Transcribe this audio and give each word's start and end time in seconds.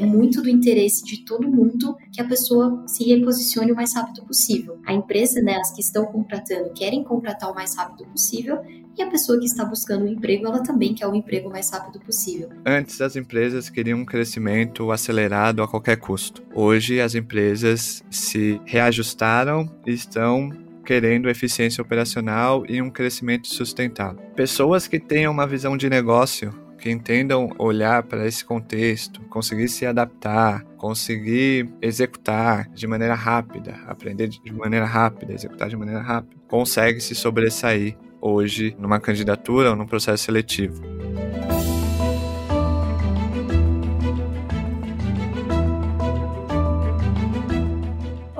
é 0.00 0.06
muito 0.06 0.40
do 0.42 0.48
interesse 0.48 1.04
de 1.04 1.24
todo 1.24 1.46
mundo 1.46 1.94
que 2.10 2.22
a 2.22 2.24
pessoa 2.24 2.82
se 2.86 3.04
reposicione 3.04 3.70
o 3.70 3.76
mais 3.76 3.94
rápido 3.94 4.24
possível. 4.24 4.78
A 4.86 4.94
empresa, 4.94 5.42
né, 5.42 5.56
as 5.56 5.70
que 5.72 5.82
estão 5.82 6.06
contratando, 6.06 6.72
querem 6.72 7.04
contratar 7.04 7.50
o 7.50 7.54
mais 7.54 7.76
rápido 7.76 8.08
possível 8.08 8.58
e 8.96 9.02
a 9.02 9.10
pessoa 9.10 9.38
que 9.38 9.44
está 9.44 9.64
buscando 9.64 10.04
um 10.04 10.08
emprego, 10.08 10.46
ela 10.46 10.62
também 10.62 10.94
quer 10.94 11.06
o 11.06 11.10
um 11.10 11.14
emprego 11.14 11.48
o 11.48 11.52
mais 11.52 11.70
rápido 11.70 12.00
possível. 12.00 12.48
Antes, 12.64 13.00
as 13.00 13.14
empresas 13.14 13.68
queriam 13.68 14.00
um 14.00 14.04
crescimento 14.04 14.90
acelerado 14.90 15.62
a 15.62 15.68
qualquer 15.68 15.96
custo. 15.96 16.42
Hoje, 16.54 17.00
as 17.00 17.14
empresas 17.14 18.02
se 18.10 18.60
reajustaram 18.64 19.70
e 19.86 19.92
estão 19.92 20.50
querendo 20.84 21.28
eficiência 21.28 21.80
operacional 21.82 22.64
e 22.68 22.82
um 22.82 22.90
crescimento 22.90 23.46
sustentável. 23.46 24.20
Pessoas 24.34 24.88
que 24.88 24.98
tenham 24.98 25.32
uma 25.32 25.46
visão 25.46 25.76
de 25.76 25.88
negócio 25.88 26.52
que 26.80 26.90
entendam 26.90 27.50
olhar 27.58 28.02
para 28.02 28.26
esse 28.26 28.44
contexto, 28.44 29.20
conseguir 29.28 29.68
se 29.68 29.86
adaptar, 29.86 30.64
conseguir 30.76 31.68
executar 31.80 32.68
de 32.70 32.86
maneira 32.86 33.14
rápida, 33.14 33.76
aprender 33.86 34.28
de 34.28 34.52
maneira 34.52 34.86
rápida, 34.86 35.34
executar 35.34 35.68
de 35.68 35.76
maneira 35.76 36.00
rápida, 36.00 36.40
consegue 36.48 37.00
se 37.00 37.14
sobressair 37.14 37.96
hoje 38.20 38.74
numa 38.78 38.98
candidatura 38.98 39.70
ou 39.70 39.76
num 39.76 39.86
processo 39.86 40.24
seletivo. 40.24 40.82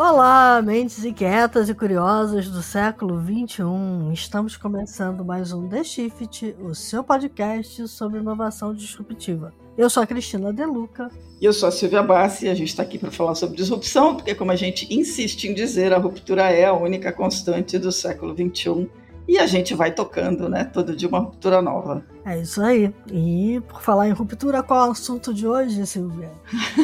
Olá, 0.03 0.63
mentes 0.63 1.05
inquietas 1.05 1.69
e 1.69 1.75
curiosas 1.75 2.49
do 2.49 2.63
século 2.63 3.19
21. 3.19 4.11
Estamos 4.15 4.57
começando 4.57 5.23
mais 5.23 5.53
um 5.53 5.69
The 5.69 5.85
Shift, 5.85 6.57
o 6.59 6.75
seu 6.75 7.05
podcast 7.05 7.87
sobre 7.87 8.19
inovação 8.19 8.73
disruptiva. 8.73 9.53
Eu 9.77 9.91
sou 9.91 10.03
a 10.03 10.07
Cristina 10.07 10.55
Deluca. 10.55 11.11
E 11.39 11.45
eu 11.45 11.53
sou 11.53 11.69
a 11.69 11.71
Silvia 11.71 12.03
Bassi 12.03 12.47
e 12.47 12.49
a 12.49 12.55
gente 12.55 12.69
está 12.69 12.83
aqui 12.83 12.99
para 12.99 13.11
falar 13.11 13.35
sobre 13.35 13.59
disrupção, 13.59 14.17
porque, 14.17 14.35
como 14.35 14.51
a 14.51 14.57
gente 14.57 14.89
insiste 14.91 15.45
em 15.45 15.53
dizer, 15.53 15.93
a 15.93 15.99
ruptura 15.99 16.45
é 16.45 16.65
a 16.65 16.73
única 16.73 17.13
constante 17.13 17.79
do 17.79 17.93
século 17.93 18.35
21 18.35 18.89
e 19.29 19.39
a 19.39 19.47
gente 19.47 19.75
vai 19.75 19.93
tocando, 19.93 20.49
né? 20.49 20.65
Todo 20.65 20.97
dia 20.97 21.09
uma 21.09 21.21
ruptura 21.21 21.61
nova. 21.61 22.03
É 22.25 22.41
isso 22.41 22.63
aí. 22.63 22.93
E 23.13 23.61
por 23.69 23.83
falar 23.83 24.09
em 24.09 24.13
ruptura, 24.13 24.63
qual 24.63 24.87
é 24.87 24.89
o 24.89 24.93
assunto 24.93 25.33
de 25.35 25.47
hoje, 25.47 25.87
Silvia? 25.87 26.31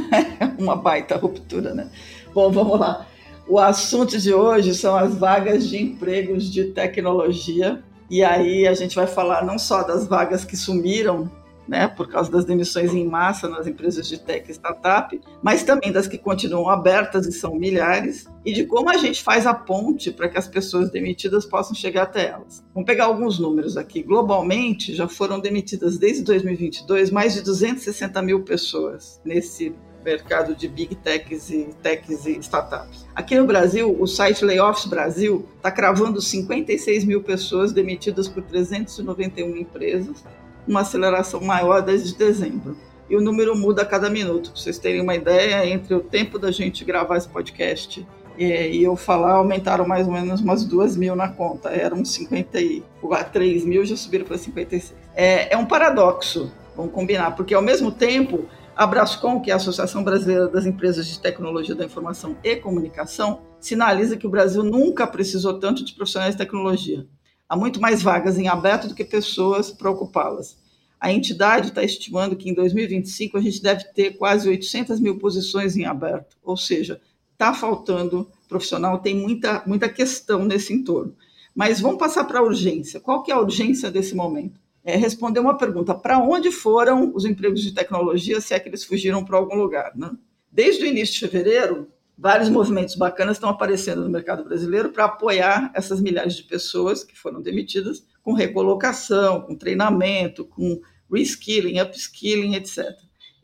uma 0.59 0.77
baita 0.77 1.17
ruptura, 1.17 1.75
né? 1.75 1.91
Bom, 2.37 2.53
vamos 2.53 2.79
lá. 2.79 3.06
O 3.48 3.59
assunto 3.59 4.19
de 4.19 4.34
hoje 4.34 4.75
são 4.75 4.95
as 4.95 5.15
vagas 5.15 5.67
de 5.67 5.83
empregos 5.83 6.53
de 6.53 6.65
tecnologia. 6.65 7.83
E 8.11 8.23
aí 8.23 8.69
a 8.69 8.75
gente 8.75 8.95
vai 8.95 9.06
falar 9.06 9.43
não 9.43 9.59
só 9.59 9.83
das 9.83 10.06
vagas 10.06 10.45
que 10.45 10.55
sumiram 10.55 11.33
né, 11.67 11.89
por 11.89 12.06
causa 12.09 12.31
das 12.31 12.45
demissões 12.45 12.93
em 12.93 13.06
massa 13.06 13.48
nas 13.48 13.67
empresas 13.67 14.06
de 14.06 14.19
tech 14.19 14.51
e 14.51 14.53
startup, 14.53 15.19
mas 15.43 15.62
também 15.62 15.91
das 15.91 16.06
que 16.06 16.19
continuam 16.19 16.69
abertas 16.69 17.27
e 17.27 17.33
são 17.33 17.55
milhares, 17.55 18.27
e 18.45 18.53
de 18.53 18.65
como 18.65 18.91
a 18.91 18.98
gente 18.98 19.23
faz 19.23 19.47
a 19.47 19.55
ponte 19.55 20.12
para 20.12 20.28
que 20.28 20.39
as 20.39 20.47
pessoas 20.47 20.91
demitidas 20.91 21.47
possam 21.47 21.75
chegar 21.75 22.03
até 22.03 22.28
elas. 22.28 22.62
Vamos 22.75 22.87
pegar 22.87 23.06
alguns 23.06 23.39
números 23.39 23.78
aqui. 23.78 24.03
Globalmente, 24.03 24.95
já 24.95 25.09
foram 25.09 25.41
demitidas 25.41 25.97
desde 25.97 26.23
2022 26.23 27.11
mais 27.11 27.33
de 27.33 27.41
260 27.41 28.21
mil 28.21 28.45
pessoas 28.45 29.21
nesse 29.25 29.75
mercado 30.07 30.55
de 30.55 30.69
big 30.69 30.95
techs 30.95 31.51
e 31.51 31.69
techs 31.83 32.27
e 32.27 32.39
startups. 32.39 33.05
Aqui 33.12 33.35
no 33.35 33.45
Brasil, 33.45 33.95
o 34.01 34.07
site 34.07 34.45
Layoffs 34.45 34.87
Brasil 34.87 35.45
está 35.57 35.69
cravando 35.69 36.23
56 36.23 37.05
mil 37.05 37.25
pessoas 37.25 37.73
demitidas 37.73 38.29
por 38.29 38.45
391 38.45 39.57
empresas, 39.57 40.25
uma 40.67 40.83
aceleração 40.83 41.41
maior 41.41 41.83
desde 41.83 42.17
dezembro. 42.17 42.77
E 43.11 43.17
o 43.17 43.21
número 43.21 43.57
muda 43.57 43.83
a 43.83 43.84
cada 43.84 44.09
minuto. 44.09 44.51
Para 44.53 44.61
vocês 44.61 44.79
terem 44.79 45.01
uma 45.01 45.17
ideia, 45.17 45.67
entre 45.67 45.93
o 45.93 46.01
tempo 46.01 46.39
da 46.39 46.53
gente 46.53 46.84
gravar 46.84 47.17
esse 47.17 47.29
podcast 47.29 48.07
e 48.39 48.83
eu 48.83 48.95
falar, 48.97 49.33
aumentaram 49.33 49.87
mais 49.87 50.07
ou 50.07 50.12
menos 50.12 50.41
umas 50.41 50.65
duas 50.65 50.97
mil 50.97 51.16
na 51.16 51.28
conta. 51.28 51.71
Eram 51.71 52.05
53 52.05 53.65
mil, 53.65 53.84
já 53.84 53.97
subiram 53.97 54.25
para 54.25 54.39
56. 54.39 54.95
É, 55.16 55.53
é 55.55 55.56
um 55.56 55.65
paradoxo, 55.65 56.53
vamos 56.77 56.93
combinar, 56.93 57.34
porque 57.34 57.55
ao 57.55 57.62
mesmo 57.62 57.91
tempo 57.91 58.45
a 58.76 58.87
Brascom, 58.87 59.41
que 59.41 59.50
é 59.50 59.54
a 59.54 59.56
Associação 59.56 60.04
Brasileira 60.04 60.48
das 60.48 60.66
Empresas 60.66 61.06
de 61.06 61.19
Tecnologia 61.19 61.75
da 61.75 61.87
Informação 61.87 62.37
e 62.44 62.56
Comunicação, 62.56 63.41
sinaliza 63.59 64.19
que 64.19 64.26
o 64.26 64.31
Brasil 64.31 64.62
nunca 64.62 65.06
precisou 65.06 65.59
tanto 65.59 65.82
de 65.82 65.94
profissionais 65.94 66.34
de 66.34 66.38
tecnologia. 66.38 67.06
Há 67.48 67.56
muito 67.56 67.81
mais 67.81 68.03
vagas 68.03 68.36
em 68.36 68.48
aberto 68.48 68.88
do 68.88 68.94
que 68.94 69.03
pessoas 69.03 69.70
para 69.70 69.91
ocupá-las. 69.91 70.59
A 71.00 71.10
entidade 71.10 71.69
está 71.69 71.82
estimando 71.82 72.36
que 72.36 72.50
em 72.50 72.54
2025 72.54 73.38
a 73.38 73.41
gente 73.41 73.62
deve 73.62 73.84
ter 73.94 74.19
quase 74.19 74.47
800 74.47 75.00
mil 75.00 75.19
posições 75.19 75.75
em 75.75 75.86
aberto, 75.86 76.36
ou 76.42 76.56
seja, 76.56 77.00
está 77.32 77.54
faltando 77.54 78.31
profissional, 78.47 78.98
tem 78.98 79.15
muita, 79.15 79.62
muita 79.66 79.88
questão 79.88 80.44
nesse 80.44 80.75
entorno. 80.75 81.16
Mas 81.54 81.81
vamos 81.81 81.98
passar 81.98 82.25
para 82.25 82.41
a 82.41 82.42
urgência. 82.42 83.00
Qual 83.00 83.22
que 83.22 83.32
é 83.32 83.34
a 83.34 83.41
urgência 83.41 83.91
desse 83.91 84.15
momento? 84.15 84.60
É 84.86 84.97
responder 84.97 85.41
uma 85.41 85.58
pergunta: 85.58 85.92
para 85.92 86.16
onde 86.20 86.52
foram 86.52 87.12
os 87.12 87.24
empregos 87.24 87.60
de 87.60 87.74
tecnologia, 87.74 88.41
se 88.41 88.54
é 88.54 88.60
que 88.60 88.69
eles 88.69 88.84
fugiram 88.84 89.24
para 89.24 89.36
algum 89.36 89.56
lugar? 89.56 89.91
Né? 89.97 90.12
Desde 90.50 90.84
o 90.84 90.86
início 90.86 91.14
de 91.14 91.20
fevereiro, 91.20 91.88
vários 92.16 92.48
movimentos 92.48 92.94
bacanas 92.94 93.36
estão 93.36 93.50
aparecendo 93.50 94.02
no 94.02 94.08
mercado 94.08 94.44
brasileiro 94.44 94.91
para 94.91 95.06
apoiar 95.06 95.72
essas 95.74 96.00
milhares 96.00 96.36
de 96.36 96.44
pessoas 96.44 97.02
que 97.02 97.19
foram 97.19 97.42
demitidas 97.42 98.06
com 98.22 98.32
recolocação, 98.32 99.41
com 99.41 99.56
treinamento, 99.56 100.44
com 100.44 100.80
reskilling, 101.12 101.80
upskilling, 101.80 102.54
etc. 102.54 102.86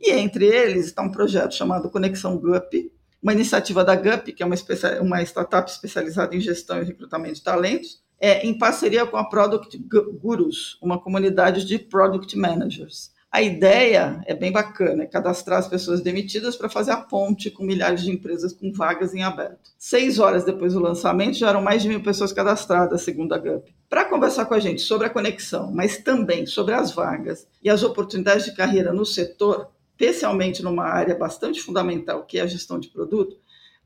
E 0.01 0.13
entre 0.13 0.47
eles 0.47 0.87
está 0.87 1.03
um 1.03 1.11
projeto 1.11 1.55
chamado 1.57 1.91
Conexão 1.91 2.39
GUP, 2.39 2.93
uma 3.21 3.33
iniciativa 3.33 3.85
da 3.85 3.97
GUP, 3.97 4.33
que 4.33 4.43
é 4.45 4.47
uma, 4.47 4.57
uma 5.01 5.23
startup 5.23 5.69
especializada 5.69 6.37
em 6.37 6.41
gestão 6.41 6.81
e 6.81 6.85
recrutamento 6.85 7.35
de 7.35 7.43
talentos, 7.43 8.02
é, 8.23 8.47
em 8.47 8.57
parceria 8.57 9.05
com 9.05 9.17
a 9.17 9.25
Product 9.25 9.77
Gurus, 10.23 10.79
uma 10.81 10.97
comunidade 10.97 11.67
de 11.67 11.77
Product 11.77 12.39
Managers. 12.39 13.11
A 13.33 13.43
ideia 13.43 14.23
é 14.27 14.35
bem 14.35 14.53
bacana, 14.53 15.03
é 15.03 15.07
cadastrar 15.07 15.59
as 15.59 15.67
pessoas 15.67 16.03
demitidas 16.03 16.55
para 16.55 16.69
fazer 16.69 16.93
a 16.93 16.99
ponte 16.99 17.51
com 17.51 17.65
milhares 17.65 18.03
de 18.03 18.13
empresas 18.13 18.53
com 18.53 18.71
vagas 18.73 19.13
em 19.13 19.25
aberto. 19.25 19.73
Seis 19.77 20.21
horas 20.21 20.45
depois 20.45 20.75
do 20.75 20.79
lançamento, 20.79 21.37
já 21.37 21.49
eram 21.49 21.63
mais 21.63 21.83
de 21.83 21.89
mil 21.89 22.01
pessoas 22.01 22.33
cadastradas, 22.33 23.03
segundo 23.03 23.35
a 23.35 23.39
GUP. 23.39 23.75
Para 23.89 24.05
conversar 24.05 24.45
com 24.45 24.55
a 24.55 24.61
gente 24.61 24.83
sobre 24.83 25.09
a 25.09 25.11
conexão, 25.11 25.73
mas 25.73 25.99
também 25.99 26.47
sobre 26.47 26.75
as 26.75 26.93
vagas 26.93 27.49
e 27.61 27.69
as 27.69 27.83
oportunidades 27.83 28.45
de 28.45 28.55
carreira 28.55 28.93
no 28.93 29.05
setor, 29.05 29.69
especialmente 29.99 30.63
numa 30.63 30.85
área 30.85 31.17
bastante 31.17 31.61
fundamental, 31.61 32.23
que 32.25 32.39
é 32.39 32.43
a 32.43 32.47
gestão 32.47 32.79
de 32.79 32.89
produto, 32.89 33.37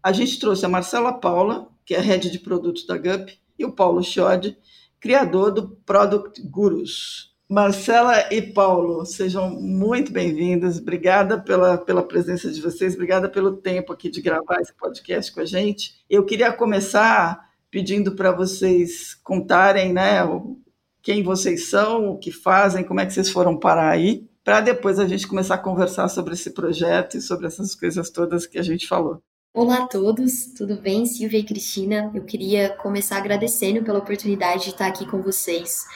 a 0.02 0.12
gente 0.12 0.38
trouxe 0.38 0.66
a 0.66 0.68
Marcela 0.68 1.12
Paula, 1.14 1.68
que 1.86 1.94
é 1.94 2.00
head 2.00 2.30
de 2.30 2.38
produtos 2.38 2.86
da 2.86 2.98
GUP, 2.98 3.38
e 3.58 3.64
o 3.64 3.72
Paulo 3.72 4.02
Schod, 4.02 4.56
criador 5.00 5.52
do 5.52 5.68
Product 5.84 6.40
Gurus. 6.42 7.34
Marcela 7.48 8.32
e 8.32 8.42
Paulo, 8.42 9.06
sejam 9.06 9.50
muito 9.50 10.10
bem-vindos. 10.10 10.78
Obrigada 10.78 11.38
pela, 11.38 11.78
pela 11.78 12.02
presença 12.02 12.50
de 12.50 12.60
vocês, 12.60 12.94
obrigada 12.94 13.28
pelo 13.28 13.56
tempo 13.56 13.92
aqui 13.92 14.10
de 14.10 14.20
gravar 14.20 14.60
esse 14.60 14.74
podcast 14.74 15.32
com 15.32 15.40
a 15.40 15.44
gente. 15.44 15.94
Eu 16.10 16.24
queria 16.24 16.52
começar 16.52 17.46
pedindo 17.70 18.16
para 18.16 18.32
vocês 18.32 19.14
contarem 19.14 19.92
né, 19.92 20.22
quem 21.02 21.22
vocês 21.22 21.68
são, 21.68 22.10
o 22.10 22.18
que 22.18 22.32
fazem, 22.32 22.82
como 22.82 22.98
é 22.98 23.06
que 23.06 23.12
vocês 23.12 23.30
foram 23.30 23.56
parar 23.56 23.90
aí, 23.90 24.28
para 24.42 24.60
depois 24.60 24.98
a 24.98 25.06
gente 25.06 25.28
começar 25.28 25.54
a 25.54 25.58
conversar 25.58 26.08
sobre 26.08 26.34
esse 26.34 26.50
projeto 26.50 27.16
e 27.16 27.20
sobre 27.20 27.46
essas 27.46 27.76
coisas 27.76 28.10
todas 28.10 28.44
que 28.44 28.58
a 28.58 28.62
gente 28.62 28.88
falou. 28.88 29.22
Olá 29.56 29.84
a 29.84 29.86
todos, 29.86 30.52
tudo 30.54 30.76
bem? 30.76 31.06
Silvia 31.06 31.38
e 31.38 31.42
Cristina, 31.42 32.10
eu 32.14 32.24
queria 32.24 32.68
começar 32.76 33.16
agradecendo 33.16 33.82
pela 33.82 34.00
oportunidade 34.00 34.64
de 34.64 34.68
estar 34.68 34.86
aqui 34.86 35.06
com 35.06 35.22
vocês. 35.22 35.86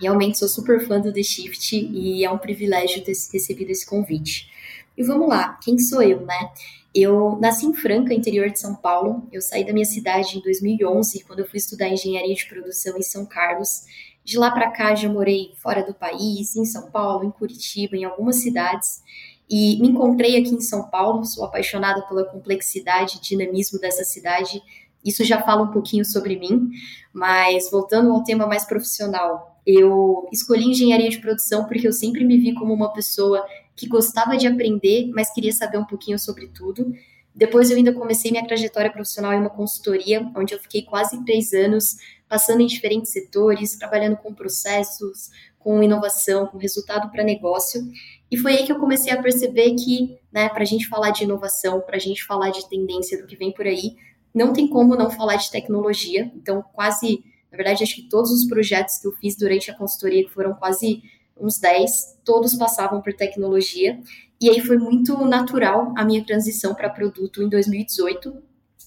Realmente 0.00 0.38
sou 0.38 0.46
super 0.46 0.86
fã 0.86 1.00
do 1.00 1.12
The 1.12 1.24
Shift 1.24 1.74
e 1.74 2.24
é 2.24 2.30
um 2.30 2.38
privilégio 2.38 3.02
ter 3.02 3.14
recebido 3.32 3.70
esse 3.70 3.84
convite. 3.84 4.48
E 4.96 5.02
vamos 5.02 5.28
lá, 5.28 5.58
quem 5.60 5.76
sou 5.80 6.00
eu, 6.00 6.24
né? 6.24 6.52
Eu 6.94 7.36
nasci 7.40 7.66
em 7.66 7.74
Franca, 7.74 8.14
interior 8.14 8.50
de 8.50 8.60
São 8.60 8.76
Paulo. 8.76 9.26
Eu 9.32 9.42
saí 9.42 9.66
da 9.66 9.72
minha 9.72 9.84
cidade 9.84 10.38
em 10.38 10.40
2011, 10.40 11.24
quando 11.24 11.40
eu 11.40 11.48
fui 11.48 11.58
estudar 11.58 11.88
engenharia 11.88 12.36
de 12.36 12.46
produção 12.46 12.96
em 12.96 13.02
São 13.02 13.26
Carlos. 13.26 13.82
De 14.22 14.38
lá 14.38 14.52
para 14.52 14.70
cá 14.70 14.94
já 14.94 15.08
morei 15.08 15.54
fora 15.56 15.82
do 15.82 15.92
país, 15.92 16.54
em 16.54 16.64
São 16.64 16.88
Paulo, 16.92 17.24
em 17.24 17.32
Curitiba, 17.32 17.96
em 17.96 18.04
algumas 18.04 18.36
cidades. 18.36 19.02
E 19.50 19.80
me 19.80 19.88
encontrei 19.88 20.36
aqui 20.36 20.54
em 20.54 20.60
São 20.60 20.88
Paulo, 20.90 21.24
sou 21.24 21.44
apaixonada 21.44 22.02
pela 22.02 22.24
complexidade 22.24 23.16
e 23.16 23.20
dinamismo 23.20 23.78
dessa 23.78 24.04
cidade. 24.04 24.62
Isso 25.04 25.24
já 25.24 25.40
fala 25.40 25.62
um 25.62 25.72
pouquinho 25.72 26.04
sobre 26.04 26.38
mim, 26.38 26.68
mas 27.12 27.70
voltando 27.70 28.12
ao 28.12 28.22
tema 28.22 28.46
mais 28.46 28.64
profissional, 28.66 29.58
eu 29.66 30.28
escolhi 30.32 30.64
engenharia 30.64 31.08
de 31.08 31.18
produção 31.18 31.64
porque 31.66 31.86
eu 31.86 31.92
sempre 31.92 32.24
me 32.24 32.38
vi 32.38 32.54
como 32.54 32.74
uma 32.74 32.92
pessoa 32.92 33.46
que 33.76 33.86
gostava 33.86 34.36
de 34.36 34.46
aprender, 34.46 35.10
mas 35.14 35.32
queria 35.32 35.52
saber 35.52 35.78
um 35.78 35.84
pouquinho 35.84 36.18
sobre 36.18 36.48
tudo. 36.48 36.92
Depois 37.38 37.70
eu 37.70 37.76
ainda 37.76 37.92
comecei 37.92 38.32
minha 38.32 38.44
trajetória 38.44 38.90
profissional 38.90 39.32
em 39.32 39.38
uma 39.38 39.48
consultoria, 39.48 40.28
onde 40.34 40.52
eu 40.52 40.58
fiquei 40.58 40.82
quase 40.82 41.24
três 41.24 41.52
anos 41.52 41.96
passando 42.28 42.62
em 42.62 42.66
diferentes 42.66 43.12
setores, 43.12 43.78
trabalhando 43.78 44.16
com 44.16 44.34
processos, 44.34 45.30
com 45.56 45.80
inovação, 45.80 46.48
com 46.48 46.58
resultado 46.58 47.08
para 47.12 47.22
negócio. 47.22 47.80
E 48.28 48.36
foi 48.36 48.56
aí 48.56 48.66
que 48.66 48.72
eu 48.72 48.80
comecei 48.80 49.12
a 49.12 49.22
perceber 49.22 49.76
que, 49.76 50.18
né, 50.32 50.48
para 50.48 50.62
a 50.62 50.66
gente 50.66 50.88
falar 50.88 51.10
de 51.12 51.22
inovação, 51.22 51.80
para 51.80 51.94
a 51.94 52.00
gente 52.00 52.24
falar 52.24 52.50
de 52.50 52.68
tendência 52.68 53.16
do 53.16 53.26
que 53.28 53.36
vem 53.36 53.52
por 53.52 53.66
aí, 53.68 53.94
não 54.34 54.52
tem 54.52 54.66
como 54.66 54.96
não 54.96 55.08
falar 55.08 55.36
de 55.36 55.48
tecnologia. 55.48 56.32
Então, 56.34 56.64
quase, 56.72 57.22
na 57.52 57.56
verdade, 57.56 57.84
acho 57.84 57.94
que 57.94 58.08
todos 58.08 58.32
os 58.32 58.48
projetos 58.48 58.98
que 58.98 59.06
eu 59.06 59.12
fiz 59.12 59.36
durante 59.36 59.70
a 59.70 59.78
consultoria, 59.78 60.24
que 60.24 60.34
foram 60.34 60.54
quase 60.54 61.04
uns 61.40 61.56
10, 61.60 62.18
todos 62.24 62.56
passavam 62.56 63.00
por 63.00 63.14
tecnologia. 63.14 64.00
E 64.40 64.48
aí 64.48 64.60
foi 64.60 64.78
muito 64.78 65.24
natural 65.24 65.92
a 65.96 66.04
minha 66.04 66.24
transição 66.24 66.74
para 66.74 66.88
produto 66.88 67.42
em 67.42 67.48
2018, 67.48 68.34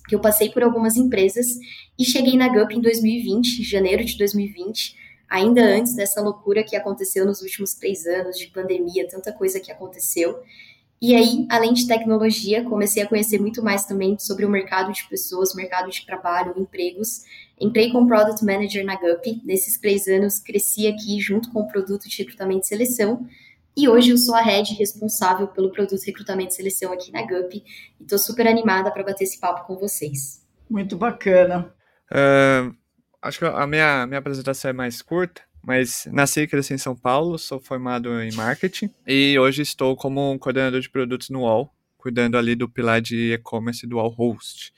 que 0.08 0.16
eu 0.16 0.20
passei 0.20 0.50
por 0.50 0.64
algumas 0.64 0.96
empresas 0.96 1.58
e 2.00 2.06
cheguei 2.06 2.38
na 2.38 2.48
GUP 2.48 2.76
em 2.76 2.82
2020, 2.82 3.64
janeiro 3.64 4.04
de 4.04 4.18
2020, 4.18 4.96
ainda 5.30 5.62
antes 5.64 5.96
dessa 5.96 6.22
loucura 6.22 6.64
que 6.64 6.76
aconteceu 6.76 7.26
nos 7.26 7.42
últimos 7.42 7.74
três 7.74 8.06
anos 8.06 8.38
de 8.38 8.48
pandemia, 8.48 9.08
tanta 9.10 9.32
coisa 9.32 9.60
que 9.60 9.72
aconteceu. 9.72 10.42
E 11.02 11.16
aí, 11.16 11.48
além 11.50 11.74
de 11.74 11.88
tecnologia, 11.88 12.64
comecei 12.64 13.02
a 13.02 13.08
conhecer 13.08 13.42
muito 13.42 13.64
mais 13.64 13.86
também 13.86 14.20
sobre 14.20 14.46
o 14.46 14.50
mercado 14.50 14.94
de 14.94 15.04
pessoas, 15.10 15.56
mercado 15.56 15.90
de 15.90 16.06
trabalho, 16.06 16.54
empregos. 16.56 17.24
Entrei 17.60 17.92
como 17.92 18.08
Product 18.08 18.46
Manager 18.46 18.86
na 18.86 18.96
GUP. 18.96 19.42
Nesses 19.44 19.80
três 19.80 20.08
anos, 20.08 20.38
cresci 20.38 20.88
aqui 20.88 21.20
junto 21.20 21.52
com 21.52 21.62
o 21.62 21.68
produto 21.68 22.08
de 22.08 22.18
recrutamento 22.20 22.66
e 22.66 22.68
seleção. 22.68 23.26
E 23.76 23.88
hoje 23.88 24.10
eu 24.12 24.18
sou 24.18 24.36
a 24.36 24.42
head 24.42 24.74
responsável 24.74 25.48
pelo 25.48 25.72
produto 25.72 26.04
recrutamento 26.06 26.54
e 26.54 26.56
seleção 26.56 26.92
aqui 26.92 27.12
na 27.12 27.22
GUP. 27.22 27.64
E 28.00 28.04
estou 28.04 28.20
super 28.20 28.48
animada 28.48 28.92
para 28.92 29.04
bater 29.04 29.24
esse 29.24 29.40
papo 29.40 29.66
com 29.66 29.78
vocês. 29.78 30.46
Muito 30.70 30.98
bacana. 30.98 31.74
Uh, 32.12 32.76
acho 33.22 33.40
que 33.40 33.46
a 33.46 33.66
minha, 33.66 34.06
minha 34.06 34.20
apresentação 34.20 34.70
é 34.70 34.74
mais 34.74 35.02
curta. 35.02 35.42
Mas 35.64 36.08
nasci 36.12 36.42
e 36.42 36.48
cresci 36.48 36.74
em 36.74 36.78
São 36.78 36.96
Paulo, 36.96 37.38
sou 37.38 37.60
formado 37.60 38.20
em 38.20 38.32
marketing 38.34 38.90
e 39.06 39.38
hoje 39.38 39.62
estou 39.62 39.96
como 39.96 40.38
coordenador 40.40 40.80
de 40.80 40.90
produtos 40.90 41.30
no 41.30 41.42
UOL, 41.42 41.72
cuidando 42.00 42.36
ali 42.36 42.56
do 42.56 42.68
pilar 42.68 43.00
de 43.00 43.34
e-commerce 43.34 43.86
do 43.86 43.98
UOL 43.98 44.10
Host. 44.10 44.74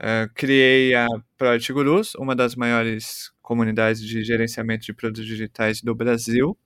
Uh, 0.00 0.28
criei 0.34 0.96
a 0.96 1.06
Project 1.38 1.72
Gurus, 1.72 2.14
uma 2.16 2.34
das 2.34 2.56
maiores 2.56 3.30
comunidades 3.40 4.02
de 4.02 4.24
gerenciamento 4.24 4.84
de 4.84 4.92
produtos 4.92 5.24
digitais 5.24 5.80
do 5.80 5.94
Brasil 5.94 6.58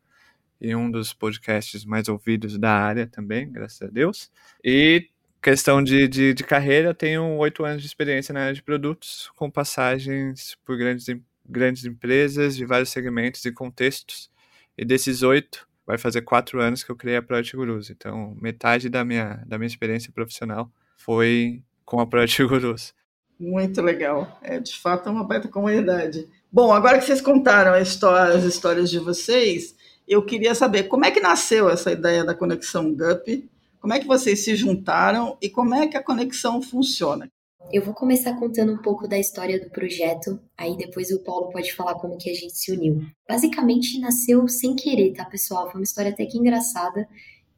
e 0.64 0.74
um 0.74 0.90
dos 0.90 1.12
podcasts 1.12 1.84
mais 1.84 2.08
ouvidos 2.08 2.56
da 2.56 2.72
área 2.72 3.06
também, 3.06 3.52
graças 3.52 3.82
a 3.82 3.86
Deus. 3.86 4.30
E 4.64 5.10
questão 5.42 5.82
de, 5.82 6.08
de, 6.08 6.32
de 6.32 6.42
carreira, 6.42 6.94
tenho 6.94 7.36
oito 7.36 7.66
anos 7.66 7.82
de 7.82 7.86
experiência 7.86 8.32
na 8.32 8.40
área 8.40 8.54
de 8.54 8.62
produtos, 8.62 9.30
com 9.36 9.50
passagens 9.50 10.56
por 10.64 10.78
grandes 10.78 11.06
grandes 11.46 11.84
empresas 11.84 12.56
de 12.56 12.64
vários 12.64 12.88
segmentos 12.88 13.44
e 13.44 13.52
contextos. 13.52 14.30
E 14.78 14.84
desses 14.86 15.22
oito, 15.22 15.68
vai 15.86 15.98
fazer 15.98 16.22
quatro 16.22 16.62
anos 16.62 16.82
que 16.82 16.90
eu 16.90 16.96
criei 16.96 17.18
a 17.18 17.22
Project 17.22 17.54
Gurus. 17.54 17.90
Então, 17.90 18.34
metade 18.40 18.88
da 18.88 19.04
minha, 19.04 19.44
da 19.46 19.58
minha 19.58 19.66
experiência 19.66 20.10
profissional 20.10 20.72
foi 20.96 21.62
com 21.84 22.00
a 22.00 22.06
Project 22.06 22.42
Gurus. 22.48 22.94
Muito 23.38 23.82
legal. 23.82 24.38
É, 24.42 24.58
de 24.58 24.74
fato, 24.78 25.10
é 25.10 25.12
uma 25.12 25.24
baita 25.24 25.48
comunidade. 25.48 26.26
Bom, 26.50 26.72
agora 26.72 26.98
que 26.98 27.04
vocês 27.04 27.20
contaram 27.20 27.74
as 27.74 28.44
histórias 28.44 28.88
de 28.88 28.98
vocês, 28.98 29.74
eu 30.06 30.24
queria 30.24 30.54
saber 30.54 30.84
como 30.84 31.04
é 31.04 31.10
que 31.10 31.20
nasceu 31.20 31.68
essa 31.68 31.92
ideia 31.92 32.24
da 32.24 32.34
conexão 32.34 32.94
GUP, 32.94 33.48
como 33.80 33.92
é 33.92 34.00
que 34.00 34.06
vocês 34.06 34.44
se 34.44 34.56
juntaram 34.56 35.36
e 35.40 35.48
como 35.48 35.74
é 35.74 35.86
que 35.86 35.96
a 35.96 36.02
conexão 36.02 36.62
funciona. 36.62 37.28
Eu 37.72 37.82
vou 37.82 37.94
começar 37.94 38.34
contando 38.38 38.72
um 38.72 38.78
pouco 38.78 39.08
da 39.08 39.18
história 39.18 39.58
do 39.58 39.70
projeto, 39.70 40.38
aí 40.56 40.76
depois 40.76 41.10
o 41.10 41.20
Paulo 41.20 41.50
pode 41.50 41.72
falar 41.72 41.94
como 41.94 42.18
que 42.18 42.30
a 42.30 42.34
gente 42.34 42.56
se 42.56 42.70
uniu. 42.70 43.06
Basicamente 43.28 43.98
nasceu 43.98 44.46
sem 44.48 44.76
querer, 44.76 45.12
tá, 45.12 45.24
pessoal? 45.24 45.70
Foi 45.70 45.80
uma 45.80 45.84
história 45.84 46.10
até 46.10 46.26
que 46.26 46.38
engraçada, 46.38 47.08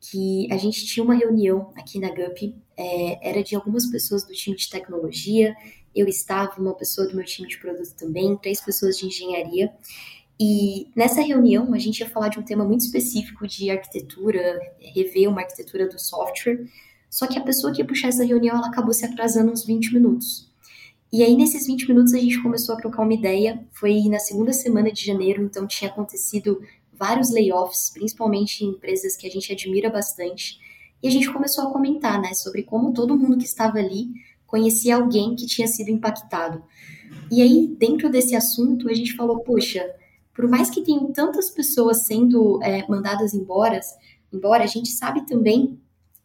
que 0.01 0.47
a 0.53 0.57
gente 0.57 0.87
tinha 0.87 1.03
uma 1.03 1.15
reunião 1.15 1.73
aqui 1.77 1.99
na 1.99 2.09
GUP, 2.09 2.55
é, 2.77 3.31
era 3.31 3.43
de 3.43 3.57
algumas 3.57 3.87
pessoas 3.87 4.25
do 4.25 4.33
time 4.33 4.57
de 4.57 4.71
tecnologia, 4.71 5.57
eu 5.95 6.07
estava, 6.07 6.61
uma 6.61 6.75
pessoa 6.75 7.09
do 7.09 7.17
meu 7.17 7.25
time 7.25 7.49
de 7.49 7.59
produto 7.59 7.95
também, 7.97 8.37
três 8.37 8.61
pessoas 8.61 8.99
de 8.99 9.07
engenharia, 9.07 9.73
e 10.39 10.89
nessa 10.95 11.23
reunião 11.23 11.73
a 11.73 11.79
gente 11.79 12.01
ia 12.01 12.09
falar 12.09 12.29
de 12.29 12.39
um 12.39 12.43
tema 12.43 12.65
muito 12.65 12.83
específico 12.83 13.47
de 13.47 13.71
arquitetura, 13.71 14.61
rever 14.79 15.29
uma 15.29 15.41
arquitetura 15.41 15.89
do 15.89 15.99
software, 15.99 16.67
só 17.09 17.27
que 17.27 17.39
a 17.39 17.43
pessoa 17.43 17.73
que 17.73 17.81
ia 17.81 17.87
puxar 17.87 18.09
essa 18.09 18.25
reunião, 18.25 18.57
ela 18.57 18.69
acabou 18.69 18.93
se 18.93 19.05
atrasando 19.05 19.51
uns 19.51 19.65
20 19.65 19.95
minutos. 19.95 20.51
E 21.13 21.23
aí, 21.23 21.35
nesses 21.37 21.67
20 21.67 21.89
minutos, 21.89 22.13
a 22.13 22.19
gente 22.19 22.43
começou 22.43 22.75
a 22.75 22.79
trocar 22.79 23.03
uma 23.03 23.15
ideia. 23.15 23.65
Foi 23.73 24.03
na 24.09 24.19
segunda 24.19 24.53
semana 24.53 24.93
de 24.93 25.05
janeiro, 25.05 25.43
então 25.43 25.67
tinha 25.67 25.91
acontecido 25.91 26.61
vários 26.93 27.31
layoffs, 27.31 27.91
principalmente 27.91 28.65
em 28.65 28.69
empresas 28.69 29.17
que 29.17 29.27
a 29.27 29.31
gente 29.31 29.51
admira 29.53 29.89
bastante. 29.89 30.59
E 31.03 31.09
a 31.09 31.11
gente 31.11 31.33
começou 31.33 31.65
a 31.65 31.73
comentar, 31.73 32.21
né, 32.21 32.35
sobre 32.35 32.63
como 32.65 32.93
todo 32.93 33.17
mundo 33.17 33.39
que 33.39 33.45
estava 33.45 33.79
ali 33.79 34.09
conhecia 34.47 34.97
alguém 34.97 35.35
que 35.35 35.47
tinha 35.47 35.67
sido 35.67 35.91
impactado. 35.91 36.63
E 37.31 37.43
aí, 37.43 37.75
dentro 37.79 38.11
desse 38.11 38.35
assunto, 38.35 38.89
a 38.89 38.95
gente 38.95 39.15
falou: 39.15 39.41
poxa, 39.41 39.89
por 40.37 40.47
mais 40.47 40.69
que 40.69 40.83
tenham 40.83 41.11
tantas 41.11 41.51
pessoas 41.51 42.05
sendo 42.05 42.63
é, 42.63 42.87
mandadas 42.87 43.33
embora, 43.33 43.81
embora, 44.31 44.63
a 44.63 44.67
gente 44.67 44.91
sabe 44.91 45.27
também 45.27 45.81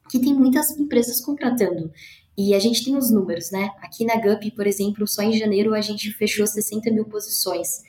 que 0.09 0.19
tem 0.19 0.33
muitas 0.33 0.77
empresas 0.77 1.21
contratando. 1.21 1.89
E 2.37 2.53
a 2.53 2.59
gente 2.59 2.83
tem 2.83 2.97
os 2.97 3.09
números, 3.09 3.49
né? 3.51 3.71
Aqui 3.81 4.03
na 4.03 4.15
GUP, 4.17 4.51
por 4.51 4.67
exemplo, 4.67 5.07
só 5.07 5.21
em 5.21 5.33
janeiro 5.33 5.73
a 5.73 5.79
gente 5.79 6.11
fechou 6.11 6.45
60 6.45 6.91
mil 6.91 7.05
posições. 7.05 7.83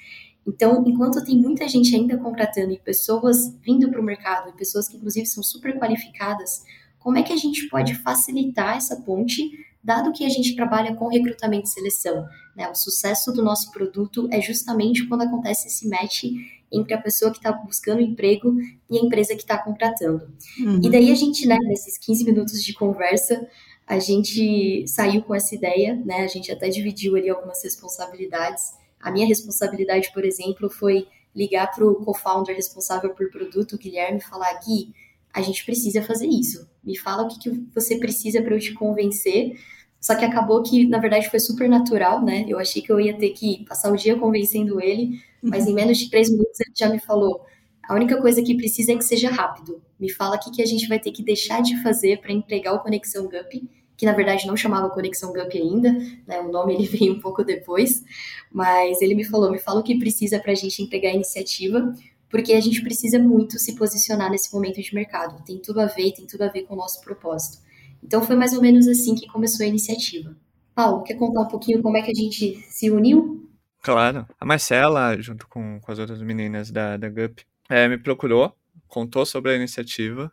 Então, 0.47 0.85
enquanto 0.87 1.25
tem 1.25 1.37
muita 1.37 1.67
gente 1.69 1.95
ainda 1.95 2.17
contratando 2.17 2.73
e 2.73 2.79
pessoas 2.79 3.57
vindo 3.65 3.91
para 3.91 4.01
o 4.01 4.05
mercado, 4.05 4.51
e 4.51 4.53
pessoas 4.53 4.89
que 4.89 4.97
inclusive 4.97 5.27
são 5.27 5.43
super 5.43 5.79
qualificadas, 5.79 6.63
como 6.99 7.19
é 7.19 7.23
que 7.23 7.33
a 7.33 7.37
gente 7.37 7.69
pode 7.69 7.95
facilitar 7.95 8.77
essa 8.77 8.97
ponte, 8.97 9.51
dado 9.83 10.13
que 10.13 10.25
a 10.25 10.29
gente 10.29 10.55
trabalha 10.55 10.95
com 10.95 11.09
recrutamento 11.09 11.65
e 11.65 11.71
seleção? 11.71 12.29
Né? 12.57 12.69
O 12.69 12.75
sucesso 12.75 13.33
do 13.33 13.43
nosso 13.43 13.71
produto 13.71 14.29
é 14.31 14.41
justamente 14.41 15.07
quando 15.07 15.23
acontece 15.23 15.69
esse 15.69 15.89
match 15.89 16.25
entre 16.71 16.95
a 16.95 17.01
pessoa 17.01 17.31
que 17.31 17.39
está 17.39 17.53
buscando 17.53 18.01
emprego 18.01 18.55
e 18.91 18.99
a 18.99 19.01
empresa 19.01 19.35
que 19.35 19.43
está 19.43 19.59
contratando. 19.59 20.31
Uhum. 20.59 20.81
E 20.83 20.91
daí 20.91 21.11
a 21.11 21.15
gente, 21.15 21.47
né, 21.47 21.59
nesses 21.65 21.99
15 21.99 22.25
minutos 22.25 22.63
de 22.63 22.73
conversa, 22.73 23.47
a 23.87 23.99
gente 23.99 24.87
saiu 24.89 25.23
com 25.23 25.35
essa 25.35 25.55
ideia, 25.55 25.95
né? 25.95 26.23
A 26.23 26.27
gente 26.27 26.51
até 26.51 26.69
dividiu 26.69 27.17
ali 27.17 27.29
algumas 27.29 27.63
responsabilidades. 27.63 28.73
A 29.01 29.11
minha 29.11 29.27
responsabilidade, 29.27 30.11
por 30.15 30.25
exemplo, 30.25 30.71
foi 30.71 31.07
ligar 31.35 31.71
para 31.75 31.85
o 31.85 31.97
co-founder 31.97 32.55
responsável 32.55 33.11
por 33.11 33.31
produto, 33.31 33.75
o 33.75 33.79
Guilherme, 33.79 34.19
e 34.19 34.23
falar: 34.23 34.53
Gui, 34.61 34.95
a 35.33 35.41
gente 35.41 35.65
precisa 35.65 36.03
fazer 36.03 36.27
isso. 36.27 36.69
Me 36.85 36.97
fala 36.97 37.23
o 37.23 37.29
que, 37.29 37.39
que 37.39 37.51
você 37.75 37.97
precisa 37.97 38.43
para 38.43 38.55
eu 38.55 38.61
te 38.61 38.75
convencer. 38.75 39.59
Só 40.01 40.15
que 40.15 40.25
acabou 40.25 40.63
que, 40.63 40.87
na 40.87 40.99
verdade, 40.99 41.31
foi 41.31 41.39
super 41.39 41.69
natural, 41.69 42.23
né? 42.23 42.45
Eu 42.49 42.59
achei 42.59 42.83
que 42.83 42.91
eu 42.91 43.01
ia 43.01 43.17
ter 43.17 43.31
que 43.31 43.65
passar 43.67 43.93
o 43.93 43.97
dia 43.97 44.17
convencendo 44.17 44.81
ele, 44.81 45.21
mas 45.41 45.67
em 45.67 45.75
menos 45.75 45.97
de 45.97 46.11
três 46.11 46.31
minutos 46.31 46.59
ele 46.61 46.73
já 46.77 46.89
me 46.89 46.99
falou: 46.99 47.47
a 47.89 47.95
única 47.95 48.21
coisa 48.21 48.43
que 48.43 48.57
precisa 48.57 48.93
é 48.93 48.97
que 48.97 49.05
seja 49.05 49.31
rápido. 49.31 49.83
Me 49.99 50.11
fala 50.11 50.37
o 50.37 50.41
que, 50.41 50.51
que 50.51 50.63
a 50.63 50.67
gente 50.67 50.89
vai 50.89 50.99
ter 50.99 51.13
que 51.13 51.23
deixar 51.23 51.63
de 51.63 51.81
fazer 51.83 52.21
para 52.21 52.33
entregar 52.33 52.73
o 52.73 52.81
Conexão 52.81 53.25
GUP, 53.25 53.69
que 53.97 54.07
na 54.07 54.13
verdade 54.13 54.47
não 54.47 54.57
chamava 54.57 54.91
Conexão 54.91 55.33
GUP 55.33 55.57
ainda, 55.57 55.93
né? 56.27 56.41
o 56.41 56.51
nome 56.51 56.75
ele 56.75 56.87
veio 56.89 57.13
um 57.13 57.21
pouco 57.21 57.45
depois, 57.45 58.03
mas 58.51 59.01
ele 59.01 59.15
me 59.15 59.25
falou: 59.25 59.51
me 59.51 59.59
fala 59.59 59.81
o 59.81 59.83
que 59.83 59.99
precisa 59.99 60.39
para 60.39 60.53
a 60.53 60.57
gente 60.57 60.83
entregar 60.83 61.11
a 61.11 61.15
iniciativa, 61.15 61.95
porque 62.33 62.55
a 62.55 62.61
gente 62.61 62.81
precisa 62.81 63.19
muito 63.19 63.59
se 63.59 63.77
posicionar 63.77 64.31
nesse 64.31 64.53
momento 64.55 64.81
de 64.81 64.95
mercado. 64.95 65.45
Tem 65.45 65.59
tudo 65.59 65.81
a 65.81 65.87
ver, 65.87 66.13
tem 66.13 66.27
tudo 66.27 66.43
a 66.43 66.49
ver 66.49 66.63
com 66.63 66.73
o 66.73 66.77
nosso 66.79 67.03
propósito. 67.03 67.63
Então 68.03 68.23
foi 68.23 68.35
mais 68.35 68.55
ou 68.55 68.63
menos 68.63 68.89
assim 68.89 69.15
que 69.15 69.27
começou 69.27 69.65
a 69.65 69.69
iniciativa. 69.69 70.35
Paulo, 70.75 71.03
quer 71.03 71.15
contar 71.15 71.43
um 71.43 71.49
pouquinho 71.49 71.83
como 71.83 71.99
é 71.99 72.03
que 72.03 72.11
a 72.11 72.15
gente 72.15 72.57
se 72.71 72.91
uniu? 72.91 73.47
Claro. 73.83 74.27
A 74.41 74.47
Marcela, 74.47 75.21
junto 75.21 75.47
com, 75.47 75.79
com 75.79 75.93
as 75.93 75.99
outras 75.99 76.23
meninas 76.23 76.71
da, 76.71 76.97
da 76.97 77.11
GUP, 77.11 77.45
é, 77.69 77.87
me 77.87 77.99
procurou, 77.99 78.57
contou 78.89 79.27
sobre 79.27 79.53
a 79.53 79.57
iniciativa. 79.57 80.33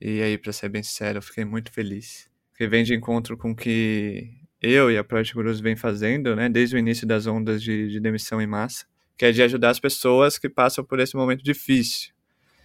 E 0.00 0.22
aí, 0.22 0.38
para 0.38 0.54
ser 0.54 0.70
bem 0.70 0.82
sincero, 0.82 1.18
eu 1.18 1.22
fiquei 1.22 1.44
muito 1.44 1.70
feliz. 1.70 2.30
Porque 2.50 2.66
vem 2.66 2.82
de 2.82 2.94
encontro 2.94 3.36
com 3.36 3.50
o 3.50 3.56
que 3.56 4.30
eu 4.62 4.90
e 4.90 4.96
a 4.96 5.04
Project 5.04 5.34
Gurus 5.34 5.60
vem 5.60 5.76
fazendo, 5.76 6.34
né, 6.34 6.48
desde 6.48 6.76
o 6.76 6.78
início 6.78 7.06
das 7.06 7.26
ondas 7.26 7.62
de, 7.62 7.90
de 7.90 8.00
demissão 8.00 8.40
em 8.40 8.46
massa, 8.46 8.86
que 9.16 9.24
é 9.24 9.32
de 9.32 9.42
ajudar 9.42 9.70
as 9.70 9.80
pessoas 9.80 10.38
que 10.38 10.48
passam 10.48 10.84
por 10.84 11.00
esse 11.00 11.16
momento 11.16 11.42
difícil. 11.42 12.12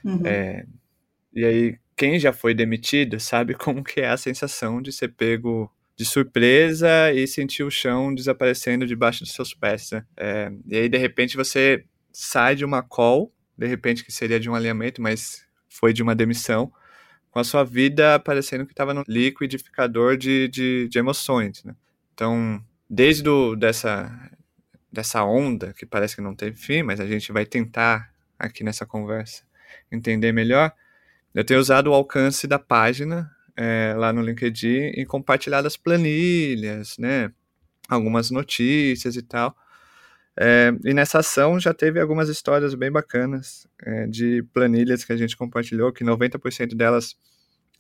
Uhum. 0.04 0.26
É, 0.26 0.66
e 1.34 1.46
aí, 1.46 1.78
quem 1.96 2.20
já 2.20 2.34
foi 2.34 2.54
demitido 2.54 3.20
sabe 3.20 3.54
como 3.56 3.84
que 3.84 4.02
é 4.02 4.10
a 4.10 4.18
sensação 4.18 4.82
de 4.82 4.92
ser 4.92 5.10
pego 5.10 5.72
de 5.96 6.06
surpresa 6.06 7.14
e 7.14 7.28
sentir 7.28 7.64
o 7.64 7.70
chão 7.70 8.14
desaparecendo 8.14 8.88
debaixo 8.88 9.24
dos 9.24 9.34
seus 9.34 9.54
pés. 9.54 9.92
Né? 9.92 10.06
É, 10.18 10.52
e 10.68 10.76
aí, 10.78 10.90
de 10.90 10.98
repente, 10.98 11.38
você 11.38 11.86
sai 12.12 12.56
de 12.56 12.66
uma 12.66 12.82
call, 12.82 13.32
de 13.58 13.68
repente 13.68 14.04
que 14.04 14.12
seria 14.12 14.40
de 14.40 14.50
um 14.50 14.56
alinhamento, 14.56 15.02
mas 15.02 15.46
foi 15.70 15.94
de 15.94 16.02
uma 16.02 16.16
demissão, 16.16 16.72
com 17.30 17.40
a 17.40 17.44
sua 17.44 17.64
vida 17.64 18.20
parecendo 18.20 18.66
que 18.66 18.74
estava 18.74 18.94
no 18.94 19.04
liquidificador 19.08 20.18
de, 20.18 20.48
de, 20.50 20.88
de 20.90 21.00
emoções. 21.00 21.64
Né? 21.64 21.76
Então, 22.14 22.62
desde 22.90 23.24
do, 23.24 23.56
dessa, 23.56 24.12
dessa 24.92 25.24
onda, 25.24 25.74
que 25.74 25.86
parece 25.86 26.16
que 26.16 26.22
não 26.22 26.36
teve 26.36 26.58
fim, 26.58 26.84
mas 26.84 27.00
a 27.00 27.06
gente 27.08 27.32
vai 27.32 27.46
tentar 27.46 28.12
aqui 28.38 28.64
nessa 28.64 28.86
conversa 28.86 29.44
entender 29.92 30.32
melhor, 30.32 30.74
eu 31.34 31.46
tenho 31.46 31.60
usado 31.60 31.88
o 31.88 31.94
alcance 31.94 32.46
da 32.48 32.60
página 32.60 33.32
é, 33.56 33.94
lá 33.96 34.12
no 34.12 34.22
LinkedIn 34.22 34.92
e 34.96 35.06
compartilhado 35.06 35.68
as 35.68 35.78
planilhas, 35.78 36.98
né? 36.98 37.32
Algumas 37.88 38.32
notícias 38.32 39.16
e 39.16 39.22
tal. 39.22 39.56
É, 40.38 40.74
e 40.84 40.94
nessa 40.94 41.20
ação 41.20 41.60
já 41.60 41.74
teve 41.74 42.00
algumas 42.00 42.30
histórias 42.30 42.74
bem 42.74 42.92
bacanas 42.92 43.68
é, 43.82 44.08
de 44.08 44.44
planilhas 44.54 45.04
que 45.04 45.14
a 45.14 45.18
gente 45.18 45.36
compartilhou, 45.38 45.92
que 45.92 46.04
90% 46.04 46.76
delas 46.76 47.16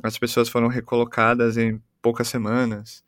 as 0.03 0.17
pessoas 0.17 0.49
foram 0.49 0.67
recolocadas 0.67 1.57
em 1.57 1.81
poucas 2.01 2.27
semanas. 2.27 3.03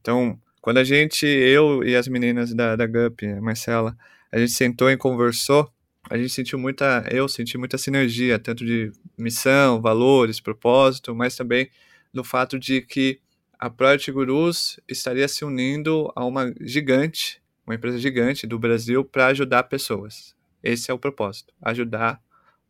Então, 0.00 0.40
quando 0.60 0.78
a 0.78 0.84
gente, 0.84 1.26
eu 1.26 1.82
e 1.84 1.96
as 1.96 2.08
meninas 2.08 2.54
da, 2.54 2.76
da 2.76 2.86
GUP, 2.86 3.26
a 3.26 3.40
Marcela, 3.40 3.96
a 4.30 4.38
gente 4.38 4.52
sentou 4.52 4.90
e 4.90 4.96
conversou, 4.96 5.70
a 6.10 6.16
gente 6.16 6.30
sentiu 6.30 6.58
muita, 6.58 7.06
eu 7.10 7.28
senti 7.28 7.56
muita 7.58 7.78
sinergia, 7.78 8.38
tanto 8.38 8.64
de 8.64 8.92
missão, 9.16 9.80
valores, 9.80 10.40
propósito, 10.40 11.14
mas 11.14 11.36
também 11.36 11.68
no 12.12 12.24
fato 12.24 12.58
de 12.58 12.80
que 12.82 13.20
a 13.58 13.68
Project 13.68 14.12
Gurus 14.12 14.80
estaria 14.88 15.26
se 15.28 15.44
unindo 15.44 16.12
a 16.14 16.24
uma 16.24 16.54
gigante 16.60 17.40
uma 17.68 17.74
empresa 17.74 17.98
gigante 17.98 18.46
do 18.46 18.58
Brasil 18.58 19.04
para 19.04 19.26
ajudar 19.26 19.64
pessoas. 19.64 20.34
Esse 20.62 20.90
é 20.90 20.94
o 20.94 20.98
propósito, 20.98 21.52
ajudar 21.60 22.18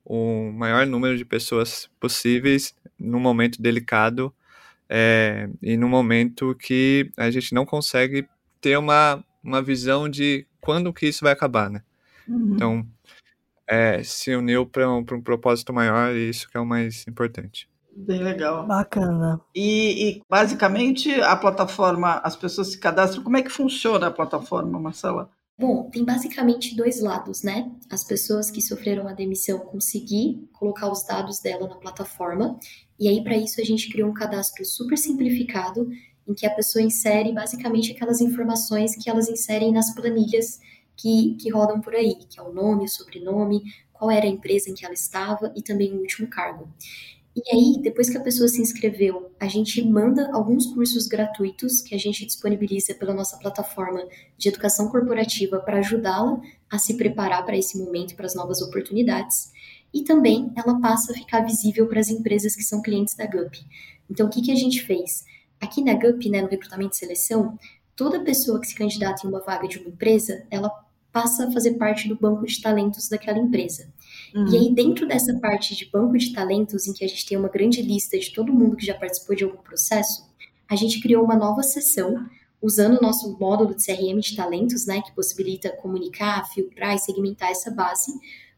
o 0.05 0.51
maior 0.51 0.85
número 0.87 1.17
de 1.17 1.25
pessoas 1.25 1.89
possíveis 2.01 2.75
num 2.99 3.21
momento 3.21 3.63
delicado 3.63 4.35
é, 4.89 5.49
e 5.63 5.77
num 5.77 5.89
momento 5.89 6.55
que 6.55 7.11
a 7.17 7.31
gente 7.31 7.55
não 7.55 7.67
consegue 7.67 8.27
ter 8.61 8.79
uma, 8.79 9.23
uma 9.43 9.61
visão 9.63 10.09
de 10.09 10.47
quando 10.61 10.93
que 10.93 11.07
isso 11.07 11.25
vai 11.25 11.33
acabar, 11.33 11.71
né? 11.71 11.83
Uhum. 12.27 12.53
Então, 12.55 12.87
é, 13.67 14.03
se 14.03 14.35
uniu 14.35 14.67
para 14.67 14.91
um, 14.91 14.99
um 14.99 15.21
propósito 15.21 15.73
maior 15.73 16.15
e 16.15 16.31
isso 16.31 16.49
que 16.49 16.57
é 16.57 16.61
o 16.61 16.67
mais 16.67 17.07
importante. 17.07 17.69
Bem 17.95 18.23
legal. 18.23 18.67
Bacana. 18.67 19.41
E, 19.55 20.09
e, 20.09 20.23
basicamente 20.29 21.13
a 21.21 21.37
plataforma, 21.37 22.21
as 22.23 22.37
pessoas 22.37 22.69
se 22.69 22.79
cadastram. 22.79 23.25
Como 23.25 23.37
é 23.37 23.43
que 23.43 23.51
funciona 23.51 24.07
a 24.07 24.11
plataforma, 24.11 24.79
Marcela? 24.79 25.29
Bom, 25.59 25.91
tem 25.91 26.05
basicamente 26.05 26.77
dois 26.77 27.01
lados, 27.01 27.43
né? 27.43 27.69
As 27.91 28.05
pessoas 28.05 28.49
que 28.49 28.63
sofreram 28.63 29.09
a 29.09 29.13
demissão 29.13 29.59
conseguir 29.59 30.49
colocar 30.53 30.89
os 30.89 31.03
dados 31.03 31.41
dela 31.41 31.67
na 31.67 31.75
plataforma. 31.75 32.57
E 32.97 33.09
aí, 33.09 33.25
para 33.25 33.37
isso, 33.37 33.61
a 33.61 33.65
gente 33.65 33.91
criou 33.91 34.09
um 34.09 34.15
cadastro 34.15 34.65
super 34.65 34.97
simplificado 34.97 35.91
em 36.29 36.33
que 36.33 36.47
a 36.47 36.55
pessoa 36.55 36.81
insere 36.81 37.33
basicamente 37.33 37.91
aquelas 37.91 38.21
informações 38.21 38.95
que 38.95 39.11
elas 39.11 39.29
inserem 39.29 39.73
nas 39.73 39.93
planilhas 39.93 40.61
que, 40.97 41.35
que 41.41 41.51
rodam 41.51 41.81
por 41.81 41.95
aí, 41.95 42.15
que 42.15 42.39
é 42.39 42.43
o 42.43 42.53
nome, 42.53 42.85
o 42.85 42.89
sobrenome, 42.89 43.63
qual 43.93 44.13
era 44.13 44.27
a 44.27 44.31
empresa 44.31 44.71
em 44.71 44.75
que 44.75 44.85
ela 44.85 44.95
estava 44.95 45.53
e 45.57 45.63
também 45.63 45.93
o 45.93 45.99
último 45.99 46.29
cargo. 46.29 46.69
E 47.37 47.55
aí, 47.55 47.81
depois 47.83 48.11
que 48.11 48.17
a 48.17 48.23
pessoa 48.23 48.49
se 48.49 48.61
inscreveu, 48.61 49.31
a 49.39 49.47
gente 49.47 49.83
manda 49.87 50.31
alguns 50.33 50.67
cursos 50.67 51.07
gratuitos 51.07 51.81
que 51.81 51.95
a 51.95 51.99
gente 51.99 52.27
disponibiliza 52.27 52.95
pela 52.95 53.15
nossa 53.15 53.37
plataforma 53.39 54.03
de 54.37 54.49
educação 54.49 54.89
corporativa 54.89 55.61
para 55.61 55.79
ajudá-la 55.79 56.41
a 56.71 56.79
se 56.79 56.97
preparar 56.97 57.45
para 57.45 57.57
esse 57.57 57.79
momento, 57.79 58.17
para 58.17 58.27
as 58.27 58.35
novas 58.35 58.61
oportunidades. 58.61 59.53
E 59.95 60.03
também 60.03 60.53
ela 60.57 60.81
passa 60.81 61.13
a 61.13 61.15
ficar 61.15 61.41
visível 61.41 61.87
para 61.87 62.01
as 62.01 62.09
empresas 62.09 62.57
que 62.57 62.63
são 62.63 62.83
clientes 62.83 63.15
da 63.15 63.27
GUP. 63.27 63.59
Então, 64.11 64.27
o 64.27 64.31
que, 64.31 64.43
que 64.43 64.53
a 64.53 64.57
gente 64.57 64.83
fez? 64.83 65.25
Aqui 65.61 65.83
na 65.83 65.95
GUP, 65.95 66.29
né, 66.29 66.43
no 66.43 66.49
recrutamento 66.49 66.97
e 66.97 66.99
seleção, 66.99 67.59
toda 67.95 68.21
pessoa 68.25 68.61
que 68.61 68.67
se 68.67 68.75
candidata 68.75 69.25
em 69.25 69.29
uma 69.29 69.41
vaga 69.41 69.69
de 69.69 69.79
uma 69.79 69.89
empresa, 69.89 70.45
ela 70.51 70.71
passa 71.13 71.47
a 71.47 71.53
fazer 71.53 71.75
parte 71.75 72.09
do 72.09 72.17
banco 72.17 72.47
de 72.47 72.61
talentos 72.61 73.09
daquela 73.09 73.39
empresa. 73.39 73.93
Uhum. 74.35 74.53
E 74.53 74.57
aí, 74.57 74.75
dentro 74.75 75.07
dessa 75.07 75.35
parte 75.39 75.75
de 75.75 75.91
banco 75.91 76.17
de 76.17 76.33
talentos, 76.33 76.87
em 76.87 76.93
que 76.93 77.05
a 77.05 77.09
gente 77.09 77.27
tem 77.27 77.39
uma 77.39 77.49
grande 77.49 77.83
lista 77.83 78.19
de 78.19 78.33
todo 78.33 78.53
mundo 78.53 78.77
que 78.77 78.87
já 78.87 78.95
participou 78.95 79.35
de 79.35 79.45
algum 79.45 79.59
processo, 79.59 80.29
a 80.69 80.77
gente 80.77 81.01
criou 81.01 81.25
uma 81.25 81.37
nova 81.37 81.63
seção 81.63 82.27
usando 82.61 82.99
o 82.99 83.03
nosso 83.03 83.39
módulo 83.39 83.75
de 83.75 83.85
CRM 83.85 84.19
de 84.21 84.37
talentos, 84.37 84.87
né, 84.87 85.01
que 85.01 85.13
possibilita 85.13 85.71
comunicar, 85.71 86.47
filtrar 86.53 86.95
e 86.95 86.99
segmentar 86.99 87.51
essa 87.51 87.71
base, 87.71 88.13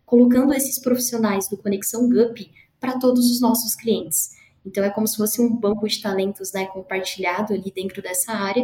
colocando 0.04 0.52
esses 0.52 0.78
profissionais 0.78 1.48
do 1.48 1.56
Conexão 1.56 2.08
GUP 2.08 2.50
para 2.80 2.98
todos 2.98 3.30
os 3.30 3.40
nossos 3.40 3.74
clientes. 3.74 4.30
Então 4.64 4.82
é 4.82 4.90
como 4.90 5.06
se 5.06 5.16
fosse 5.16 5.40
um 5.40 5.54
banco 5.54 5.86
de 5.86 6.00
talentos, 6.00 6.52
né, 6.52 6.66
compartilhado 6.66 7.52
ali 7.52 7.70
dentro 7.74 8.02
dessa 8.02 8.32
área, 8.32 8.62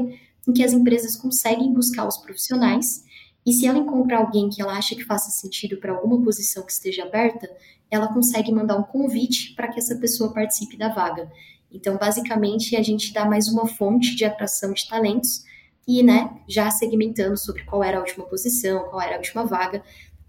em 0.48 0.52
que 0.52 0.64
as 0.64 0.72
empresas 0.72 1.16
conseguem 1.16 1.72
buscar 1.72 2.06
os 2.06 2.16
profissionais 2.16 3.04
e 3.46 3.52
se 3.52 3.64
ela 3.64 3.78
encontrar 3.78 4.18
alguém 4.18 4.50
que 4.50 4.60
ela 4.60 4.76
acha 4.76 4.96
que 4.96 5.04
faça 5.04 5.30
sentido 5.30 5.76
para 5.76 5.92
alguma 5.92 6.20
posição 6.20 6.64
que 6.64 6.72
esteja 6.72 7.04
aberta, 7.04 7.48
ela 7.88 8.12
consegue 8.12 8.52
mandar 8.52 8.76
um 8.76 8.82
convite 8.82 9.54
para 9.54 9.68
que 9.68 9.78
essa 9.78 9.94
pessoa 9.94 10.34
participe 10.34 10.76
da 10.76 10.88
vaga. 10.88 11.30
Então, 11.70 11.96
basicamente, 11.96 12.74
a 12.74 12.82
gente 12.82 13.12
dá 13.12 13.24
mais 13.24 13.46
uma 13.46 13.66
fonte 13.68 14.16
de 14.16 14.24
atração 14.24 14.72
de 14.72 14.88
talentos 14.88 15.44
e, 15.86 16.02
né, 16.02 16.36
já 16.48 16.68
segmentando 16.72 17.36
sobre 17.36 17.62
qual 17.64 17.84
era 17.84 17.98
a 17.98 18.00
última 18.00 18.26
posição, 18.26 18.88
qual 18.88 19.00
era 19.00 19.14
a 19.14 19.18
última 19.18 19.44
vaga, 19.44 19.80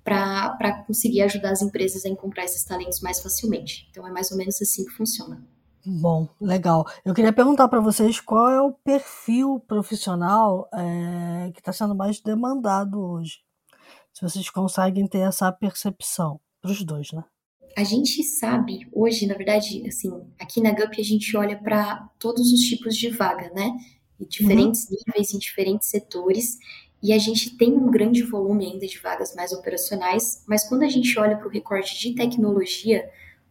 para 0.03 0.83
conseguir 0.85 1.23
ajudar 1.23 1.51
as 1.51 1.63
empresas 1.63 2.05
a 2.05 2.09
encontrar 2.09 2.45
esses 2.45 2.63
talentos 2.63 3.01
mais 3.01 3.19
facilmente. 3.19 3.87
Então, 3.89 4.07
é 4.07 4.11
mais 4.11 4.31
ou 4.31 4.37
menos 4.37 4.61
assim 4.61 4.85
que 4.85 4.91
funciona. 4.91 5.43
Bom, 5.89 6.27
legal. 6.41 6.85
Eu 7.05 7.13
queria 7.13 7.31
perguntar 7.31 7.69
para 7.69 7.79
vocês 7.79 8.19
qual 8.19 8.49
é 8.49 8.61
o 8.61 8.73
perfil 8.73 9.63
profissional 9.65 10.69
é, 10.73 11.49
que 11.53 11.59
está 11.59 11.71
sendo 11.71 11.95
mais 11.95 12.19
demandado 12.19 12.99
hoje. 12.99 13.39
Se 14.13 14.21
vocês 14.21 14.49
conseguem 14.49 15.07
ter 15.07 15.19
essa 15.19 15.49
percepção 15.49 16.41
para 16.61 16.71
os 16.71 16.83
dois, 16.83 17.13
né? 17.13 17.23
A 17.77 17.85
gente 17.85 18.21
sabe 18.21 18.85
hoje, 18.91 19.25
na 19.27 19.35
verdade, 19.35 19.87
assim, 19.87 20.11
aqui 20.37 20.59
na 20.59 20.71
GUP 20.71 20.99
a 20.99 21.03
gente 21.03 21.37
olha 21.37 21.57
para 21.57 22.09
todos 22.19 22.51
os 22.51 22.59
tipos 22.61 22.97
de 22.97 23.09
vaga, 23.09 23.49
né? 23.53 23.71
Em 24.19 24.25
diferentes 24.25 24.89
uhum. 24.89 24.97
níveis, 25.07 25.33
em 25.33 25.37
diferentes 25.37 25.87
setores. 25.87 26.57
E 27.01 27.13
a 27.13 27.17
gente 27.17 27.55
tem 27.55 27.71
um 27.71 27.89
grande 27.89 28.23
volume 28.23 28.65
ainda 28.65 28.87
de 28.87 28.97
vagas 28.97 29.33
mais 29.35 29.53
operacionais, 29.53 30.43
mas 30.47 30.67
quando 30.67 30.83
a 30.83 30.89
gente 30.89 31.17
olha 31.17 31.37
para 31.37 31.47
o 31.47 31.51
recorte 31.51 31.97
de 31.97 32.13
tecnologia, 32.13 33.07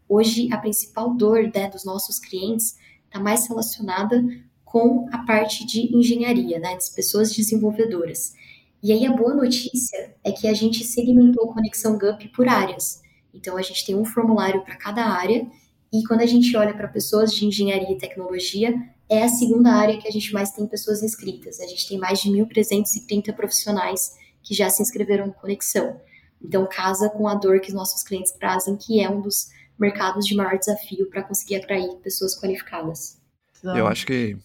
Hoje, 0.08 0.52
a 0.52 0.58
principal 0.58 1.14
dor 1.14 1.50
né, 1.54 1.68
dos 1.68 1.84
nossos 1.84 2.18
clientes 2.18 2.76
está 3.06 3.18
mais 3.18 3.48
relacionada 3.48 4.22
com 4.64 5.08
a 5.12 5.18
parte 5.18 5.64
de 5.66 5.96
engenharia, 5.96 6.58
né, 6.58 6.74
das 6.74 6.90
pessoas 6.90 7.34
desenvolvedoras. 7.34 8.34
E 8.82 8.92
aí 8.92 9.06
a 9.06 9.12
boa 9.12 9.34
notícia 9.34 10.14
é 10.22 10.30
que 10.30 10.46
a 10.46 10.54
gente 10.54 10.84
segmentou 10.84 11.50
a 11.50 11.54
Conexão 11.54 11.98
GUP 11.98 12.28
por 12.28 12.46
áreas. 12.46 13.02
Então 13.32 13.56
a 13.56 13.62
gente 13.62 13.84
tem 13.84 13.96
um 13.96 14.04
formulário 14.04 14.62
para 14.62 14.76
cada 14.76 15.04
área 15.04 15.46
e 15.92 16.04
quando 16.04 16.20
a 16.20 16.26
gente 16.26 16.54
olha 16.56 16.74
para 16.74 16.88
pessoas 16.88 17.32
de 17.34 17.46
engenharia 17.46 17.92
e 17.92 17.98
tecnologia, 17.98 18.74
é 19.08 19.22
a 19.22 19.28
segunda 19.28 19.72
área 19.72 19.98
que 19.98 20.06
a 20.06 20.10
gente 20.10 20.32
mais 20.32 20.50
tem 20.50 20.66
pessoas 20.66 21.02
inscritas. 21.02 21.60
A 21.60 21.66
gente 21.66 21.88
tem 21.88 21.98
mais 21.98 22.20
de 22.20 22.30
1.330 22.30 23.34
profissionais 23.34 24.16
que 24.42 24.54
já 24.54 24.68
se 24.68 24.82
inscreveram 24.82 25.28
no 25.28 25.32
Conexão. 25.32 26.00
Então 26.42 26.68
casa 26.70 27.08
com 27.08 27.26
a 27.26 27.34
dor 27.34 27.60
que 27.60 27.68
os 27.68 27.74
nossos 27.74 28.02
clientes 28.02 28.32
trazem, 28.32 28.76
que 28.76 29.00
é 29.00 29.08
um 29.08 29.20
dos 29.20 29.48
mercados 29.78 30.26
de 30.26 30.34
maior 30.34 30.58
desafio 30.58 31.08
para 31.10 31.22
conseguir 31.22 31.56
atrair 31.56 31.96
pessoas 32.02 32.38
qualificadas. 32.38 33.20
Eu 33.62 33.86
acho 33.86 34.06
que, 34.06 34.36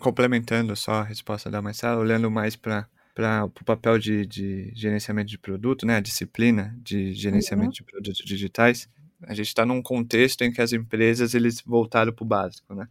complementando 0.00 0.74
só 0.76 0.94
a 0.94 1.02
resposta 1.02 1.50
da 1.50 1.62
Marcela, 1.62 2.00
olhando 2.00 2.30
mais 2.30 2.56
para 2.56 2.86
para 3.18 3.46
o 3.46 3.64
papel 3.64 3.98
de, 3.98 4.24
de, 4.24 4.70
gerenciamento 4.76 5.28
de 5.28 5.36
produto, 5.36 5.84
né, 5.84 5.96
a 5.96 6.00
disciplina 6.00 6.72
de 6.80 7.12
gerenciamento 7.14 7.70
uhum. 7.70 7.72
de 7.72 7.82
produtos 7.82 8.24
digitais, 8.24 8.88
a 9.24 9.34
gente 9.34 9.48
está 9.48 9.66
num 9.66 9.82
contexto 9.82 10.42
em 10.42 10.52
que 10.52 10.62
as 10.62 10.72
empresas 10.72 11.34
eles 11.34 11.60
voltaram 11.60 12.12
para 12.12 12.22
o 12.22 12.26
básico, 12.26 12.72
né? 12.76 12.86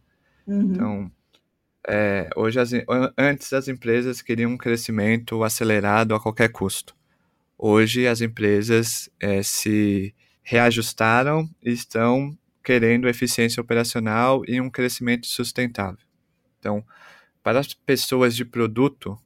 Uhum. 0.46 0.60
Então, 0.60 1.12
é, 1.88 2.28
hoje 2.36 2.60
as, 2.60 2.72
antes 3.16 3.50
as 3.54 3.68
empresas 3.68 4.20
queriam 4.20 4.50
um 4.50 4.58
crescimento 4.58 5.42
acelerado 5.42 6.14
a 6.14 6.20
qualquer 6.20 6.50
custo. 6.50 6.94
Hoje 7.56 8.06
as 8.06 8.20
empresas 8.20 9.08
é, 9.18 9.42
se 9.42 10.14
reajustaram 10.48 11.46
e 11.62 11.70
estão 11.70 12.34
querendo 12.64 13.06
eficiência 13.06 13.60
operacional 13.60 14.42
e 14.48 14.58
um 14.58 14.70
crescimento 14.70 15.26
sustentável. 15.26 16.06
Então, 16.58 16.82
para 17.42 17.60
as 17.60 17.74
pessoas 17.74 18.34
de 18.34 18.46
produto 18.46 19.18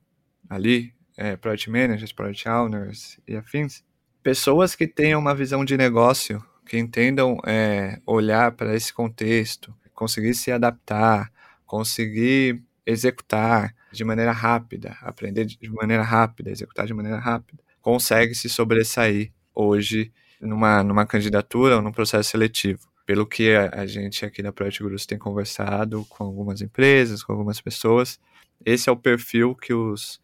ali, 0.51 0.93
é, 1.17 1.37
product 1.37 1.71
managers, 1.71 2.13
product 2.13 2.49
owners 2.49 3.21
e 3.27 3.37
afins, 3.37 3.85
pessoas 4.21 4.75
que 4.75 4.89
tenham 4.89 5.21
uma 5.21 5.33
visão 5.33 5.65
de 5.65 5.77
negócio, 5.77 6.45
que 6.67 6.77
entendam 6.77 7.39
é, 7.47 8.01
olhar 8.05 8.51
para 8.51 8.75
esse 8.75 8.93
contexto, 8.93 9.73
conseguir 9.95 10.35
se 10.35 10.51
adaptar, 10.51 11.33
conseguir 11.65 12.61
executar 12.85 13.73
de 13.93 14.03
maneira 14.03 14.33
rápida, 14.33 14.97
aprender 15.01 15.45
de 15.45 15.71
maneira 15.71 16.03
rápida, 16.03 16.51
executar 16.51 16.85
de 16.85 16.95
maneira 16.95 17.21
rápida, 17.21 17.63
consegue 17.81 18.35
se 18.35 18.49
sobressair 18.49 19.31
hoje 19.55 20.13
numa, 20.43 20.83
numa 20.83 21.07
candidatura 21.07 21.77
ou 21.77 21.83
num 21.83 21.93
processo 21.93 22.31
seletivo. 22.31 22.81
Pelo 23.07 23.27
que 23.27 23.55
a, 23.55 23.71
a 23.81 23.87
gente 23.87 24.25
aqui 24.25 24.43
na 24.43 24.53
Project 24.53 24.83
Gurus 24.83 25.07
tem 25.07 25.19
conversado 25.19 26.05
com 26.09 26.25
algumas 26.25 26.61
empresas, 26.61 27.23
com 27.23 27.33
algumas 27.33 27.61
pessoas, 27.61 28.19
esse 28.65 28.89
é 28.89 28.93
o 28.93 28.97
perfil 28.97 29.55
que 29.55 29.73
os 29.73 30.21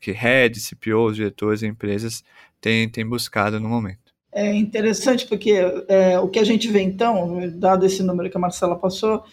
que 0.00 0.10
heads, 0.10 0.66
CPOs, 0.66 1.14
diretores 1.14 1.62
e 1.62 1.66
empresas 1.66 2.24
têm, 2.60 2.88
têm 2.88 3.06
buscado 3.06 3.60
no 3.60 3.68
momento. 3.68 4.12
É 4.32 4.52
interessante 4.52 5.26
porque 5.26 5.52
é, 5.88 6.18
o 6.18 6.28
que 6.28 6.40
a 6.40 6.44
gente 6.44 6.68
vê 6.68 6.80
então, 6.80 7.40
dado 7.56 7.86
esse 7.86 8.02
número 8.02 8.28
que 8.28 8.36
a 8.36 8.40
Marcela 8.40 8.76
passou, 8.76 9.24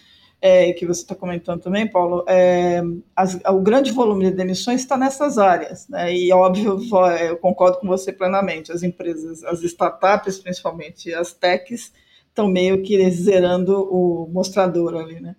é, 0.42 0.72
que 0.74 0.86
você 0.86 1.02
está 1.02 1.16
comentando 1.16 1.62
também, 1.62 1.90
Paulo, 1.90 2.24
é, 2.28 2.82
as, 3.16 3.40
o 3.48 3.60
grande 3.60 3.92
volume 3.92 4.26
de 4.26 4.36
demissões 4.36 4.82
está 4.82 4.96
nessas 4.96 5.38
áreas, 5.38 5.88
né? 5.88 6.14
E 6.16 6.32
óbvio, 6.32 6.80
eu 7.20 7.38
concordo 7.38 7.80
com 7.80 7.88
você 7.88 8.14
plenamente. 8.14 8.72
As 8.72 8.84
empresas, 8.84 9.44
as 9.44 9.64
startups, 9.64 10.38
principalmente 10.38 11.14
as 11.14 11.34
techs, 11.34 11.92
estão 12.30 12.48
meio 12.48 12.84
que 12.84 13.10
zerando 13.10 13.82
o 13.92 14.30
mostrador 14.32 14.96
ali, 14.96 15.20
né? 15.20 15.36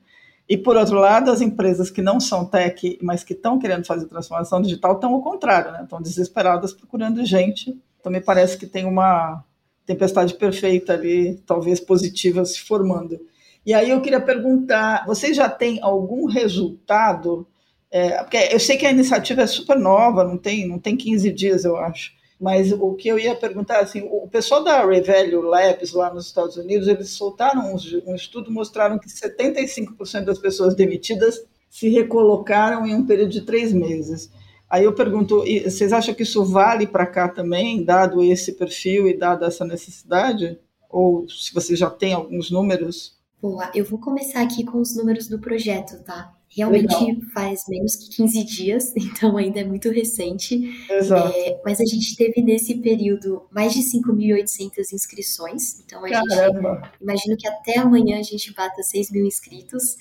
E 0.49 0.57
por 0.57 0.76
outro 0.76 0.99
lado, 0.99 1.31
as 1.31 1.40
empresas 1.43 1.90
que 1.90 2.00
não 2.00 2.19
são 2.19 2.45
tech, 2.45 2.99
mas 3.02 3.23
que 3.23 3.35
estão 3.35 3.59
querendo 3.59 3.85
fazer 3.85 4.07
transformação 4.07 4.62
digital, 4.62 4.95
estão 4.95 5.12
ao 5.14 5.23
contrário, 5.23 5.71
né? 5.71 5.83
Estão 5.83 6.00
desesperadas 6.00 6.73
procurando 6.73 7.25
gente. 7.25 7.78
Então 8.00 8.11
me 8.11 8.21
parece 8.21 8.57
que 8.57 8.67
tem 8.67 8.85
uma 8.85 9.45
tempestade 9.85 10.35
perfeita 10.35 10.95
ali, 10.95 11.37
talvez 11.47 11.78
positiva, 11.78 12.45
se 12.45 12.61
formando. 12.61 13.21
E 13.68 13.75
aí 13.75 13.90
eu 13.90 14.00
queria 14.00 14.18
perguntar: 14.18 15.04
vocês 15.06 15.37
já 15.37 15.46
têm 15.46 15.78
algum 15.82 16.25
resultado? 16.25 17.46
É, 17.90 18.22
porque 18.22 18.38
eu 18.50 18.58
sei 18.58 18.78
que 18.78 18.87
a 18.87 18.90
iniciativa 18.90 19.42
é 19.42 19.46
super 19.46 19.78
nova, 19.78 20.25
não 20.25 20.38
tem, 20.38 20.66
não 20.66 20.78
tem 20.78 20.96
15 20.96 21.30
dias, 21.30 21.66
eu 21.66 21.76
acho. 21.76 22.12
Mas 22.40 22.72
o 22.72 22.94
que 22.94 23.08
eu 23.08 23.18
ia 23.18 23.37
perguntar, 23.37 23.80
assim, 23.80 24.08
o 24.10 24.26
pessoal 24.26 24.64
da 24.64 24.87
Revelio 24.87 25.42
Labs 25.42 25.92
lá 25.92 26.10
nos 26.14 26.25
Estados 26.25 26.56
Unidos, 26.56 26.88
eles 26.88 27.10
soltaram 27.10 27.75
um, 28.06 28.14
estudo, 28.14 28.50
mostraram 28.50 28.98
que 28.98 29.06
75% 29.06 30.25
das 30.25 30.38
pessoas 30.38 30.75
demitidas 30.75 31.38
se 31.68 31.90
recolocaram 31.90 32.87
em 32.87 32.94
um 32.94 33.04
período 33.04 33.32
de 33.32 33.42
três 33.42 33.70
meses. 33.70 34.30
Aí 34.70 34.84
eu 34.84 34.94
pergunto, 34.94 35.44
vocês 35.64 35.92
acham 35.92 36.14
que 36.14 36.22
isso 36.22 36.42
vale 36.42 36.87
para 36.87 37.04
cá 37.04 37.28
também, 37.28 37.84
dado 37.84 38.25
esse 38.25 38.54
perfil 38.54 39.06
e 39.06 39.14
dada 39.14 39.44
essa 39.44 39.66
necessidade? 39.66 40.58
Ou 40.88 41.28
se 41.28 41.52
vocês 41.52 41.78
já 41.78 41.90
têm 41.90 42.14
alguns 42.14 42.50
números? 42.50 43.17
Boa, 43.40 43.71
eu 43.73 43.85
vou 43.85 44.00
começar 44.00 44.42
aqui 44.42 44.64
com 44.64 44.80
os 44.80 44.97
números 44.97 45.28
do 45.28 45.38
projeto, 45.38 46.02
tá? 46.02 46.35
Realmente 46.49 46.92
Legal. 46.92 47.23
faz 47.33 47.62
menos 47.68 47.95
que 47.95 48.16
15 48.16 48.45
dias, 48.45 48.92
então 48.99 49.37
ainda 49.37 49.61
é 49.61 49.64
muito 49.64 49.90
recente. 49.90 50.75
Exato. 50.90 51.33
É, 51.37 51.61
mas 51.64 51.80
a 51.80 51.85
gente 51.85 52.16
teve 52.16 52.42
nesse 52.42 52.76
período 52.76 53.47
mais 53.50 53.73
de 53.73 53.80
5.800 53.80 54.92
inscrições. 54.92 55.80
Então 55.80 56.04
a 56.04 56.09
Caramba. 56.09 56.83
gente 56.83 57.02
imagino 57.02 57.37
que 57.37 57.47
até 57.47 57.78
amanhã 57.78 58.18
a 58.18 58.23
gente 58.23 58.52
bata 58.52 58.83
6 58.83 59.12
mil 59.12 59.25
inscritos. 59.25 59.97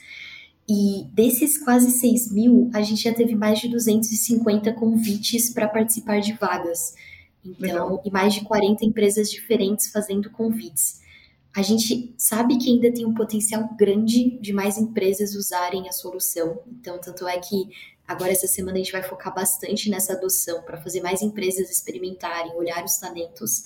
E 0.68 1.06
desses 1.14 1.58
quase 1.58 1.92
6 1.92 2.32
mil, 2.32 2.70
a 2.74 2.82
gente 2.82 3.04
já 3.04 3.14
teve 3.14 3.36
mais 3.36 3.60
de 3.60 3.70
250 3.70 4.74
convites 4.74 5.52
para 5.52 5.68
participar 5.68 6.20
de 6.20 6.34
vagas. 6.34 6.94
Então, 7.46 7.60
Legal. 7.60 8.02
e 8.04 8.12
mais 8.12 8.34
de 8.34 8.42
40 8.42 8.84
empresas 8.84 9.30
diferentes 9.30 9.88
fazendo 9.92 10.30
convites 10.32 11.06
a 11.56 11.62
gente 11.62 12.14
sabe 12.18 12.58
que 12.58 12.70
ainda 12.70 12.92
tem 12.94 13.06
um 13.06 13.14
potencial 13.14 13.68
grande 13.78 14.38
de 14.40 14.54
mais 14.54 14.78
empresas 14.78 15.36
usarem 15.36 15.88
a 15.88 15.92
solução. 15.92 16.62
Então, 16.68 17.00
tanto 17.00 17.28
é 17.28 17.40
que 17.40 17.70
agora 18.08 18.32
essa 18.32 18.48
semana 18.48 18.76
a 18.76 18.78
gente 18.78 18.92
vai 18.92 19.04
focar 19.04 19.34
bastante 19.34 19.90
nessa 19.90 20.14
adoção 20.14 20.62
para 20.62 20.82
fazer 20.82 21.02
mais 21.02 21.22
empresas 21.22 21.70
experimentarem, 21.70 22.56
olhar 22.56 22.84
os 22.84 22.98
talentos. 22.98 23.66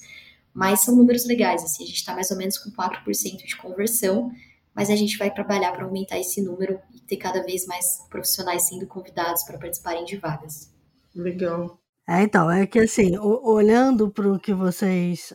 Mas 0.54 0.82
são 0.82 0.96
números 0.96 1.26
legais, 1.26 1.64
assim, 1.64 1.84
a 1.84 1.88
gente 1.88 1.98
está 1.98 2.14
mais 2.14 2.32
ou 2.32 2.38
menos 2.38 2.58
com 2.58 2.72
4% 2.72 3.46
de 3.46 3.58
conversão, 3.58 4.32
mas 4.74 4.90
a 4.90 4.96
gente 4.96 5.18
vai 5.18 5.34
trabalhar 5.34 5.72
para 5.72 5.86
aumentar 5.86 6.20
esse 6.20 6.42
número 6.42 6.80
e 6.94 7.00
ter 7.00 7.18
cada 7.18 7.44
vez 7.44 7.66
mais 7.66 7.86
profissionais 8.10 8.68
sendo 8.68 8.88
convidados 8.88 9.44
para 9.44 9.58
participarem 9.58 10.06
de 10.06 10.18
vagas. 10.18 10.72
Legal. 11.16 11.81
É, 12.08 12.24
então, 12.24 12.50
é 12.50 12.65
que 12.65 12.79
assim, 12.79 13.17
olhando 13.20 14.10
para 14.12 14.27
o 14.31 14.39
que 14.39 14.53
vocês 14.53 15.31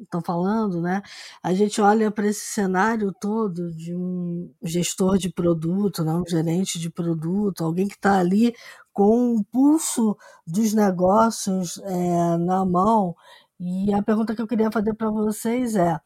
estão 0.00 0.20
é, 0.20 0.24
falando, 0.24 0.80
né, 0.80 1.02
a 1.42 1.52
gente 1.54 1.80
olha 1.80 2.10
para 2.10 2.26
esse 2.26 2.46
cenário 2.46 3.12
todo 3.20 3.70
de 3.70 3.94
um 3.94 4.50
gestor 4.62 5.18
de 5.18 5.30
produto, 5.30 6.02
né, 6.04 6.12
um 6.14 6.24
gerente 6.26 6.78
de 6.78 6.90
produto, 6.90 7.64
alguém 7.64 7.86
que 7.86 7.94
está 7.94 8.18
ali 8.18 8.54
com 8.92 9.36
o 9.36 9.44
pulso 9.44 10.16
dos 10.46 10.72
negócios 10.74 11.78
é, 11.78 12.36
na 12.38 12.64
mão. 12.64 13.14
E 13.60 13.92
a 13.94 14.02
pergunta 14.02 14.34
que 14.34 14.42
eu 14.42 14.46
queria 14.48 14.70
fazer 14.72 14.94
para 14.94 15.10
vocês 15.10 15.76
é: 15.76 15.98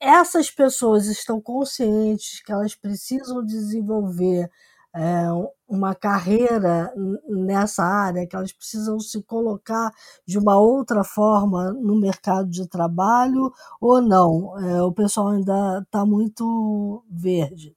essas 0.00 0.50
pessoas 0.50 1.06
estão 1.06 1.40
conscientes 1.40 2.42
que 2.42 2.52
elas 2.52 2.74
precisam 2.74 3.44
desenvolver 3.44 4.50
é, 4.94 5.26
uma 5.68 5.94
carreira 5.94 6.92
nessa 7.28 7.84
área, 7.84 8.26
que 8.26 8.34
elas 8.34 8.52
precisam 8.52 8.98
se 8.98 9.22
colocar 9.22 9.92
de 10.26 10.38
uma 10.38 10.58
outra 10.58 11.04
forma 11.04 11.72
no 11.72 11.98
mercado 11.98 12.48
de 12.48 12.68
trabalho 12.68 13.52
ou 13.80 14.00
não? 14.00 14.58
É, 14.58 14.82
o 14.82 14.92
pessoal 14.92 15.28
ainda 15.28 15.80
está 15.84 16.04
muito 16.04 17.04
verde. 17.10 17.76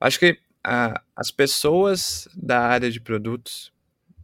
Acho 0.00 0.18
que 0.18 0.38
a, 0.62 1.02
as 1.16 1.30
pessoas 1.30 2.28
da 2.36 2.60
área 2.60 2.90
de 2.90 3.00
produtos 3.00 3.72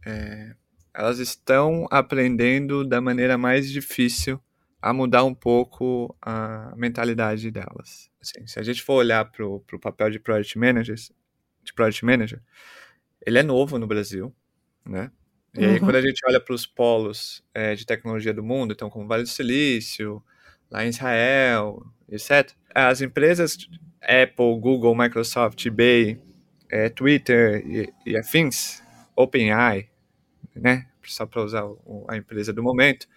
é, 0.05 0.55
elas 0.93 1.19
estão 1.19 1.87
aprendendo 1.89 2.85
da 2.85 2.99
maneira 2.99 3.37
mais 3.37 3.69
difícil 3.69 4.39
a 4.81 4.91
mudar 4.93 5.23
um 5.23 5.33
pouco 5.33 6.15
a 6.21 6.73
mentalidade 6.75 7.51
delas. 7.51 8.09
Assim, 8.21 8.47
se 8.47 8.59
a 8.59 8.63
gente 8.63 8.81
for 8.81 8.95
olhar 8.95 9.25
para 9.25 9.45
o 9.45 9.79
papel 9.79 10.09
de 10.09 10.19
project 10.19 10.57
managers, 10.57 11.11
de 11.63 11.73
Project 11.73 12.03
Manager, 12.05 12.41
ele 13.25 13.39
é 13.39 13.43
novo 13.43 13.77
no 13.77 13.87
Brasil, 13.87 14.33
né? 14.85 15.11
E 15.53 15.65
aí, 15.65 15.73
uhum. 15.73 15.79
quando 15.79 15.95
a 15.97 16.01
gente 16.01 16.21
olha 16.25 16.39
para 16.39 16.55
os 16.55 16.65
polos 16.65 17.43
é, 17.53 17.75
de 17.75 17.85
tecnologia 17.85 18.33
do 18.33 18.41
mundo, 18.41 18.73
então 18.73 18.89
como 18.89 19.07
Vale 19.07 19.23
do 19.23 19.29
Silício, 19.29 20.23
lá 20.69 20.85
em 20.85 20.89
Israel, 20.89 21.85
etc., 22.09 22.51
as 22.73 23.01
empresas 23.01 23.57
Apple, 24.01 24.59
Google, 24.59 24.95
Microsoft, 24.95 25.65
eBay, 25.65 26.17
é, 26.69 26.87
Twitter 26.89 27.63
e, 27.65 27.93
e, 28.05 28.17
afins, 28.17 28.81
OpenAI, 29.15 29.89
né? 30.55 30.87
Só 31.03 31.25
para 31.25 31.43
usar 31.43 31.65
o, 31.65 32.05
a 32.07 32.15
empresa 32.15 32.53
do 32.53 32.63
momento, 32.63 33.07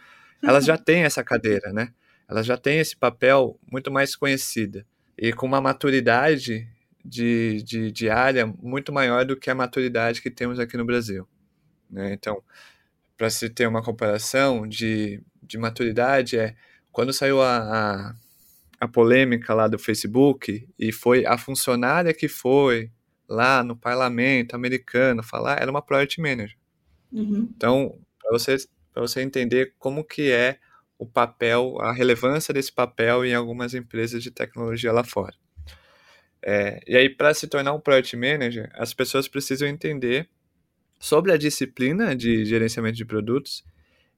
elas 0.43 0.65
já 0.65 0.77
têm 0.77 1.05
essa 1.05 1.23
cadeira, 1.23 1.73
né? 1.73 1.93
Elas 2.29 2.47
já 2.47 2.57
têm 2.57 2.79
esse 2.79 2.97
papel 2.97 3.59
muito 3.71 3.93
mais 3.93 4.17
conhecida 4.17 4.85
e 5.17 5.33
com 5.33 5.47
uma 5.47 5.61
maturidade 5.61 6.69
de, 7.05 7.63
de, 7.63 7.93
de 7.93 8.09
área 8.09 8.47
muito 8.47 8.93
maior 8.93 9.25
do 9.25 9.37
que 9.37 9.51
a 9.51 9.55
maturidade 9.55 10.23
que 10.23 10.31
temos 10.31 10.59
aqui 10.59 10.77
no 10.77 10.85
Brasil. 10.85 11.29
Né? 11.91 12.15
Então, 12.15 12.43
para 13.17 13.29
se 13.29 13.51
ter 13.51 13.67
uma 13.67 13.83
comparação 13.83 14.67
de, 14.67 15.23
de 15.43 15.59
maturidade, 15.59 16.39
é 16.39 16.57
quando 16.91 17.13
saiu 17.13 17.43
a, 17.43 17.57
a, 17.59 18.15
a, 18.81 18.89
polêmica 18.89 19.53
lá 19.53 19.69
do 19.69 19.79
Facebook 19.79 20.67
e 20.79 20.93
foi 20.93 21.27
a 21.27 21.37
funcionária 21.37 22.15
que 22.15 22.29
foi 22.29 22.91
lá 23.29 23.63
no 23.63 23.77
parlamento 23.77 24.55
americano 24.55 25.23
falar, 25.23 25.61
era 25.61 25.71
uma 25.71 25.83
project 25.83 26.21
manager. 26.21 26.57
Uhum. 27.13 27.49
Então, 27.57 27.99
para 28.19 28.33
você, 28.33 28.57
você 28.95 29.23
entender 29.23 29.75
como 29.79 30.05
que 30.05 30.31
é 30.31 30.59
o 30.99 31.07
papel, 31.07 31.77
a 31.81 31.93
relevância 31.93 32.55
desse 32.55 32.73
papel 32.73 33.25
em 33.25 33.35
algumas 33.35 33.75
empresas 33.75 34.23
de 34.23 34.31
tecnologia 34.31 34.93
lá 34.93 35.05
fora. 35.05 35.35
É, 36.47 36.79
e 36.87 36.95
aí, 36.95 37.09
para 37.09 37.33
se 37.33 37.47
tornar 37.47 37.73
um 37.73 37.81
Product 37.81 38.15
Manager, 38.17 38.71
as 38.75 38.93
pessoas 38.93 39.27
precisam 39.27 39.67
entender 39.67 40.29
sobre 41.01 41.33
a 41.33 41.39
disciplina 41.39 42.15
de 42.15 42.45
gerenciamento 42.45 42.97
de 42.97 43.05
produtos 43.05 43.65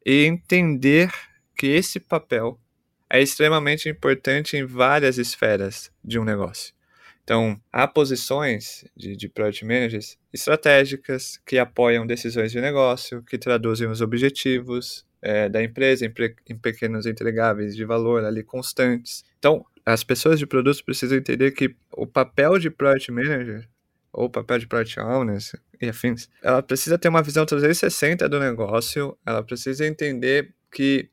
e 0.04 0.24
entender 0.24 1.10
que 1.56 1.68
esse 1.68 2.00
papel 2.00 2.60
é 3.08 3.22
extremamente 3.22 3.88
importante 3.88 4.56
em 4.56 4.64
várias 4.64 5.18
esferas 5.18 5.90
de 6.04 6.18
um 6.18 6.24
negócio. 6.24 6.74
Então, 7.22 7.60
há 7.72 7.86
posições 7.86 8.84
de, 8.96 9.16
de 9.16 9.28
Product 9.28 9.64
Managers 9.64 10.18
estratégicas 10.32 11.40
que 11.46 11.58
apoiam 11.58 12.06
decisões 12.06 12.50
de 12.50 12.60
negócio, 12.60 13.22
que 13.22 13.38
traduzem 13.38 13.88
os 13.88 14.00
objetivos 14.00 15.06
é, 15.22 15.48
da 15.48 15.62
empresa 15.62 16.04
em, 16.06 16.12
em 16.48 16.56
pequenos 16.56 17.06
entregáveis 17.06 17.74
de 17.74 17.84
valor 17.84 18.24
ali 18.24 18.42
constantes. 18.44 19.24
Então, 19.38 19.64
as 19.86 20.02
pessoas 20.02 20.40
de 20.40 20.46
produtos 20.46 20.82
precisam 20.82 21.16
entender 21.16 21.52
que 21.52 21.76
o 21.92 22.08
papel 22.08 22.58
de 22.58 22.68
Product 22.68 23.12
Manager 23.12 23.68
ou 24.12 24.28
papel 24.28 24.58
de 24.58 24.66
Product 24.66 24.98
Owner 24.98 25.38
e 25.80 25.88
afins, 25.88 26.28
ela 26.42 26.60
precisa 26.60 26.98
ter 26.98 27.08
uma 27.08 27.22
visão 27.22 27.46
360 27.46 28.28
do 28.28 28.40
negócio, 28.40 29.16
ela 29.24 29.44
precisa 29.44 29.86
entender 29.86 30.52
que 30.72 31.08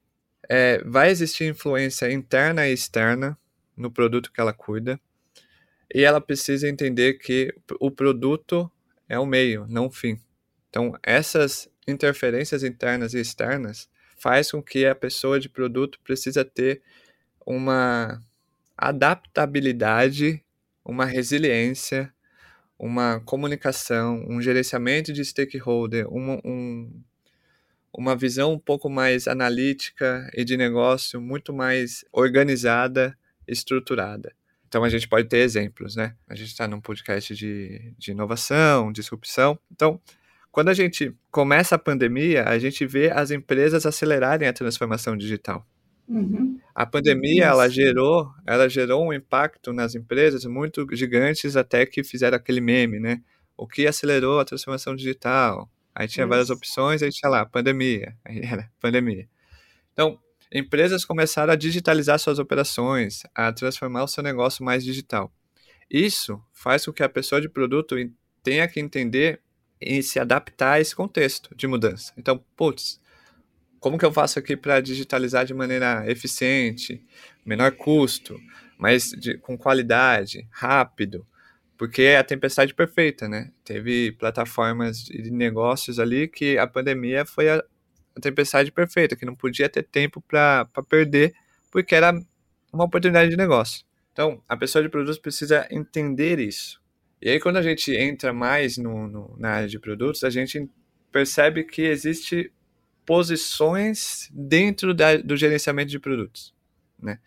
é, 0.50 0.82
vai 0.86 1.12
existir 1.12 1.46
influência 1.46 2.12
interna 2.12 2.68
e 2.68 2.74
externa 2.74 3.38
no 3.78 3.92
produto 3.92 4.32
que 4.32 4.42
ela 4.42 4.54
cuida, 4.54 5.00
e 5.94 6.02
ela 6.02 6.20
precisa 6.20 6.68
entender 6.68 7.16
que 7.16 7.54
o 7.80 7.92
produto 7.92 8.72
é 9.08 9.20
o 9.20 9.26
meio, 9.26 9.68
não 9.70 9.88
o 9.88 9.92
fim. 9.92 10.20
Então, 10.70 10.98
essas 11.04 11.70
interferências 11.88 12.64
internas 12.64 13.14
e 13.14 13.20
externas 13.20 13.88
faz 14.18 14.50
com 14.50 14.64
que 14.64 14.86
a 14.86 14.96
pessoa 14.96 15.40
de 15.40 15.50
produto 15.50 16.00
precisa 16.04 16.44
ter 16.44 16.82
uma 17.46 18.20
adaptabilidade, 18.90 20.44
uma 20.84 21.06
resiliência, 21.06 22.14
uma 22.78 23.20
comunicação, 23.22 24.26
um 24.28 24.42
gerenciamento 24.42 25.14
de 25.14 25.24
stakeholder, 25.24 26.08
um, 26.12 26.40
um, 26.44 27.04
uma 27.94 28.16
visão 28.16 28.54
um 28.54 28.60
pouco 28.60 28.90
mais 28.90 29.28
analítica 29.28 30.30
e 30.34 30.44
de 30.44 30.58
negócio 30.58 31.22
muito 31.22 31.54
mais 31.54 32.04
organizada, 32.12 33.18
estruturada. 33.48 34.34
Então 34.68 34.84
a 34.84 34.90
gente 34.90 35.08
pode 35.08 35.30
ter 35.30 35.38
exemplos, 35.38 35.96
né? 35.96 36.16
A 36.28 36.36
gente 36.36 36.50
está 36.50 36.68
num 36.68 36.82
podcast 36.82 37.36
de, 37.36 37.94
de 37.98 38.12
inovação, 38.12 38.92
disrupção. 38.92 39.58
Então, 39.72 40.02
quando 40.52 40.70
a 40.70 40.74
gente 40.74 41.16
começa 41.32 41.76
a 41.76 41.80
pandemia, 41.80 42.44
a 42.44 42.58
gente 42.58 42.86
vê 42.86 43.12
as 43.12 43.32
empresas 43.32 43.86
acelerarem 43.86 44.48
a 44.48 44.54
transformação 44.54 45.16
digital. 45.16 45.66
Uhum. 46.14 46.60
A 46.76 46.86
pandemia 46.86 47.46
ela 47.46 47.68
gerou, 47.68 48.32
ela 48.46 48.70
gerou 48.70 49.04
um 49.08 49.12
impacto 49.12 49.74
nas 49.74 49.96
empresas 49.96 50.46
muito 50.46 50.86
gigantes 50.92 51.56
até 51.56 51.88
que 51.88 52.04
fizeram 52.04 52.38
aquele 52.38 52.62
meme, 52.62 53.00
né? 53.00 53.20
O 53.58 53.68
que 53.68 53.88
acelerou 53.88 54.40
a 54.40 54.46
transformação 54.46 54.96
digital? 54.96 55.68
Aí 55.96 56.08
tinha 56.08 56.24
Isso. 56.24 56.30
várias 56.30 56.50
opções, 56.52 57.02
aí 57.02 57.10
tinha 57.10 57.30
lá 57.30 57.46
pandemia, 57.46 58.16
aí 58.24 58.42
era 58.44 58.70
pandemia. 58.80 59.28
Então, 59.92 60.20
empresas 60.52 61.04
começaram 61.04 61.52
a 61.52 61.56
digitalizar 61.56 62.20
suas 62.20 62.38
operações, 62.38 63.24
a 63.34 63.52
transformar 63.52 64.04
o 64.04 64.08
seu 64.08 64.22
negócio 64.22 64.64
mais 64.64 64.84
digital. 64.84 65.34
Isso 65.90 66.40
faz 66.52 66.86
com 66.86 66.94
que 66.94 67.04
a 67.04 67.10
pessoa 67.10 67.42
de 67.42 67.50
produto 67.50 67.96
tenha 68.44 68.68
que 68.68 68.80
entender 68.80 69.40
e 69.82 70.04
se 70.04 70.20
adaptar 70.20 70.74
a 70.74 70.80
esse 70.80 70.96
contexto 70.96 71.56
de 71.56 71.66
mudança. 71.66 72.14
Então, 72.18 72.44
putz, 72.56 73.00
como 73.84 73.98
que 73.98 74.06
eu 74.06 74.14
faço 74.14 74.40
aqui 74.40 74.56
para 74.56 74.80
digitalizar 74.80 75.44
de 75.46 75.54
maneira 75.54 76.10
eficiente, 76.10 77.06
menor 77.46 77.74
custo, 77.74 78.40
mas 78.78 79.10
de, 79.10 79.38
com 79.38 79.58
qualidade, 79.58 80.48
rápido? 80.50 81.28
Porque 81.78 82.04
é 82.04 82.18
a 82.18 82.24
tempestade 82.24 82.74
perfeita, 82.74 83.28
né? 83.28 83.52
Teve 83.62 84.14
plataformas 84.14 85.04
de 85.04 85.30
negócios 85.30 86.00
ali 86.00 86.30
que 86.30 86.58
a 86.58 86.66
pandemia 86.66 87.26
foi 87.26 87.50
a, 87.50 87.62
a 88.16 88.22
tempestade 88.22 88.72
perfeita, 88.72 89.18
que 89.18 89.26
não 89.26 89.36
podia 89.36 89.68
ter 89.68 89.84
tempo 89.84 90.22
para 90.22 90.66
perder, 90.88 91.34
porque 91.70 91.94
era 91.94 92.18
uma 92.72 92.86
oportunidade 92.86 93.32
de 93.32 93.36
negócio. 93.36 93.84
Então, 94.14 94.42
a 94.48 94.56
pessoa 94.56 94.82
de 94.82 94.88
produtos 94.88 95.20
precisa 95.20 95.68
entender 95.70 96.40
isso. 96.40 96.82
E 97.22 97.30
aí, 97.30 97.38
quando 97.38 97.58
a 97.58 97.62
gente 97.62 97.94
entra 97.94 98.32
mais 98.32 98.78
no, 98.78 99.10
no, 99.10 99.36
na 99.38 99.50
área 99.50 99.68
de 99.68 99.78
produtos, 99.78 100.24
a 100.24 100.30
gente 100.30 100.70
percebe 101.12 101.66
que 101.66 101.82
existe 101.82 102.50
posições 103.06 104.30
dentro 104.32 104.94
da, 104.94 105.18
do 105.18 105.36
gerenciamento 105.36 105.92
de 105.92 106.00
produtos, 106.00 106.54
né? 107.00 107.20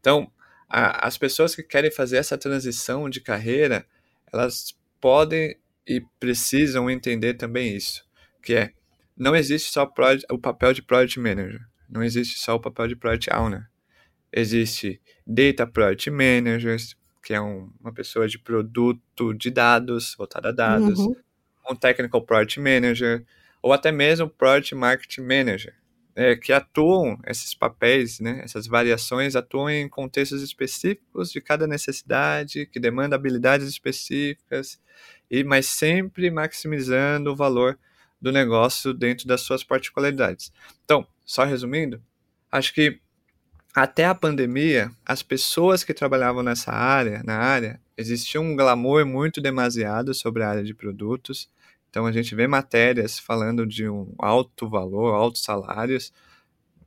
Então, 0.00 0.30
a, 0.68 1.06
as 1.06 1.16
pessoas 1.16 1.54
que 1.54 1.62
querem 1.62 1.90
fazer 1.90 2.16
essa 2.16 2.36
transição 2.36 3.08
de 3.08 3.20
carreira, 3.20 3.86
elas 4.32 4.76
podem 5.00 5.56
e 5.86 6.00
precisam 6.18 6.90
entender 6.90 7.34
também 7.34 7.76
isso, 7.76 8.04
que 8.42 8.54
é 8.54 8.72
não 9.16 9.36
existe 9.36 9.70
só 9.70 9.84
o 10.30 10.38
papel 10.38 10.72
de 10.72 10.82
Product 10.82 11.20
Manager, 11.20 11.60
não 11.88 12.02
existe 12.02 12.38
só 12.38 12.56
o 12.56 12.60
papel 12.60 12.88
de 12.88 12.96
Product 12.96 13.32
Owner. 13.32 13.68
Existe 14.32 15.00
Data 15.24 15.64
Product 15.64 16.10
Manager, 16.10 16.76
que 17.22 17.32
é 17.32 17.40
um, 17.40 17.70
uma 17.80 17.92
pessoa 17.92 18.26
de 18.26 18.38
produto 18.38 19.32
de 19.32 19.50
dados, 19.50 20.16
voltada 20.18 20.48
a 20.48 20.52
dados, 20.52 20.98
uhum. 20.98 21.14
um 21.70 21.76
Technical 21.76 22.22
Product 22.22 22.58
Manager, 22.58 23.24
ou 23.64 23.72
até 23.72 23.90
mesmo 23.90 24.28
Product 24.28 24.74
Marketing 24.74 25.22
Manager, 25.22 25.74
é, 26.14 26.36
que 26.36 26.52
atuam, 26.52 27.18
esses 27.26 27.54
papéis, 27.54 28.20
né, 28.20 28.42
essas 28.44 28.66
variações 28.66 29.34
atuam 29.34 29.70
em 29.70 29.88
contextos 29.88 30.42
específicos 30.42 31.32
de 31.32 31.40
cada 31.40 31.66
necessidade, 31.66 32.66
que 32.66 32.78
demanda 32.78 33.16
habilidades 33.16 33.66
específicas, 33.66 34.78
e 35.30 35.42
mas 35.42 35.64
sempre 35.64 36.30
maximizando 36.30 37.32
o 37.32 37.34
valor 37.34 37.78
do 38.20 38.30
negócio 38.30 38.92
dentro 38.92 39.26
das 39.26 39.40
suas 39.40 39.64
particularidades. 39.64 40.52
Então, 40.84 41.06
só 41.24 41.44
resumindo, 41.44 42.02
acho 42.52 42.74
que 42.74 43.00
até 43.74 44.04
a 44.04 44.14
pandemia, 44.14 44.90
as 45.06 45.22
pessoas 45.22 45.82
que 45.82 45.94
trabalhavam 45.94 46.42
nessa 46.42 46.70
área, 46.70 47.22
na 47.24 47.38
área, 47.38 47.80
existia 47.96 48.42
um 48.42 48.54
glamour 48.54 49.06
muito 49.06 49.40
demasiado 49.40 50.12
sobre 50.12 50.42
a 50.42 50.50
área 50.50 50.62
de 50.62 50.74
produtos, 50.74 51.48
então 51.94 52.06
a 52.06 52.10
gente 52.10 52.34
vê 52.34 52.48
matérias 52.48 53.20
falando 53.20 53.64
de 53.64 53.88
um 53.88 54.12
alto 54.18 54.68
valor, 54.68 55.14
altos 55.14 55.44
salários, 55.44 56.12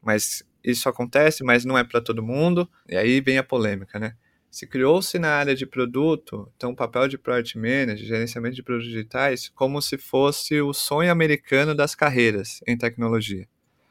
mas 0.04 0.44
isso 0.62 0.90
acontece, 0.90 1.46
mas 1.46 1.64
não 1.64 1.78
é 1.78 1.84
para 1.86 2.02
todo 2.02 2.22
mundo. 2.22 2.70
E 2.90 2.98
aí 2.98 3.22
vem 3.22 3.38
a 3.38 3.44
polêmica, 3.44 3.98
né? 3.98 4.16
Se 4.52 4.68
criou-se 4.68 5.18
na 5.18 5.30
área 5.30 5.56
de 5.56 5.66
produto, 5.66 6.52
então 6.58 6.72
o 6.72 6.76
papel 6.76 7.08
de 7.08 7.18
product 7.18 7.58
manager, 7.58 8.06
gerenciamento 8.06 8.58
de 8.58 8.62
produtos 8.62 8.92
digitais, 8.92 9.48
como 9.48 9.82
se 9.82 9.98
fosse 9.98 10.60
o 10.60 10.74
sonho 10.74 11.10
americano 11.10 11.74
das 11.74 11.96
carreiras 11.96 12.60
em 12.68 12.78
tecnologia, 12.78 13.48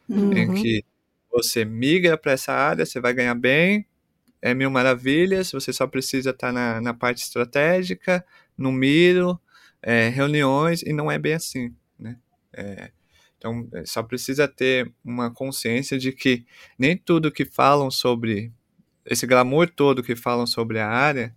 uhum. 0.06 0.34
em 0.34 0.52
que 0.52 0.84
você 1.32 1.64
migra 1.64 2.18
para 2.18 2.32
essa 2.32 2.52
área, 2.52 2.84
você 2.84 3.00
vai 3.00 3.14
ganhar 3.14 3.34
bem, 3.34 3.86
é 4.42 4.52
mil 4.52 4.70
maravilhas, 4.70 5.50
você 5.50 5.72
só 5.72 5.86
precisa 5.86 6.28
estar 6.28 6.48
tá 6.48 6.52
na, 6.52 6.78
na 6.78 6.92
parte 6.92 7.22
estratégica, 7.22 8.22
no 8.54 8.70
miro, 8.70 9.40
é, 9.86 10.08
reuniões 10.08 10.82
e 10.82 10.92
não 10.92 11.08
é 11.08 11.16
bem 11.16 11.34
assim, 11.34 11.72
né? 11.96 12.16
É, 12.52 12.90
então, 13.38 13.68
é, 13.72 13.86
só 13.86 14.02
precisa 14.02 14.48
ter 14.48 14.92
uma 15.04 15.30
consciência 15.30 15.96
de 15.96 16.10
que 16.10 16.44
nem 16.76 16.96
tudo 16.96 17.30
que 17.30 17.44
falam 17.44 17.88
sobre 17.88 18.52
esse 19.04 19.28
glamour 19.28 19.70
todo 19.70 20.02
que 20.02 20.16
falam 20.16 20.44
sobre 20.44 20.80
a 20.80 20.88
área 20.88 21.32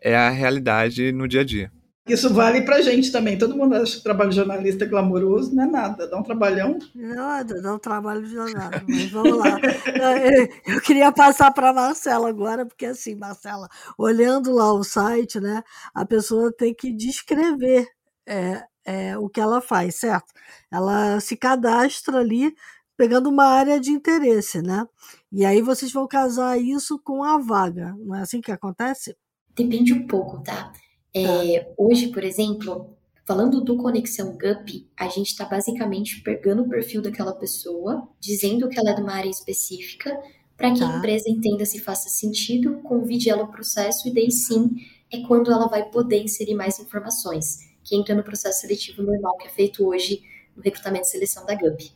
é 0.00 0.16
a 0.16 0.30
realidade 0.30 1.12
no 1.12 1.28
dia 1.28 1.42
a 1.42 1.44
dia. 1.44 1.70
Isso 2.06 2.32
vale 2.32 2.60
pra 2.62 2.82
gente 2.82 3.10
também. 3.10 3.38
Todo 3.38 3.56
mundo 3.56 3.74
acha 3.76 3.92
que 3.94 4.00
o 4.00 4.02
trabalho 4.02 4.28
de 4.28 4.36
jornalista 4.36 4.84
é 4.84 4.86
glamouroso, 4.86 5.54
não 5.54 5.64
é 5.64 5.66
nada, 5.66 6.06
dá 6.06 6.18
um 6.18 6.22
trabalhão. 6.22 6.78
Não, 6.94 7.44
dá 7.62 7.74
um 7.74 7.78
trabalho 7.78 8.22
de 8.22 8.30
jornal, 8.30 8.70
mas 8.86 9.10
vamos 9.10 9.38
lá. 9.38 9.58
Eu 10.68 10.82
queria 10.82 11.10
passar 11.10 11.50
para 11.52 11.72
Marcela 11.72 12.28
agora, 12.28 12.66
porque 12.66 12.84
assim, 12.84 13.14
Marcela, 13.14 13.68
olhando 13.96 14.52
lá 14.52 14.70
o 14.74 14.84
site, 14.84 15.40
né, 15.40 15.62
a 15.94 16.04
pessoa 16.04 16.52
tem 16.52 16.74
que 16.74 16.92
descrever 16.92 17.88
é, 18.26 18.62
é, 18.84 19.16
o 19.16 19.30
que 19.30 19.40
ela 19.40 19.62
faz, 19.62 19.96
certo? 19.96 20.30
Ela 20.70 21.18
se 21.20 21.38
cadastra 21.38 22.18
ali 22.18 22.54
pegando 22.98 23.30
uma 23.30 23.46
área 23.46 23.80
de 23.80 23.90
interesse, 23.90 24.60
né? 24.60 24.86
E 25.32 25.44
aí 25.44 25.62
vocês 25.62 25.90
vão 25.90 26.06
casar 26.06 26.58
isso 26.60 26.98
com 27.02 27.24
a 27.24 27.38
vaga, 27.38 27.94
não 27.98 28.14
é 28.14 28.20
assim 28.20 28.42
que 28.42 28.52
acontece? 28.52 29.16
Depende 29.56 29.94
um 29.94 30.06
pouco, 30.06 30.42
tá? 30.42 30.70
É, 31.14 31.72
hoje, 31.76 32.08
por 32.08 32.24
exemplo, 32.24 32.96
falando 33.24 33.60
do 33.60 33.76
Conexão 33.76 34.32
GUP, 34.32 34.88
a 34.96 35.08
gente 35.08 35.28
está 35.28 35.44
basicamente 35.44 36.20
pegando 36.22 36.62
o 36.62 36.68
perfil 36.68 37.00
daquela 37.00 37.32
pessoa, 37.32 38.08
dizendo 38.18 38.68
que 38.68 38.78
ela 38.78 38.90
é 38.90 38.94
de 38.94 39.02
uma 39.02 39.14
área 39.14 39.30
específica, 39.30 40.18
para 40.56 40.72
que 40.72 40.80
tá. 40.80 40.92
a 40.92 40.98
empresa 40.98 41.28
entenda 41.28 41.64
se 41.64 41.78
faça 41.78 42.08
sentido, 42.08 42.80
convide 42.82 43.30
ela 43.30 43.42
ao 43.42 43.50
processo 43.50 44.08
e 44.08 44.14
daí 44.14 44.30
sim 44.30 44.76
é 45.10 45.20
quando 45.26 45.52
ela 45.52 45.68
vai 45.68 45.88
poder 45.90 46.22
inserir 46.22 46.54
mais 46.54 46.78
informações, 46.78 47.58
que 47.82 47.96
entra 47.96 48.14
no 48.14 48.22
processo 48.22 48.60
seletivo 48.60 49.02
normal 49.02 49.36
que 49.36 49.46
é 49.46 49.50
feito 49.50 49.86
hoje 49.86 50.22
no 50.56 50.62
recrutamento 50.62 51.06
e 51.06 51.10
seleção 51.10 51.44
da 51.46 51.54
GUP. 51.54 51.92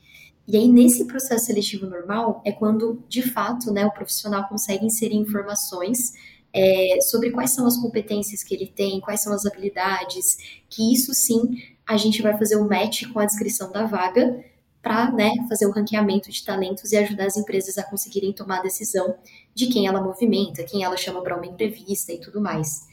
E 0.47 0.57
aí, 0.57 0.67
nesse 0.67 1.07
processo 1.07 1.45
seletivo 1.45 1.87
normal, 1.87 2.41
é 2.45 2.51
quando, 2.51 3.05
de 3.07 3.21
fato, 3.21 3.71
né, 3.71 3.85
o 3.85 3.93
profissional 3.93 4.49
consegue 4.49 4.87
inserir 4.87 5.17
informações 5.17 6.15
é, 6.53 6.99
sobre 7.03 7.31
quais 7.31 7.51
são 7.51 7.67
as 7.67 7.77
competências 7.77 8.43
que 8.43 8.55
ele 8.55 8.67
tem, 8.67 9.01
quais 9.01 9.21
são 9.23 9.33
as 9.33 9.45
habilidades, 9.47 10.37
que 10.69 10.93
isso 10.93 11.13
sim 11.15 11.57
a 11.87 11.97
gente 11.97 12.21
vai 12.21 12.37
fazer 12.37 12.57
o 12.57 12.65
um 12.65 12.69
match 12.69 13.05
com 13.13 13.19
a 13.19 13.27
descrição 13.27 13.73
da 13.73 13.87
vaga 13.87 14.45
para 14.83 15.11
né, 15.11 15.33
fazer 15.49 15.67
o 15.67 15.71
ranqueamento 15.71 16.31
de 16.31 16.45
talentos 16.45 16.93
e 16.93 16.97
ajudar 16.97 17.27
as 17.27 17.37
empresas 17.37 17.79
a 17.79 17.83
conseguirem 17.83 18.33
tomar 18.33 18.59
a 18.59 18.63
decisão 18.63 19.17
de 19.55 19.67
quem 19.67 19.87
ela 19.87 20.01
movimenta, 20.01 20.65
quem 20.65 20.85
ela 20.85 20.97
chama 20.97 21.23
para 21.23 21.37
uma 21.37 21.47
entrevista 21.47 22.13
e 22.13 22.21
tudo 22.21 22.41
mais. 22.41 22.87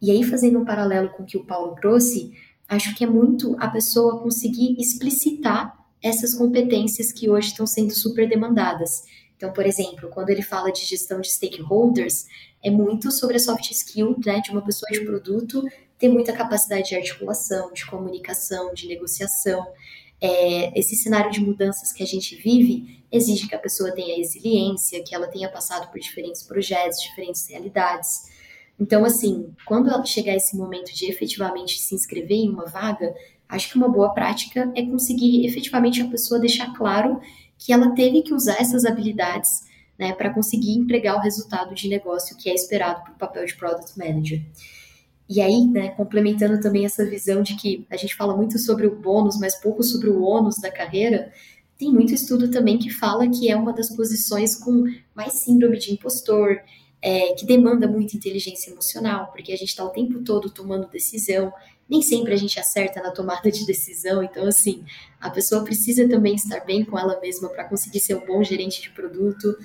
E 0.00 0.10
aí, 0.10 0.22
fazendo 0.22 0.58
um 0.58 0.64
paralelo 0.64 1.10
com 1.10 1.22
o 1.22 1.26
que 1.26 1.36
o 1.36 1.44
Paulo 1.44 1.74
trouxe, 1.80 2.32
acho 2.68 2.94
que 2.94 3.04
é 3.04 3.06
muito 3.06 3.56
a 3.58 3.68
pessoa 3.68 4.20
conseguir 4.20 4.76
explicitar 4.78 5.74
essas 6.02 6.34
competências 6.34 7.10
que 7.10 7.30
hoje 7.30 7.48
estão 7.48 7.66
sendo 7.66 7.92
super 7.92 8.28
demandadas. 8.28 9.04
Então, 9.44 9.52
por 9.52 9.66
exemplo, 9.66 10.08
quando 10.08 10.30
ele 10.30 10.40
fala 10.40 10.72
de 10.72 10.80
gestão 10.86 11.20
de 11.20 11.30
stakeholders, 11.30 12.24
é 12.62 12.70
muito 12.70 13.12
sobre 13.12 13.36
a 13.36 13.38
soft 13.38 13.70
skill 13.72 14.16
né, 14.24 14.40
de 14.40 14.50
uma 14.50 14.62
pessoa 14.62 14.90
de 14.90 15.00
produto 15.04 15.62
ter 15.98 16.08
muita 16.08 16.32
capacidade 16.32 16.88
de 16.88 16.96
articulação, 16.96 17.70
de 17.74 17.84
comunicação, 17.84 18.72
de 18.72 18.88
negociação. 18.88 19.66
É, 20.18 20.78
esse 20.78 20.96
cenário 20.96 21.30
de 21.30 21.40
mudanças 21.40 21.92
que 21.92 22.02
a 22.02 22.06
gente 22.06 22.36
vive 22.36 23.04
exige 23.12 23.46
que 23.46 23.54
a 23.54 23.58
pessoa 23.58 23.92
tenha 23.92 24.16
resiliência, 24.16 25.04
que 25.04 25.14
ela 25.14 25.26
tenha 25.26 25.50
passado 25.50 25.92
por 25.92 26.00
diferentes 26.00 26.42
projetos, 26.42 27.02
diferentes 27.02 27.46
realidades. 27.46 28.22
Então, 28.80 29.04
assim, 29.04 29.52
quando 29.66 30.06
chegar 30.06 30.34
esse 30.34 30.56
momento 30.56 30.90
de 30.94 31.04
efetivamente 31.04 31.78
se 31.78 31.94
inscrever 31.94 32.38
em 32.38 32.48
uma 32.48 32.64
vaga, 32.64 33.14
acho 33.46 33.68
que 33.68 33.76
uma 33.76 33.90
boa 33.90 34.14
prática 34.14 34.72
é 34.74 34.82
conseguir 34.86 35.44
efetivamente 35.44 36.00
a 36.00 36.08
pessoa 36.08 36.40
deixar 36.40 36.72
claro 36.72 37.20
que 37.64 37.72
ela 37.72 37.94
teve 37.94 38.20
que 38.20 38.34
usar 38.34 38.60
essas 38.60 38.84
habilidades 38.84 39.62
né, 39.98 40.12
para 40.12 40.28
conseguir 40.28 40.72
entregar 40.72 41.16
o 41.16 41.20
resultado 41.20 41.74
de 41.74 41.88
negócio 41.88 42.36
que 42.36 42.50
é 42.50 42.54
esperado 42.54 43.02
para 43.02 43.12
o 43.12 43.16
papel 43.16 43.46
de 43.46 43.56
Product 43.56 43.98
Manager. 43.98 44.42
E 45.26 45.40
aí, 45.40 45.66
né, 45.66 45.88
complementando 45.88 46.60
também 46.60 46.84
essa 46.84 47.06
visão 47.06 47.42
de 47.42 47.56
que 47.56 47.86
a 47.90 47.96
gente 47.96 48.14
fala 48.14 48.36
muito 48.36 48.58
sobre 48.58 48.86
o 48.86 48.94
bônus, 48.94 49.38
mas 49.40 49.58
pouco 49.58 49.82
sobre 49.82 50.10
o 50.10 50.20
ônus 50.20 50.56
da 50.58 50.70
carreira, 50.70 51.32
tem 51.78 51.90
muito 51.90 52.12
estudo 52.12 52.50
também 52.50 52.76
que 52.76 52.90
fala 52.90 53.26
que 53.30 53.50
é 53.50 53.56
uma 53.56 53.72
das 53.72 53.88
posições 53.88 54.54
com 54.56 54.84
mais 55.14 55.32
síndrome 55.32 55.78
de 55.78 55.90
impostor, 55.90 56.60
é, 57.00 57.32
que 57.32 57.46
demanda 57.46 57.88
muita 57.88 58.14
inteligência 58.14 58.70
emocional, 58.70 59.28
porque 59.32 59.52
a 59.52 59.56
gente 59.56 59.70
está 59.70 59.82
o 59.82 59.88
tempo 59.88 60.22
todo 60.22 60.50
tomando 60.50 60.86
decisão, 60.86 61.50
nem 61.88 62.00
sempre 62.00 62.32
a 62.32 62.36
gente 62.36 62.58
acerta 62.58 63.02
na 63.02 63.10
tomada 63.10 63.50
de 63.50 63.66
decisão, 63.66 64.22
então, 64.22 64.46
assim, 64.46 64.84
a 65.20 65.30
pessoa 65.30 65.62
precisa 65.64 66.08
também 66.08 66.34
estar 66.34 66.60
bem 66.60 66.84
com 66.84 66.98
ela 66.98 67.20
mesma 67.20 67.48
para 67.48 67.64
conseguir 67.64 68.00
ser 68.00 68.14
um 68.14 68.26
bom 68.26 68.42
gerente 68.42 68.80
de 68.80 68.90
produto. 68.90 69.56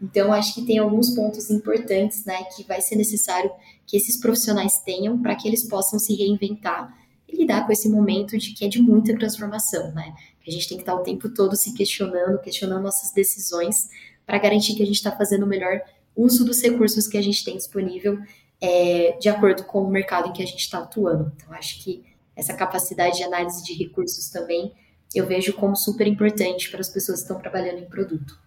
Então, 0.00 0.32
acho 0.32 0.54
que 0.54 0.62
tem 0.62 0.78
alguns 0.78 1.10
pontos 1.10 1.50
importantes, 1.50 2.24
né, 2.24 2.44
que 2.54 2.64
vai 2.64 2.80
ser 2.80 2.96
necessário 2.96 3.50
que 3.86 3.96
esses 3.96 4.16
profissionais 4.16 4.78
tenham 4.78 5.20
para 5.20 5.34
que 5.34 5.46
eles 5.46 5.64
possam 5.64 5.98
se 5.98 6.14
reinventar 6.14 6.96
e 7.28 7.36
lidar 7.36 7.66
com 7.66 7.72
esse 7.72 7.88
momento 7.88 8.36
de 8.38 8.52
que 8.52 8.64
é 8.64 8.68
de 8.68 8.80
muita 8.80 9.16
transformação, 9.16 9.92
né? 9.92 10.14
Que 10.40 10.50
a 10.50 10.52
gente 10.52 10.68
tem 10.68 10.78
que 10.78 10.82
estar 10.82 10.94
o 10.94 11.02
tempo 11.02 11.28
todo 11.28 11.54
se 11.56 11.74
questionando, 11.74 12.40
questionando 12.40 12.82
nossas 12.82 13.12
decisões 13.12 13.88
para 14.24 14.38
garantir 14.38 14.74
que 14.74 14.82
a 14.82 14.86
gente 14.86 14.96
está 14.96 15.12
fazendo 15.12 15.44
o 15.44 15.46
melhor 15.46 15.80
uso 16.16 16.44
dos 16.44 16.60
recursos 16.62 17.06
que 17.06 17.18
a 17.18 17.22
gente 17.22 17.44
tem 17.44 17.56
disponível 17.56 18.18
é, 18.60 19.16
de 19.20 19.28
acordo 19.28 19.64
com 19.64 19.82
o 19.82 19.90
mercado 19.90 20.28
em 20.28 20.32
que 20.32 20.42
a 20.42 20.46
gente 20.46 20.60
está 20.60 20.78
atuando. 20.78 21.32
Então, 21.36 21.52
acho 21.54 21.82
que 21.82 22.04
essa 22.34 22.54
capacidade 22.54 23.18
de 23.18 23.24
análise 23.24 23.64
de 23.64 23.72
recursos 23.72 24.28
também 24.28 24.72
eu 25.14 25.26
vejo 25.26 25.54
como 25.54 25.74
super 25.74 26.06
importante 26.06 26.70
para 26.70 26.80
as 26.80 26.88
pessoas 26.88 27.20
que 27.20 27.24
estão 27.24 27.40
trabalhando 27.40 27.78
em 27.78 27.88
produto. 27.88 28.38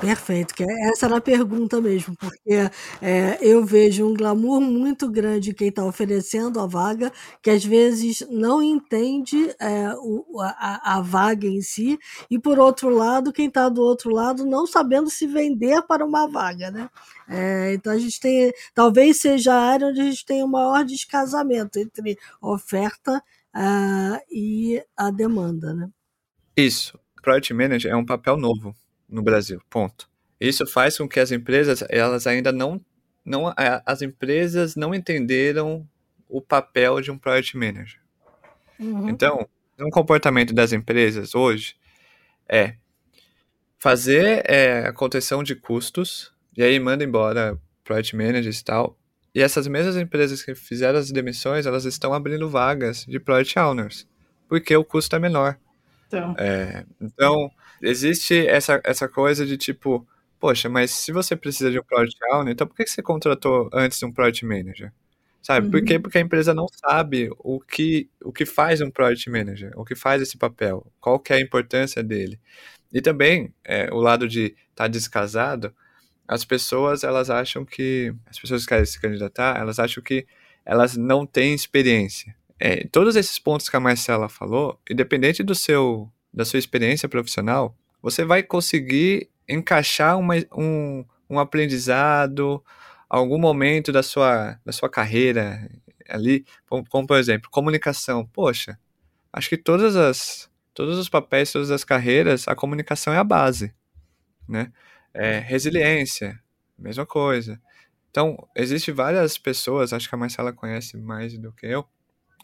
Perfeito, 0.00 0.54
que 0.54 0.62
é, 0.62 0.90
essa 0.90 1.06
era 1.06 1.16
a 1.16 1.20
pergunta 1.20 1.80
mesmo, 1.80 2.16
porque 2.16 2.70
é, 3.02 3.38
eu 3.40 3.64
vejo 3.64 4.06
um 4.06 4.14
glamour 4.14 4.60
muito 4.60 5.10
grande 5.10 5.52
quem 5.52 5.68
está 5.68 5.84
oferecendo 5.84 6.60
a 6.60 6.66
vaga, 6.66 7.12
que 7.42 7.50
às 7.50 7.64
vezes 7.64 8.24
não 8.30 8.62
entende 8.62 9.52
é, 9.60 9.92
o, 9.96 10.40
a, 10.40 10.98
a, 10.98 11.00
vaga 11.00 11.48
em 11.48 11.60
si, 11.60 11.98
e 12.30 12.38
por 12.38 12.60
outro 12.60 12.90
lado, 12.90 13.32
quem 13.32 13.48
está 13.48 13.68
do 13.68 13.82
outro 13.82 14.10
lado 14.10 14.46
não 14.46 14.68
sabendo 14.68 15.10
se 15.10 15.26
vender 15.26 15.82
para 15.82 16.04
uma 16.04 16.28
vaga, 16.28 16.70
né? 16.70 16.88
É, 17.28 17.74
então 17.74 17.92
a 17.92 17.98
gente 17.98 18.20
tem, 18.20 18.52
talvez 18.72 19.18
seja 19.18 19.52
a 19.52 19.60
área 19.60 19.88
onde 19.88 20.00
a 20.00 20.04
gente 20.04 20.24
tem 20.24 20.44
o 20.44 20.48
maior 20.48 20.84
descasamento 20.84 21.76
entre 21.78 22.16
oferta 22.40 23.20
uh, 23.54 24.18
e 24.30 24.80
a 24.96 25.10
demanda, 25.10 25.74
né? 25.74 25.88
Isso. 26.56 26.96
Project 27.20 27.52
Manager 27.52 27.90
é 27.90 27.96
um 27.96 28.06
papel 28.06 28.36
novo 28.36 28.74
no 29.08 29.22
Brasil, 29.22 29.60
ponto. 29.70 30.08
Isso 30.40 30.66
faz 30.66 30.96
com 30.98 31.08
que 31.08 31.18
as 31.18 31.32
empresas, 31.32 31.82
elas 31.88 32.26
ainda 32.26 32.52
não, 32.52 32.80
não 33.24 33.52
as 33.84 34.02
empresas 34.02 34.76
não 34.76 34.94
entenderam 34.94 35.88
o 36.28 36.40
papel 36.40 37.00
de 37.00 37.10
um 37.10 37.18
Project 37.18 37.56
Manager. 37.56 38.00
Uhum. 38.78 39.08
Então, 39.08 39.48
um 39.80 39.90
comportamento 39.90 40.54
das 40.54 40.72
empresas 40.72 41.34
hoje 41.34 41.76
é 42.48 42.74
fazer 43.78 44.42
é, 44.48 44.86
a 44.86 44.92
contenção 44.92 45.42
de 45.42 45.54
custos, 45.54 46.32
e 46.56 46.62
aí 46.62 46.78
manda 46.78 47.04
embora 47.04 47.58
Project 47.84 48.16
Managers 48.16 48.60
e 48.60 48.64
tal, 48.64 48.98
e 49.34 49.40
essas 49.40 49.66
mesmas 49.66 49.96
empresas 49.96 50.42
que 50.42 50.54
fizeram 50.54 50.98
as 50.98 51.10
demissões, 51.10 51.66
elas 51.66 51.84
estão 51.84 52.12
abrindo 52.12 52.48
vagas 52.48 53.04
de 53.06 53.20
Project 53.20 53.58
Owners, 53.58 54.06
porque 54.48 54.76
o 54.76 54.84
custo 54.84 55.14
é 55.14 55.18
menor. 55.18 55.58
Então, 56.06 56.34
é, 56.38 56.84
então 57.00 57.50
existe 57.82 58.46
essa, 58.46 58.80
essa 58.84 59.08
coisa 59.08 59.46
de 59.46 59.56
tipo, 59.56 60.06
poxa, 60.38 60.68
mas 60.68 60.90
se 60.90 61.12
você 61.12 61.36
precisa 61.36 61.70
de 61.70 61.78
um 61.78 61.82
Project 61.82 62.18
Owner, 62.32 62.52
então 62.52 62.66
por 62.66 62.76
que 62.76 62.86
você 62.86 63.02
contratou 63.02 63.68
antes 63.72 63.98
de 63.98 64.04
um 64.04 64.12
Project 64.12 64.44
Manager? 64.44 64.92
Sabe? 65.42 65.66
Uhum. 65.66 65.70
Por 65.72 65.82
quê? 65.82 65.96
Uhum. 65.96 66.02
Porque 66.02 66.18
a 66.18 66.20
empresa 66.20 66.52
não 66.52 66.66
sabe 66.68 67.30
o 67.38 67.60
que, 67.60 68.08
o 68.22 68.32
que 68.32 68.44
faz 68.44 68.80
um 68.80 68.90
Project 68.90 69.30
Manager, 69.30 69.72
o 69.76 69.84
que 69.84 69.94
faz 69.94 70.20
esse 70.20 70.36
papel, 70.36 70.86
qual 71.00 71.18
que 71.18 71.32
é 71.32 71.36
a 71.36 71.40
importância 71.40 72.02
dele. 72.02 72.38
E 72.92 73.00
também, 73.00 73.52
é, 73.64 73.88
o 73.92 73.96
lado 73.98 74.28
de 74.28 74.46
estar 74.46 74.84
tá 74.84 74.88
descasado, 74.88 75.74
as 76.26 76.44
pessoas, 76.44 77.04
elas 77.04 77.30
acham 77.30 77.64
que, 77.64 78.14
as 78.26 78.38
pessoas 78.38 78.62
que 78.62 78.68
querem 78.68 78.84
se 78.84 79.00
candidatar, 79.00 79.58
elas 79.58 79.78
acham 79.78 80.02
que 80.02 80.26
elas 80.64 80.96
não 80.96 81.24
têm 81.24 81.54
experiência. 81.54 82.34
É, 82.60 82.86
todos 82.88 83.16
esses 83.16 83.38
pontos 83.38 83.68
que 83.68 83.76
a 83.76 83.80
Marcela 83.80 84.28
falou, 84.28 84.78
independente 84.90 85.42
do 85.42 85.54
seu 85.54 86.10
da 86.38 86.44
sua 86.44 86.60
experiência 86.60 87.08
profissional, 87.08 87.76
você 88.00 88.24
vai 88.24 88.44
conseguir 88.44 89.28
encaixar 89.48 90.16
uma, 90.16 90.34
um, 90.56 91.04
um 91.28 91.36
aprendizado, 91.40 92.64
algum 93.10 93.40
momento 93.40 93.90
da 93.90 94.04
sua, 94.04 94.56
da 94.64 94.70
sua 94.70 94.88
carreira 94.88 95.68
ali, 96.08 96.46
como, 96.68 96.88
como, 96.88 97.08
por 97.08 97.18
exemplo, 97.18 97.50
comunicação. 97.50 98.24
Poxa, 98.24 98.78
acho 99.32 99.48
que 99.48 99.56
todas 99.56 99.96
as, 99.96 100.48
todos 100.72 100.96
os 100.96 101.08
papéis, 101.08 101.50
todas 101.50 101.72
as 101.72 101.82
carreiras, 101.82 102.46
a 102.46 102.54
comunicação 102.54 103.12
é 103.12 103.18
a 103.18 103.24
base, 103.24 103.74
né? 104.48 104.72
É, 105.12 105.40
resiliência, 105.40 106.38
mesma 106.78 107.04
coisa. 107.04 107.60
Então, 108.12 108.48
existe 108.54 108.92
várias 108.92 109.36
pessoas, 109.36 109.92
acho 109.92 110.08
que 110.08 110.14
a 110.14 110.18
Marcela 110.18 110.52
conhece 110.52 110.96
mais 110.96 111.36
do 111.36 111.50
que 111.50 111.66
eu, 111.66 111.84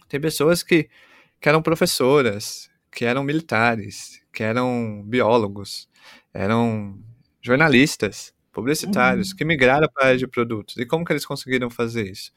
tem 0.09 0.21
pessoas 0.21 0.65
que, 0.65 0.91
que 1.41 1.49
eram 1.49 1.63
professoras, 1.63 2.69
que 2.95 3.05
eram 3.05 3.25
militares, 3.25 4.23
que 4.33 4.43
eram 4.43 5.03
biólogos, 5.05 5.89
eram 6.33 6.99
jornalistas, 7.43 8.33
publicitários, 8.53 9.31
uhum. 9.31 9.37
que 9.37 9.45
migraram 9.45 9.89
para 9.93 10.05
a 10.05 10.07
área 10.09 10.19
de 10.19 10.29
produtos. 10.29 10.77
E 10.77 10.87
como 10.87 11.05
que 11.05 11.13
eles 11.13 11.27
conseguiram 11.27 11.69
fazer 11.69 12.11
isso? 12.11 12.33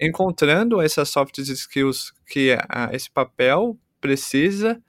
Encontrando 0.00 0.80
essas 0.80 1.10
soft 1.10 1.36
skills 1.38 2.12
que 2.26 2.56
a, 2.68 2.90
esse 2.92 3.10
papel 3.10 3.76
precisa 4.00 4.80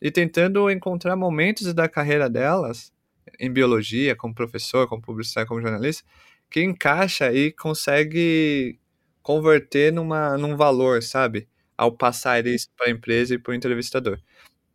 e 0.00 0.10
tentando 0.10 0.70
encontrar 0.70 1.14
momentos 1.14 1.72
da 1.72 1.88
carreira 1.88 2.28
delas, 2.28 2.92
em 3.38 3.52
biologia, 3.52 4.16
como 4.16 4.34
professor, 4.34 4.88
como 4.88 5.02
publicitário, 5.02 5.48
como 5.48 5.60
jornalista, 5.60 6.04
que 6.50 6.62
encaixa 6.62 7.32
e 7.32 7.52
consegue 7.52 8.78
converter 9.22 9.92
numa, 9.92 10.38
num 10.38 10.56
valor, 10.56 11.02
sabe? 11.02 11.48
Ao 11.76 11.92
passar 11.92 12.46
isso 12.46 12.68
para 12.76 12.86
a 12.88 12.90
empresa 12.90 13.34
e 13.34 13.38
para 13.38 13.52
o 13.52 13.54
entrevistador 13.54 14.18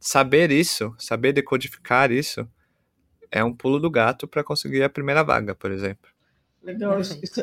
saber 0.01 0.51
isso, 0.51 0.93
saber 0.97 1.31
decodificar 1.31 2.11
isso, 2.11 2.45
é 3.31 3.43
um 3.43 3.53
pulo 3.53 3.79
do 3.79 3.89
gato 3.89 4.27
para 4.27 4.43
conseguir 4.43 4.83
a 4.83 4.89
primeira 4.89 5.23
vaga, 5.23 5.53
por 5.53 5.71
exemplo. 5.71 6.09
Legal. 6.63 6.99
Isso, 6.99 7.21
isso, 7.23 7.41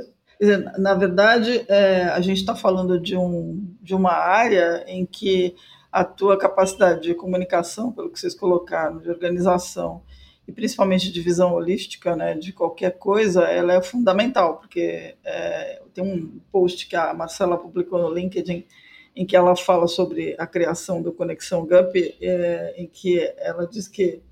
na 0.76 0.94
verdade, 0.94 1.64
é, 1.68 2.02
a 2.06 2.20
gente 2.20 2.38
está 2.38 2.56
falando 2.56 3.00
de, 3.00 3.16
um, 3.16 3.74
de 3.80 3.94
uma 3.94 4.12
área 4.12 4.84
em 4.88 5.06
que 5.06 5.54
a 5.90 6.04
tua 6.04 6.36
capacidade 6.36 7.00
de 7.02 7.14
comunicação, 7.14 7.92
pelo 7.92 8.10
que 8.10 8.18
vocês 8.18 8.34
colocaram, 8.34 8.98
de 8.98 9.08
organização 9.08 10.02
e 10.46 10.52
principalmente 10.52 11.12
de 11.12 11.20
visão 11.20 11.52
holística, 11.52 12.16
né, 12.16 12.34
de 12.34 12.52
qualquer 12.52 12.98
coisa, 12.98 13.44
ela 13.44 13.74
é 13.74 13.82
fundamental, 13.82 14.56
porque 14.56 15.14
é, 15.24 15.82
tem 15.94 16.04
um 16.04 16.40
post 16.50 16.86
que 16.88 16.96
a 16.96 17.14
Marcela 17.14 17.56
publicou 17.56 18.00
no 18.00 18.12
LinkedIn 18.12 18.66
em 19.14 19.26
que 19.26 19.36
ela 19.36 19.56
fala 19.56 19.86
sobre 19.86 20.34
a 20.38 20.46
criação 20.46 21.02
do 21.02 21.12
Conexão 21.12 21.66
GUP, 21.66 22.16
é, 22.20 22.74
em 22.76 22.86
que 22.86 23.18
ela 23.38 23.66
diz 23.66 23.88
que 23.88 24.22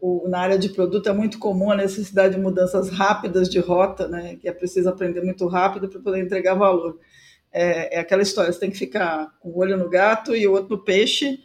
o, 0.00 0.28
na 0.28 0.40
área 0.40 0.58
de 0.58 0.68
produto 0.68 1.08
é 1.08 1.12
muito 1.12 1.38
comum 1.38 1.70
a 1.70 1.76
necessidade 1.76 2.34
de 2.34 2.40
mudanças 2.40 2.90
rápidas 2.90 3.48
de 3.48 3.60
rota, 3.60 4.08
né, 4.08 4.36
que 4.36 4.48
é 4.48 4.52
preciso 4.52 4.88
aprender 4.88 5.22
muito 5.22 5.46
rápido 5.46 5.88
para 5.88 6.00
poder 6.00 6.20
entregar 6.20 6.54
valor. 6.54 6.98
É, 7.52 7.96
é, 7.96 8.00
aquela 8.00 8.22
história, 8.22 8.52
você 8.52 8.58
tem 8.58 8.70
que 8.70 8.78
ficar 8.78 9.32
com 9.38 9.50
o 9.50 9.58
olho 9.58 9.76
no 9.76 9.88
gato 9.88 10.34
e 10.34 10.46
o 10.46 10.52
outro 10.52 10.76
no 10.76 10.82
peixe 10.82 11.38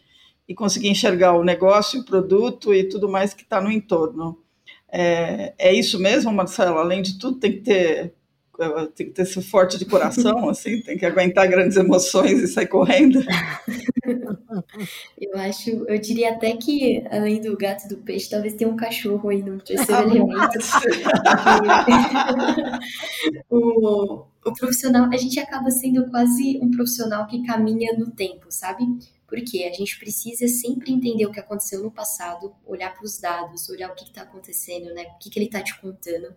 e 0.48 0.56
conseguir 0.56 0.90
enxergar 0.90 1.34
o 1.34 1.44
negócio, 1.44 2.00
o 2.00 2.06
produto 2.06 2.74
e 2.74 2.86
tudo 2.86 3.08
mais 3.08 3.34
que 3.34 3.44
está 3.44 3.62
no 3.62 3.70
entorno. 3.70 4.42
É, 4.90 5.54
é 5.58 5.74
isso 5.74 6.00
mesmo, 6.00 6.32
Marcelo? 6.32 6.78
Além 6.78 7.02
de 7.02 7.20
tudo, 7.20 7.40
tem 7.40 7.52
que 7.52 7.60
ter 7.60 8.14
tem 8.96 9.08
que 9.08 9.14
ter 9.14 9.26
ser 9.26 9.42
forte 9.42 9.78
de 9.78 9.86
coração, 9.86 10.48
assim, 10.50 10.82
tem 10.82 10.98
que 10.98 11.06
aguentar 11.06 11.48
grandes 11.48 11.78
emoções 11.78 12.42
e 12.42 12.48
sair 12.48 12.68
correndo. 12.68 13.24
Eu 15.20 15.38
acho, 15.38 15.70
eu 15.70 16.00
diria 16.00 16.32
até 16.32 16.56
que, 16.56 17.06
além 17.12 17.42
do 17.42 17.58
gato 17.58 17.86
e 17.86 17.90
do 17.90 17.98
peixe, 17.98 18.30
talvez 18.30 18.54
tenha 18.54 18.70
um 18.70 18.76
cachorro 18.76 19.30
aí 19.30 19.44
no 19.44 19.60
terceiro 19.60 20.10
elemento. 20.10 20.58
o, 23.50 24.26
o 24.46 24.54
profissional, 24.54 25.10
a 25.12 25.18
gente 25.18 25.40
acaba 25.40 25.70
sendo 25.70 26.10
quase 26.10 26.60
um 26.62 26.72
profissional 26.72 27.28
que 27.28 27.46
caminha 27.46 27.94
no 27.98 28.10
tempo, 28.12 28.48
sabe? 28.50 28.84
Porque 29.28 29.64
a 29.64 29.74
gente 29.74 30.00
precisa 30.00 30.48
sempre 30.48 30.92
entender 30.92 31.26
o 31.26 31.32
que 31.32 31.40
aconteceu 31.40 31.84
no 31.84 31.92
passado, 31.92 32.54
olhar 32.66 32.94
para 32.94 33.04
os 33.04 33.20
dados, 33.20 33.70
olhar 33.70 33.92
o 33.92 33.96
que 33.96 34.06
está 34.06 34.22
acontecendo, 34.22 34.94
né? 34.94 35.04
O 35.16 35.20
que, 35.20 35.30
que 35.30 35.38
ele 35.38 35.48
está 35.48 35.62
te 35.62 35.78
contando. 35.80 36.34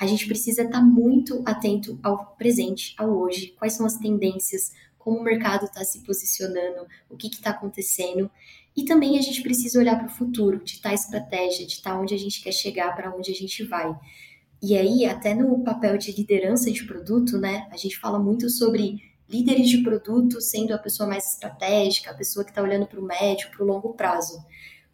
A 0.00 0.06
gente 0.06 0.26
precisa 0.26 0.62
estar 0.62 0.78
tá 0.78 0.82
muito 0.82 1.42
atento 1.44 2.00
ao 2.02 2.34
presente, 2.36 2.94
ao 2.96 3.10
hoje, 3.10 3.54
quais 3.58 3.74
são 3.74 3.84
as 3.84 3.98
tendências, 3.98 4.72
como 4.98 5.18
o 5.18 5.22
mercado 5.22 5.66
está 5.66 5.84
se 5.84 6.00
posicionando, 6.00 6.86
o 7.10 7.18
que 7.18 7.26
está 7.26 7.50
acontecendo. 7.50 8.30
E 8.74 8.84
também 8.86 9.18
a 9.18 9.22
gente 9.22 9.42
precisa 9.42 9.78
olhar 9.78 9.98
para 9.98 10.06
o 10.06 10.16
futuro, 10.16 10.64
de 10.64 10.76
estar 10.76 10.94
estratégia, 10.94 11.66
de 11.66 11.74
estar 11.74 12.00
onde 12.00 12.14
a 12.14 12.18
gente 12.18 12.42
quer 12.42 12.52
chegar, 12.52 12.96
para 12.96 13.14
onde 13.14 13.30
a 13.30 13.34
gente 13.34 13.62
vai. 13.64 13.94
E 14.62 14.74
aí, 14.74 15.04
até 15.04 15.34
no 15.34 15.62
papel 15.62 15.98
de 15.98 16.12
liderança 16.12 16.70
de 16.70 16.84
produto, 16.84 17.36
né? 17.36 17.68
A 17.70 17.76
gente 17.76 17.98
fala 17.98 18.18
muito 18.18 18.48
sobre 18.48 19.02
líderes 19.28 19.68
de 19.68 19.82
produto 19.82 20.40
sendo 20.40 20.72
a 20.72 20.78
pessoa 20.78 21.06
mais 21.06 21.34
estratégica, 21.34 22.10
a 22.10 22.14
pessoa 22.14 22.42
que 22.42 22.50
está 22.50 22.62
olhando 22.62 22.86
para 22.86 23.00
o 23.00 23.04
médio, 23.04 23.50
para 23.50 23.62
o 23.62 23.66
longo 23.66 23.92
prazo. 23.92 24.42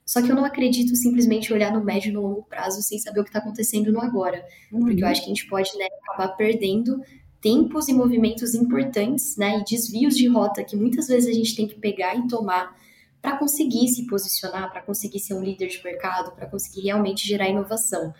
Só 0.06 0.22
que 0.22 0.30
eu 0.30 0.36
não 0.36 0.44
acredito 0.44 0.94
simplesmente 0.94 1.52
olhar 1.52 1.72
no 1.72 1.84
médio 1.84 2.10
e 2.10 2.12
no 2.12 2.22
longo 2.22 2.44
prazo 2.44 2.80
sem 2.80 2.96
saber 2.96 3.20
o 3.20 3.24
que 3.24 3.30
está 3.30 3.40
acontecendo 3.40 3.90
no 3.90 4.00
agora. 4.00 4.46
Uhum. 4.70 4.84
Porque 4.84 5.02
eu 5.02 5.08
acho 5.08 5.20
que 5.20 5.26
a 5.26 5.34
gente 5.34 5.48
pode 5.48 5.76
né, 5.76 5.86
acabar 6.04 6.28
perdendo 6.36 7.02
tempos 7.40 7.88
e 7.88 7.92
movimentos 7.92 8.54
importantes, 8.54 9.36
né, 9.36 9.58
e 9.58 9.64
desvios 9.64 10.16
de 10.16 10.28
rota 10.28 10.64
que 10.64 10.76
muitas 10.76 11.08
vezes 11.08 11.28
a 11.28 11.32
gente 11.32 11.56
tem 11.56 11.66
que 11.66 11.74
pegar 11.74 12.14
e 12.14 12.26
tomar 12.28 12.74
para 13.20 13.36
conseguir 13.36 13.88
se 13.88 14.06
posicionar, 14.06 14.70
para 14.70 14.80
conseguir 14.80 15.18
ser 15.18 15.34
um 15.34 15.42
líder 15.42 15.66
de 15.66 15.82
mercado, 15.82 16.32
para 16.36 16.46
conseguir 16.46 16.82
realmente 16.82 17.26
gerar 17.26 17.48
inovação. 17.48 18.14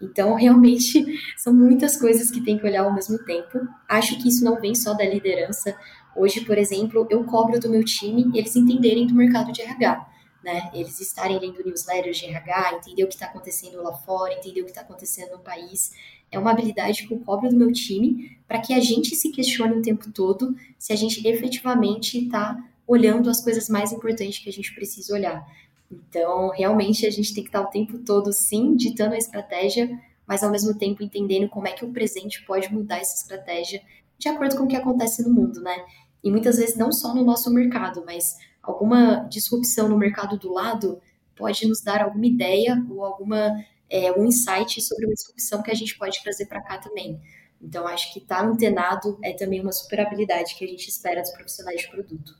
Então, 0.00 0.34
realmente, 0.38 1.04
são 1.36 1.52
muitas 1.52 1.96
coisas 1.96 2.30
que 2.30 2.40
tem 2.40 2.56
que 2.56 2.64
olhar 2.64 2.84
ao 2.84 2.94
mesmo 2.94 3.18
tempo. 3.24 3.58
Acho 3.88 4.16
que 4.22 4.28
isso 4.28 4.44
não 4.44 4.60
vem 4.60 4.76
só 4.76 4.94
da 4.94 5.04
liderança. 5.04 5.76
Hoje, 6.14 6.42
por 6.42 6.56
exemplo, 6.56 7.06
eu 7.10 7.24
cobro 7.24 7.58
do 7.58 7.68
meu 7.68 7.84
time 7.84 8.30
eles 8.32 8.54
entenderem 8.54 9.06
do 9.06 9.14
mercado 9.14 9.50
de 9.50 9.62
RH. 9.62 10.11
Né? 10.42 10.70
Eles 10.74 11.00
estarem 11.00 11.38
lendo 11.38 11.64
newsletters 11.64 12.18
de 12.18 12.26
RH, 12.26 12.74
entender 12.74 13.04
o 13.04 13.08
que 13.08 13.14
está 13.14 13.26
acontecendo 13.26 13.80
lá 13.82 13.92
fora, 13.92 14.34
entender 14.34 14.60
o 14.60 14.64
que 14.64 14.70
está 14.70 14.80
acontecendo 14.80 15.32
no 15.32 15.38
país. 15.38 15.92
É 16.30 16.38
uma 16.38 16.50
habilidade 16.50 17.06
que 17.06 17.14
eu 17.14 17.20
cobro 17.20 17.48
do 17.48 17.56
meu 17.56 17.72
time 17.72 18.36
para 18.48 18.60
que 18.60 18.74
a 18.74 18.80
gente 18.80 19.14
se 19.14 19.30
questione 19.30 19.74
o 19.74 19.82
tempo 19.82 20.10
todo 20.10 20.56
se 20.78 20.92
a 20.92 20.96
gente 20.96 21.26
efetivamente 21.26 22.24
está 22.24 22.58
olhando 22.86 23.30
as 23.30 23.42
coisas 23.42 23.68
mais 23.68 23.92
importantes 23.92 24.38
que 24.38 24.48
a 24.48 24.52
gente 24.52 24.74
precisa 24.74 25.14
olhar. 25.14 25.46
Então, 25.90 26.50
realmente, 26.50 27.06
a 27.06 27.10
gente 27.10 27.34
tem 27.34 27.44
que 27.44 27.50
estar 27.50 27.60
o 27.60 27.70
tempo 27.70 27.98
todo, 27.98 28.32
sim, 28.32 28.74
ditando 28.74 29.14
a 29.14 29.18
estratégia, 29.18 29.90
mas 30.26 30.42
ao 30.42 30.50
mesmo 30.50 30.76
tempo 30.76 31.02
entendendo 31.02 31.48
como 31.48 31.68
é 31.68 31.72
que 31.72 31.84
o 31.84 31.92
presente 31.92 32.44
pode 32.44 32.72
mudar 32.72 32.98
essa 32.98 33.14
estratégia 33.14 33.82
de 34.18 34.28
acordo 34.28 34.56
com 34.56 34.64
o 34.64 34.68
que 34.68 34.76
acontece 34.76 35.22
no 35.22 35.34
mundo, 35.34 35.60
né? 35.60 35.84
E 36.22 36.30
muitas 36.30 36.56
vezes 36.56 36.76
não 36.76 36.92
só 36.92 37.14
no 37.14 37.24
nosso 37.24 37.52
mercado, 37.52 38.04
mas 38.06 38.36
alguma 38.62 39.26
disrupção 39.28 39.88
no 39.88 39.98
mercado 39.98 40.38
do 40.38 40.52
lado 40.52 41.00
pode 41.34 41.66
nos 41.66 41.82
dar 41.82 42.02
alguma 42.02 42.26
ideia 42.26 42.76
ou 42.88 43.04
alguma 43.04 43.52
é, 43.90 44.12
um 44.12 44.24
insight 44.24 44.80
sobre 44.80 45.06
uma 45.06 45.14
disrupção 45.14 45.62
que 45.62 45.70
a 45.70 45.74
gente 45.74 45.98
pode 45.98 46.22
trazer 46.22 46.46
para 46.46 46.62
cá 46.62 46.78
também. 46.78 47.20
Então, 47.60 47.86
acho 47.86 48.12
que 48.12 48.18
estar 48.18 48.44
antenado 48.44 49.18
é 49.22 49.32
também 49.32 49.60
uma 49.60 49.72
super 49.72 50.00
habilidade 50.00 50.54
que 50.56 50.64
a 50.64 50.68
gente 50.68 50.88
espera 50.88 51.20
dos 51.20 51.30
profissionais 51.30 51.80
de 51.80 51.88
produto. 51.88 52.34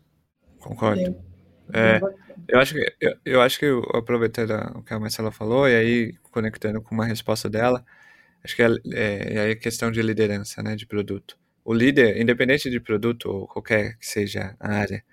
Concordo. 0.59 1.17
É, 1.73 2.01
eu 2.49 2.59
acho 2.59 2.75
que 2.75 2.95
eu, 3.01 3.17
eu 3.25 3.41
acho 3.41 3.59
que 3.59 3.65
eu 3.65 3.81
aproveitei 3.95 4.45
o 4.45 4.83
que 4.83 4.93
a 4.93 4.99
Marcela 4.99 5.31
falou 5.31 5.69
e 5.69 5.75
aí 5.75 6.13
conectando 6.31 6.83
com 6.83 6.95
uma 6.95 7.07
resposta 7.07 7.49
dela, 7.49 7.85
acho 8.43 8.57
que 8.57 8.63
é, 8.63 8.69
é, 8.93 9.51
é 9.51 9.55
questão 9.55 9.91
de 9.91 10.03
liderança, 10.03 10.63
né, 10.63 10.75
de 10.75 10.87
produto. 10.87 11.39
O 11.65 11.73
líder, 11.73 12.21
independente 12.21 12.69
de 12.69 12.81
produto 12.81 13.27
ou 13.27 13.47
qualquer 13.47 13.97
que 13.97 14.07
seja 14.07 14.57
a 14.59 14.73
área, 14.73 15.05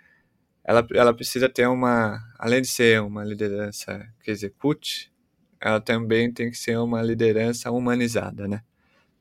ela, 0.70 0.88
ela 0.94 1.14
precisa 1.16 1.50
ter 1.50 1.68
uma, 1.68 2.20
além 2.38 2.62
de 2.62 2.68
ser 2.68 3.02
uma 3.02 3.24
liderança 3.24 4.08
que 4.24 4.30
execute, 4.30 5.12
ela 5.60 5.82
também 5.82 6.32
tem 6.32 6.52
que 6.52 6.58
ser 6.58 6.78
uma 6.78 7.02
liderança 7.02 7.72
humanizada, 7.72 8.48
né? 8.48 8.62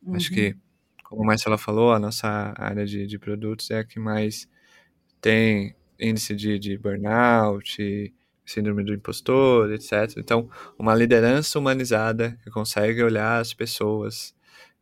Uhum. 0.02 0.14
Acho 0.14 0.30
que, 0.30 0.54
como 1.02 1.22
a 1.22 1.26
Marcela 1.26 1.56
falou, 1.56 1.94
a 1.94 1.98
nossa 1.98 2.52
área 2.54 2.84
de, 2.84 3.06
de 3.06 3.18
produtos 3.18 3.70
é 3.70 3.78
a 3.78 3.84
que 3.84 3.98
mais 3.98 4.46
tem 5.22 5.74
índice 5.98 6.36
de, 6.36 6.58
de 6.58 6.76
burnout, 6.76 8.14
síndrome 8.44 8.84
do 8.84 8.92
impostor, 8.92 9.72
etc. 9.72 10.18
Então, 10.18 10.50
uma 10.78 10.94
liderança 10.94 11.58
humanizada 11.58 12.38
que 12.44 12.50
consegue 12.50 13.02
olhar 13.02 13.40
as 13.40 13.54
pessoas, 13.54 14.34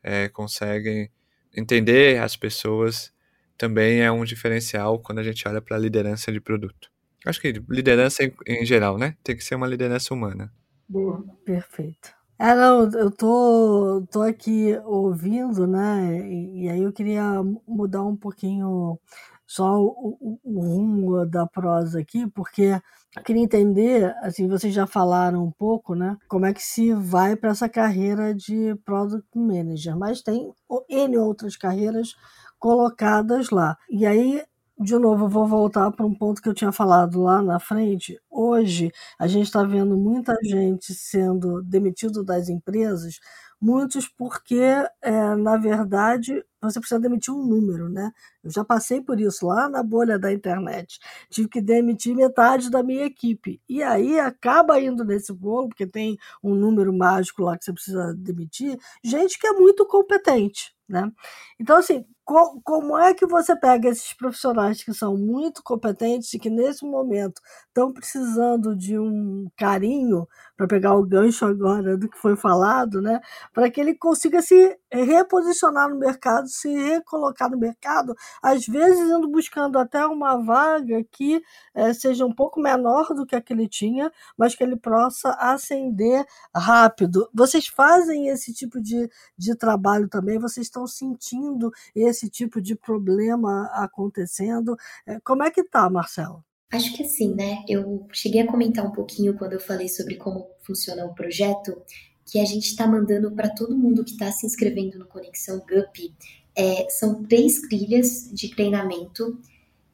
é, 0.03 0.29
consegue 0.29 1.13
entender 1.57 2.21
as 2.21 2.37
pessoas, 2.37 3.13
também 3.57 4.03
é 4.03 4.11
um 4.11 4.25
diferencial 4.25 4.99
quando 4.99 5.19
a 5.19 5.23
gente 5.23 5.47
olha 5.47 5.61
para 5.61 5.77
a 5.77 5.81
liderança 5.81 6.33
de 6.33 6.41
produto. 6.41 6.91
Acho 7.25 7.41
que 7.41 7.53
liderança 7.69 8.23
em, 8.23 8.33
em, 8.47 8.65
geral, 8.65 8.99
né? 8.99 9.17
Tem 9.25 9.37
que 9.37 9.43
ser 9.43 9.55
uma 9.55 9.67
liderança 9.67 10.15
humana. 10.15 10.53
Boa, 10.89 11.25
perfeito. 11.45 12.15
É, 12.39 12.55
não, 12.55 12.89
eu 12.93 13.11
tô, 13.11 14.07
tô 14.11 14.23
aqui 14.23 14.79
ouvindo, 14.85 15.67
né? 15.67 16.21
E, 16.29 16.65
e 16.65 16.69
aí 16.69 16.83
eu 16.83 16.93
queria 16.93 17.43
mudar 17.67 18.03
um 18.05 18.15
pouquinho 18.15 18.99
só 19.47 19.81
o, 19.81 20.39
o, 20.43 20.61
rumo 20.61 21.25
da 21.25 21.47
prosa 21.47 22.01
aqui, 22.01 22.27
porque 22.29 22.81
eu 23.17 23.23
queria 23.23 23.43
entender, 23.43 24.15
assim, 24.23 24.49
vocês 24.49 24.75
já 24.75 24.87
falaram 24.87 25.45
um 25.45 25.53
pouco, 25.53 25.95
né, 25.95 26.17
como 26.29 26.45
é 26.45 26.53
que 26.53 26.63
se 26.63 26.93
vai 26.93 27.37
para 27.37 27.51
essa 27.51 27.69
carreira 27.69 28.35
de 28.35 28.75
Product 28.85 29.27
Manager, 29.35 29.97
mas 29.97 30.21
tem 30.21 30.53
N 30.89 31.19
outras 31.19 31.57
carreiras 31.57 32.15
colocadas 32.59 33.51
lá. 33.51 33.77
E 33.91 34.07
aí, 34.07 34.43
de 34.79 34.97
novo, 34.99 35.29
vou 35.29 35.47
voltar 35.47 35.91
para 35.91 36.05
um 36.07 36.15
ponto 36.15 36.43
que 36.43 36.49
eu 36.49 36.55
tinha 36.55 36.73
falado 36.73 37.23
lá 37.23 37.43
na 37.43 37.59
frente. 37.59 38.21
Hoje, 38.31 38.93
a 39.19 39.27
gente 39.27 39.47
está 39.47 39.63
vendo 39.65 39.97
muita 39.97 40.35
gente 40.45 40.95
sendo 40.95 41.63
demitido 41.63 42.23
das 42.25 42.49
empresas 42.49 43.19
muitos 43.61 44.07
porque, 44.09 44.61
é, 45.03 45.35
na 45.37 45.57
verdade, 45.57 46.45
você 46.61 46.79
precisa 46.81 47.01
demitir 47.01 47.33
um 47.33 47.45
número, 47.47 47.89
né? 47.89 48.13
Eu 48.43 48.51
já 48.51 48.65
passei 48.65 49.01
por 49.01 49.21
isso 49.21 49.47
lá 49.47 49.69
na 49.69 49.83
bolha 49.83 50.19
da 50.19 50.33
internet. 50.33 50.99
Tive 51.31 51.49
que 51.49 51.61
demitir 51.61 52.15
metade 52.15 52.71
da 52.71 52.83
minha 52.83 53.05
equipe. 53.05 53.61
E 53.69 53.83
aí 53.83 54.19
acaba 54.19 54.81
indo 54.81 55.05
nesse 55.05 55.33
bolo, 55.33 55.69
porque 55.69 55.87
tem 55.87 56.19
um 56.43 56.55
número 56.55 56.93
mágico 56.93 57.43
lá 57.43 57.57
que 57.57 57.65
você 57.65 57.73
precisa 57.73 58.15
demitir, 58.15 58.79
gente 59.03 59.39
que 59.39 59.47
é 59.47 59.53
muito 59.53 59.87
competente, 59.87 60.75
né? 60.89 61.11
Então, 61.59 61.77
assim, 61.79 62.05
como 62.27 62.99
é 62.99 63.15
que 63.15 63.25
você 63.25 63.55
pega 63.55 63.89
esses 63.89 64.13
profissionais 64.13 64.83
que 64.83 64.93
são 64.93 65.17
muito 65.17 65.63
competentes 65.63 66.35
e 66.35 66.41
que 66.41 66.51
nesse 66.51 66.85
momento 66.85 67.41
estão 67.69 67.93
precisando 67.93 68.75
de 68.75 68.99
um 68.99 69.49
carinho 69.57 70.27
para 70.57 70.67
pegar 70.67 70.95
o 70.95 71.07
gancho 71.07 71.45
agora 71.45 71.97
do 71.97 72.09
que 72.09 72.19
foi 72.19 72.35
falado, 72.35 73.01
né? 73.01 73.21
Para 73.53 73.71
que 73.71 73.81
ele 73.81 73.95
consiga 73.95 74.43
se 74.43 74.77
reposicionar 74.91 75.89
no 75.89 75.97
mercado, 75.97 76.49
se 76.49 76.69
recolocar 76.69 77.49
no 77.49 77.59
mercado, 77.59 78.17
às 78.43 78.67
vezes 78.67 79.09
indo 79.09 79.29
buscando 79.29 79.79
até 79.79 80.05
uma 80.07 80.37
vaga 80.43 81.05
que 81.13 81.41
é, 81.75 81.93
seja 81.93 82.25
um 82.27 82.35
pouco 82.35 82.59
menor 82.61 83.15
do 83.15 83.27
que 83.27 83.37
a 83.37 83.41
que 83.41 83.53
ele 83.53 83.69
tinha, 83.69 84.11
mas 84.37 84.55
que 84.55 84.65
ele 84.65 84.77
possa 84.77 85.31
ascender 85.39 86.27
rápido. 86.55 87.29
Vocês 87.33 87.69
fazem 87.69 88.29
esse 88.29 88.53
tipo 88.53 88.81
de, 88.81 89.09
de 89.39 89.55
trabalho 89.55 90.09
também? 90.09 90.39
Vocês 90.39 90.67
estão 90.67 90.87
sentindo 90.87 91.71
esse 91.95 92.16
tipo 92.31 92.61
de 92.61 92.75
problema 92.75 93.67
acontecendo? 93.75 94.77
É, 95.07 95.21
como 95.21 95.43
é 95.43 95.51
que 95.51 95.63
tá, 95.63 95.89
Marcelo? 95.91 96.45
Acho 96.73 96.95
que 96.95 97.03
assim, 97.03 97.35
né? 97.35 97.63
Eu 97.69 98.07
cheguei 98.13 98.41
a 98.41 98.47
comentar 98.47 98.85
um 98.85 98.91
pouquinho 98.91 99.37
quando 99.37 99.53
eu 99.53 99.61
falei 99.61 99.89
sobre 99.89 100.17
como 100.17 100.49
funciona 100.63 101.05
o 101.05 101.15
projeto, 101.15 101.81
que 102.25 102.41
a 102.41 102.45
gente 102.45 102.67
está 102.67 102.87
mandando 102.87 103.31
para 103.31 103.49
todo 103.49 103.77
mundo 103.77 104.05
que 104.05 104.13
está 104.13 104.33
se 104.33 104.47
inscrevendo 104.47 104.99
no 104.99 105.07
Conexão 105.07 105.59
GUP. 105.59 106.13
É, 106.57 106.89
são 106.91 107.23
três 107.25 107.61
trilhas 107.61 108.29
de 108.33 108.51
treinamento 108.55 109.39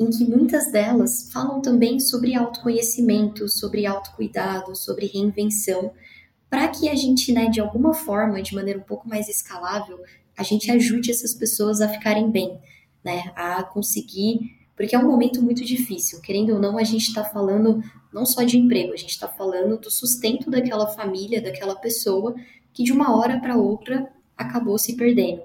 em 0.01 0.11
que 0.11 0.25
muitas 0.25 0.73
delas 0.73 1.31
falam 1.31 1.61
também 1.61 2.01
sobre 2.01 2.35
autoconhecimento, 2.35 3.49
sobre 3.49 3.85
autocuidado, 3.85 4.75
sobre 4.75 5.07
reinvenção, 5.07 5.93
para 6.49 6.69
que 6.69 6.89
a 6.89 6.95
gente, 6.95 7.33
né, 7.33 7.47
de 7.47 7.61
alguma 7.61 7.95
forma, 7.95 8.43
de 8.43 8.55
maneira 8.55 8.79
um 8.79 8.85
pouco 8.85 9.09
mais 9.09 9.29
escalável, 9.29 9.99
a 10.37 10.43
gente 10.43 10.71
ajude 10.71 11.11
essas 11.11 11.35
pessoas 11.35 11.81
a 11.81 11.89
ficarem 11.89 12.31
bem, 12.31 12.59
né, 13.05 13.33
a 13.37 13.63
conseguir 13.63 14.63
porque 14.83 14.97
é 14.97 14.99
um 14.99 15.07
momento 15.07 15.43
muito 15.43 15.65
difícil. 15.65 16.21
Querendo 16.21 16.55
ou 16.55 16.59
não, 16.59 16.79
a 16.79 16.85
gente 16.85 17.07
está 17.07 17.25
falando 17.25 17.83
não 18.13 18.25
só 18.27 18.43
de 18.43 18.59
emprego, 18.59 18.93
a 18.93 18.97
gente 18.97 19.11
está 19.11 19.29
falando 19.29 19.79
do 19.79 19.91
sustento 19.91 20.51
daquela 20.51 20.87
família, 20.89 21.41
daquela 21.41 21.77
pessoa 21.77 22.35
que 22.73 22.83
de 22.83 22.93
uma 22.93 23.17
hora 23.17 23.39
para 23.39 23.57
outra 23.57 24.11
acabou 24.37 24.79
se 24.79 24.97
perdendo. 24.97 25.43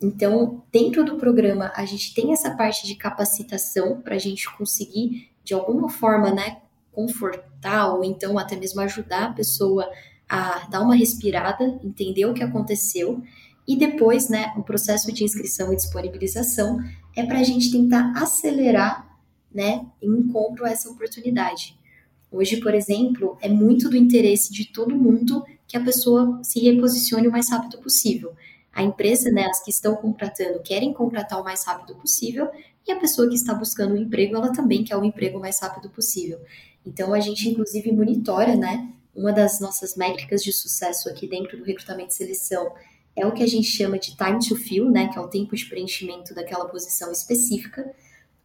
Então, 0.00 0.62
dentro 0.70 1.04
do 1.04 1.16
programa, 1.16 1.72
a 1.74 1.84
gente 1.84 2.14
tem 2.14 2.32
essa 2.32 2.54
parte 2.54 2.86
de 2.86 2.94
capacitação 2.94 4.00
para 4.00 4.14
a 4.14 4.18
gente 4.18 4.48
conseguir, 4.56 5.28
de 5.42 5.54
alguma 5.54 5.88
forma, 5.88 6.30
né, 6.30 6.58
confortar 6.92 7.94
ou 7.94 8.04
então 8.04 8.38
até 8.38 8.54
mesmo 8.54 8.80
ajudar 8.82 9.24
a 9.24 9.32
pessoa 9.32 9.90
a 10.28 10.68
dar 10.70 10.82
uma 10.82 10.94
respirada, 10.94 11.80
entender 11.82 12.26
o 12.26 12.34
que 12.34 12.44
aconteceu 12.44 13.22
e 13.68 13.76
depois, 13.76 14.30
né, 14.30 14.54
o 14.56 14.62
processo 14.62 15.12
de 15.12 15.22
inscrição 15.22 15.70
e 15.70 15.76
disponibilização 15.76 16.82
é 17.14 17.26
para 17.26 17.40
a 17.40 17.42
gente 17.42 17.70
tentar 17.70 18.14
acelerar, 18.16 19.06
né, 19.54 19.84
encontro 20.00 20.64
a 20.64 20.70
essa 20.70 20.88
oportunidade. 20.88 21.78
Hoje, 22.32 22.56
por 22.60 22.74
exemplo, 22.74 23.36
é 23.42 23.48
muito 23.48 23.90
do 23.90 23.96
interesse 23.96 24.50
de 24.50 24.72
todo 24.72 24.96
mundo 24.96 25.44
que 25.66 25.76
a 25.76 25.84
pessoa 25.84 26.40
se 26.42 26.58
reposicione 26.60 27.28
o 27.28 27.30
mais 27.30 27.50
rápido 27.50 27.76
possível. 27.82 28.32
A 28.72 28.82
empresa, 28.82 29.30
né, 29.30 29.44
as 29.44 29.62
que 29.62 29.70
estão 29.70 29.96
contratando, 29.96 30.60
querem 30.60 30.94
contratar 30.94 31.38
o 31.38 31.44
mais 31.44 31.66
rápido 31.66 31.94
possível, 31.96 32.48
e 32.86 32.92
a 32.92 32.98
pessoa 32.98 33.28
que 33.28 33.34
está 33.34 33.52
buscando 33.52 33.92
um 33.92 33.98
emprego, 33.98 34.34
ela 34.34 34.50
também 34.50 34.82
quer 34.82 34.96
o 34.96 35.00
um 35.00 35.04
emprego 35.04 35.36
o 35.36 35.40
mais 35.42 35.60
rápido 35.60 35.90
possível. 35.90 36.40
Então, 36.86 37.12
a 37.12 37.20
gente, 37.20 37.46
inclusive, 37.50 37.92
monitora, 37.92 38.56
né, 38.56 38.88
uma 39.14 39.30
das 39.30 39.60
nossas 39.60 39.94
métricas 39.94 40.42
de 40.42 40.54
sucesso 40.54 41.10
aqui 41.10 41.28
dentro 41.28 41.58
do 41.58 41.64
recrutamento 41.64 42.12
e 42.12 42.14
seleção 42.14 42.72
é 43.18 43.26
o 43.26 43.32
que 43.32 43.42
a 43.42 43.46
gente 43.46 43.66
chama 43.66 43.98
de 43.98 44.16
time 44.16 44.38
to 44.38 44.54
fill, 44.54 44.90
né, 44.90 45.08
que 45.08 45.18
é 45.18 45.20
o 45.20 45.28
tempo 45.28 45.56
de 45.56 45.66
preenchimento 45.66 46.34
daquela 46.34 46.66
posição 46.66 47.10
específica. 47.10 47.92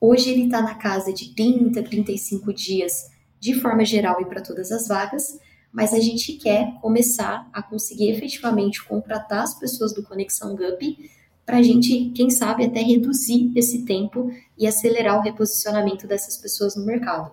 Hoje 0.01 0.29
ele 0.31 0.45
está 0.45 0.61
na 0.61 0.75
casa 0.75 1.13
de 1.13 1.33
30, 1.33 1.81
35 1.83 2.51
dias 2.53 3.11
de 3.39 3.53
forma 3.53 3.85
geral 3.85 4.19
e 4.21 4.25
para 4.25 4.41
todas 4.41 4.71
as 4.71 4.87
vagas, 4.87 5.39
mas 5.71 5.93
a 5.93 5.99
gente 5.99 6.33
quer 6.33 6.73
começar 6.81 7.49
a 7.53 7.61
conseguir 7.61 8.09
efetivamente 8.09 8.83
contratar 8.83 9.43
as 9.43 9.57
pessoas 9.57 9.93
do 9.93 10.03
Conexão 10.03 10.55
GUP 10.55 11.09
para 11.45 11.57
a 11.57 11.61
gente, 11.61 12.11
quem 12.15 12.29
sabe, 12.29 12.65
até 12.65 12.81
reduzir 12.81 13.51
esse 13.55 13.85
tempo 13.85 14.31
e 14.57 14.65
acelerar 14.65 15.19
o 15.19 15.21
reposicionamento 15.21 16.07
dessas 16.07 16.37
pessoas 16.37 16.75
no 16.75 16.85
mercado. 16.85 17.31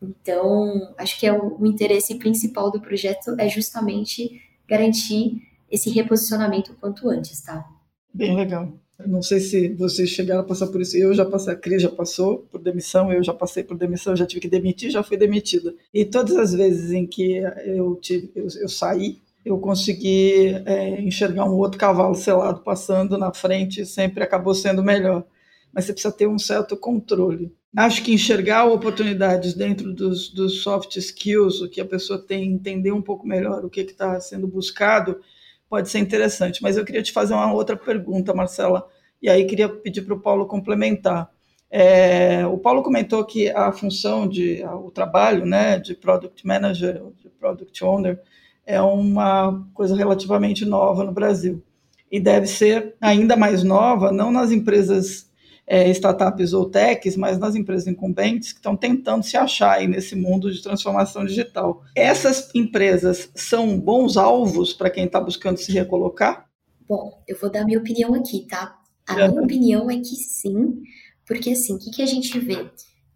Então, 0.00 0.94
acho 0.96 1.18
que 1.18 1.26
é 1.26 1.32
o, 1.32 1.60
o 1.60 1.66
interesse 1.66 2.14
principal 2.16 2.70
do 2.70 2.80
projeto 2.80 3.36
é 3.38 3.48
justamente 3.48 4.40
garantir 4.66 5.51
esse 5.72 5.90
reposicionamento 5.90 6.72
o 6.72 6.76
quanto 6.76 7.08
antes, 7.08 7.40
tá? 7.40 7.66
Bem 8.12 8.36
legal. 8.36 8.72
Não 9.06 9.22
sei 9.22 9.40
se 9.40 9.70
vocês 9.70 10.10
chegaram 10.10 10.42
a 10.42 10.44
passar 10.44 10.66
por 10.68 10.80
isso. 10.80 10.96
Eu 10.96 11.14
já 11.14 11.24
passei, 11.24 11.52
a 11.52 11.56
Cris 11.56 11.82
já 11.82 11.88
passou 11.88 12.46
por 12.50 12.60
demissão, 12.60 13.10
eu 13.10 13.22
já 13.22 13.32
passei 13.32 13.64
por 13.64 13.76
demissão, 13.76 14.14
já 14.14 14.26
tive 14.26 14.42
que 14.42 14.48
demitir, 14.48 14.90
já 14.90 15.02
fui 15.02 15.16
demitida. 15.16 15.74
E 15.92 16.04
todas 16.04 16.36
as 16.36 16.52
vezes 16.52 16.92
em 16.92 17.06
que 17.06 17.38
eu, 17.64 17.96
tive, 17.96 18.30
eu, 18.34 18.46
eu 18.60 18.68
saí, 18.68 19.18
eu 19.44 19.58
consegui 19.58 20.54
é, 20.66 21.00
enxergar 21.00 21.46
um 21.46 21.54
outro 21.54 21.78
cavalo 21.78 22.14
selado 22.14 22.60
passando 22.60 23.18
na 23.18 23.32
frente, 23.32 23.84
sempre 23.84 24.22
acabou 24.22 24.54
sendo 24.54 24.84
melhor. 24.84 25.24
Mas 25.72 25.86
você 25.86 25.94
precisa 25.94 26.14
ter 26.14 26.28
um 26.28 26.38
certo 26.38 26.76
controle. 26.76 27.50
Acho 27.74 28.04
que 28.04 28.12
enxergar 28.12 28.66
oportunidades 28.66 29.54
dentro 29.54 29.94
dos, 29.94 30.28
dos 30.28 30.62
soft 30.62 30.96
skills, 30.96 31.62
o 31.62 31.68
que 31.68 31.80
a 31.80 31.86
pessoa 31.86 32.18
tem, 32.18 32.52
entender 32.52 32.92
um 32.92 33.00
pouco 33.00 33.26
melhor 33.26 33.64
o 33.64 33.70
que 33.70 33.80
está 33.80 34.20
sendo 34.20 34.46
buscado, 34.46 35.18
pode 35.72 35.88
ser 35.88 36.00
interessante. 36.00 36.62
Mas 36.62 36.76
eu 36.76 36.84
queria 36.84 37.02
te 37.02 37.10
fazer 37.10 37.32
uma 37.32 37.50
outra 37.50 37.74
pergunta, 37.74 38.34
Marcela, 38.34 38.86
e 39.22 39.30
aí 39.30 39.46
queria 39.46 39.70
pedir 39.70 40.02
para 40.02 40.12
o 40.12 40.20
Paulo 40.20 40.44
complementar. 40.44 41.30
É, 41.70 42.46
o 42.46 42.58
Paulo 42.58 42.82
comentou 42.82 43.24
que 43.24 43.48
a 43.48 43.72
função 43.72 44.28
de 44.28 44.62
o 44.62 44.90
trabalho, 44.90 45.46
né, 45.46 45.78
de 45.78 45.94
product 45.94 46.46
manager, 46.46 47.02
de 47.18 47.30
product 47.30 47.82
owner, 47.82 48.20
é 48.66 48.82
uma 48.82 49.66
coisa 49.72 49.96
relativamente 49.96 50.66
nova 50.66 51.04
no 51.04 51.12
Brasil 51.12 51.62
e 52.10 52.20
deve 52.20 52.46
ser 52.46 52.94
ainda 53.00 53.34
mais 53.34 53.64
nova, 53.64 54.12
não 54.12 54.30
nas 54.30 54.52
empresas 54.52 55.26
é, 55.66 55.88
startups 55.90 56.52
ou 56.52 56.68
techs, 56.68 57.16
mas 57.16 57.38
nas 57.38 57.54
empresas 57.54 57.86
incumbentes 57.86 58.52
que 58.52 58.58
estão 58.58 58.76
tentando 58.76 59.22
se 59.22 59.36
achar 59.36 59.78
aí 59.78 59.86
nesse 59.86 60.16
mundo 60.16 60.52
de 60.52 60.62
transformação 60.62 61.24
digital. 61.24 61.82
Essas 61.96 62.54
empresas 62.54 63.30
são 63.34 63.78
bons 63.78 64.16
alvos 64.16 64.72
para 64.72 64.90
quem 64.90 65.04
está 65.04 65.20
buscando 65.20 65.58
se 65.58 65.72
recolocar? 65.72 66.46
Bom, 66.88 67.22
eu 67.26 67.38
vou 67.38 67.50
dar 67.50 67.64
minha 67.64 67.78
opinião 67.78 68.14
aqui, 68.14 68.46
tá? 68.46 68.78
A 69.06 69.20
é. 69.20 69.28
minha 69.28 69.42
opinião 69.42 69.90
é 69.90 69.96
que 69.96 70.16
sim, 70.16 70.82
porque 71.26 71.50
assim, 71.50 71.74
o 71.74 71.78
que, 71.78 71.90
que 71.90 72.02
a 72.02 72.06
gente 72.06 72.38
vê? 72.38 72.70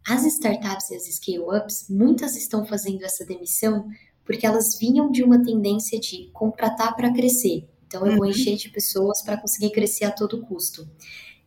As 0.08 0.24
startups 0.24 0.90
e 0.90 0.96
as 0.96 1.04
scale-ups, 1.04 1.86
muitas 1.90 2.36
estão 2.36 2.64
fazendo 2.64 3.04
essa 3.04 3.24
demissão 3.24 3.86
porque 4.24 4.44
elas 4.44 4.76
vinham 4.78 5.10
de 5.10 5.22
uma 5.22 5.42
tendência 5.42 5.98
de 6.00 6.30
contratar 6.32 6.94
para 6.96 7.12
crescer. 7.12 7.68
Então, 7.86 8.04
eu 8.04 8.16
vou 8.16 8.24
uhum. 8.24 8.30
encher 8.30 8.56
de 8.56 8.68
pessoas 8.68 9.22
para 9.22 9.36
conseguir 9.36 9.70
crescer 9.70 10.04
a 10.04 10.10
todo 10.10 10.44
custo. 10.44 10.86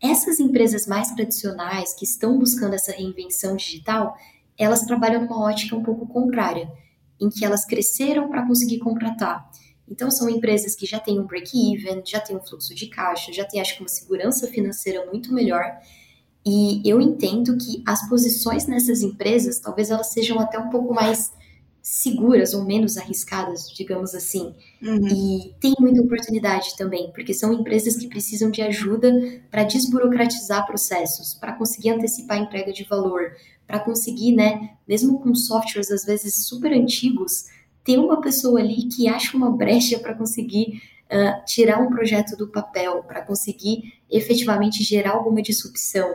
Essas 0.02 0.40
empresas 0.40 0.88
mais 0.88 1.12
tradicionais 1.12 1.94
que 1.94 2.06
estão 2.06 2.38
buscando 2.40 2.74
essa 2.74 2.92
reinvenção 2.92 3.56
digital, 3.56 4.16
elas 4.58 4.82
trabalham 4.82 5.22
numa 5.22 5.42
ótica 5.42 5.76
um 5.76 5.84
pouco 5.84 6.08
contrária, 6.08 6.72
em 7.20 7.30
que 7.30 7.44
elas 7.44 7.66
cresceram 7.66 8.30
para 8.30 8.46
conseguir 8.46 8.80
contratar. 8.80 9.50
Então, 9.90 10.10
são 10.12 10.30
empresas 10.30 10.76
que 10.76 10.86
já 10.86 11.00
têm 11.00 11.20
um 11.20 11.26
break-even, 11.26 12.04
já 12.06 12.20
têm 12.20 12.36
um 12.38 12.42
fluxo 12.42 12.76
de 12.76 12.88
caixa, 12.88 13.34
já 13.34 13.44
têm, 13.44 13.60
acho 13.60 13.76
que, 13.76 13.82
uma 13.82 13.90
segurança 13.90 14.48
financeira 14.48 15.06
muito 15.08 15.34
melhor. 15.34 15.78
E 16.46 16.82
eu 16.88 17.02
entendo 17.02 17.58
que 17.58 17.84
as 17.86 18.08
posições 18.08 18.68
nessas 18.68 19.02
empresas, 19.02 19.60
talvez 19.60 19.90
elas 19.90 20.12
sejam 20.14 20.40
até 20.40 20.58
um 20.60 20.70
pouco 20.70 20.94
mais 20.94 21.34
seguras 21.90 22.54
ou 22.54 22.64
menos 22.64 22.98
arriscadas, 22.98 23.68
digamos 23.76 24.14
assim. 24.14 24.54
Uhum. 24.80 25.08
E 25.08 25.56
tem 25.60 25.74
muita 25.80 26.00
oportunidade 26.04 26.78
também, 26.78 27.12
porque 27.12 27.34
são 27.34 27.52
empresas 27.52 27.98
que 27.98 28.08
precisam 28.08 28.52
de 28.52 28.62
ajuda 28.62 29.12
para 29.50 29.64
desburocratizar 29.64 30.68
processos, 30.68 31.34
para 31.34 31.54
conseguir 31.54 31.90
antecipar 31.90 32.38
a 32.38 32.42
entrega 32.42 32.72
de 32.72 32.84
valor, 32.84 33.32
para 33.66 33.80
conseguir, 33.80 34.34
né, 34.34 34.70
mesmo 34.88 35.20
com 35.20 35.34
softwares 35.34 35.90
às 35.90 36.06
vezes 36.06 36.46
super 36.46 36.72
antigos, 36.72 37.46
ter 37.84 37.98
uma 37.98 38.22
pessoa 38.22 38.60
ali 38.60 38.88
que 38.88 39.08
acha 39.08 39.36
uma 39.36 39.50
brecha 39.50 39.98
para 39.98 40.14
conseguir 40.14 40.84
uh, 41.06 41.44
tirar 41.44 41.82
um 41.82 41.90
projeto 41.90 42.38
do 42.38 42.48
papel, 42.48 43.02
para 43.02 43.24
conseguir 43.24 43.96
efetivamente 44.12 44.84
gerar 44.84 45.14
alguma 45.14 45.42
disrupção. 45.42 46.08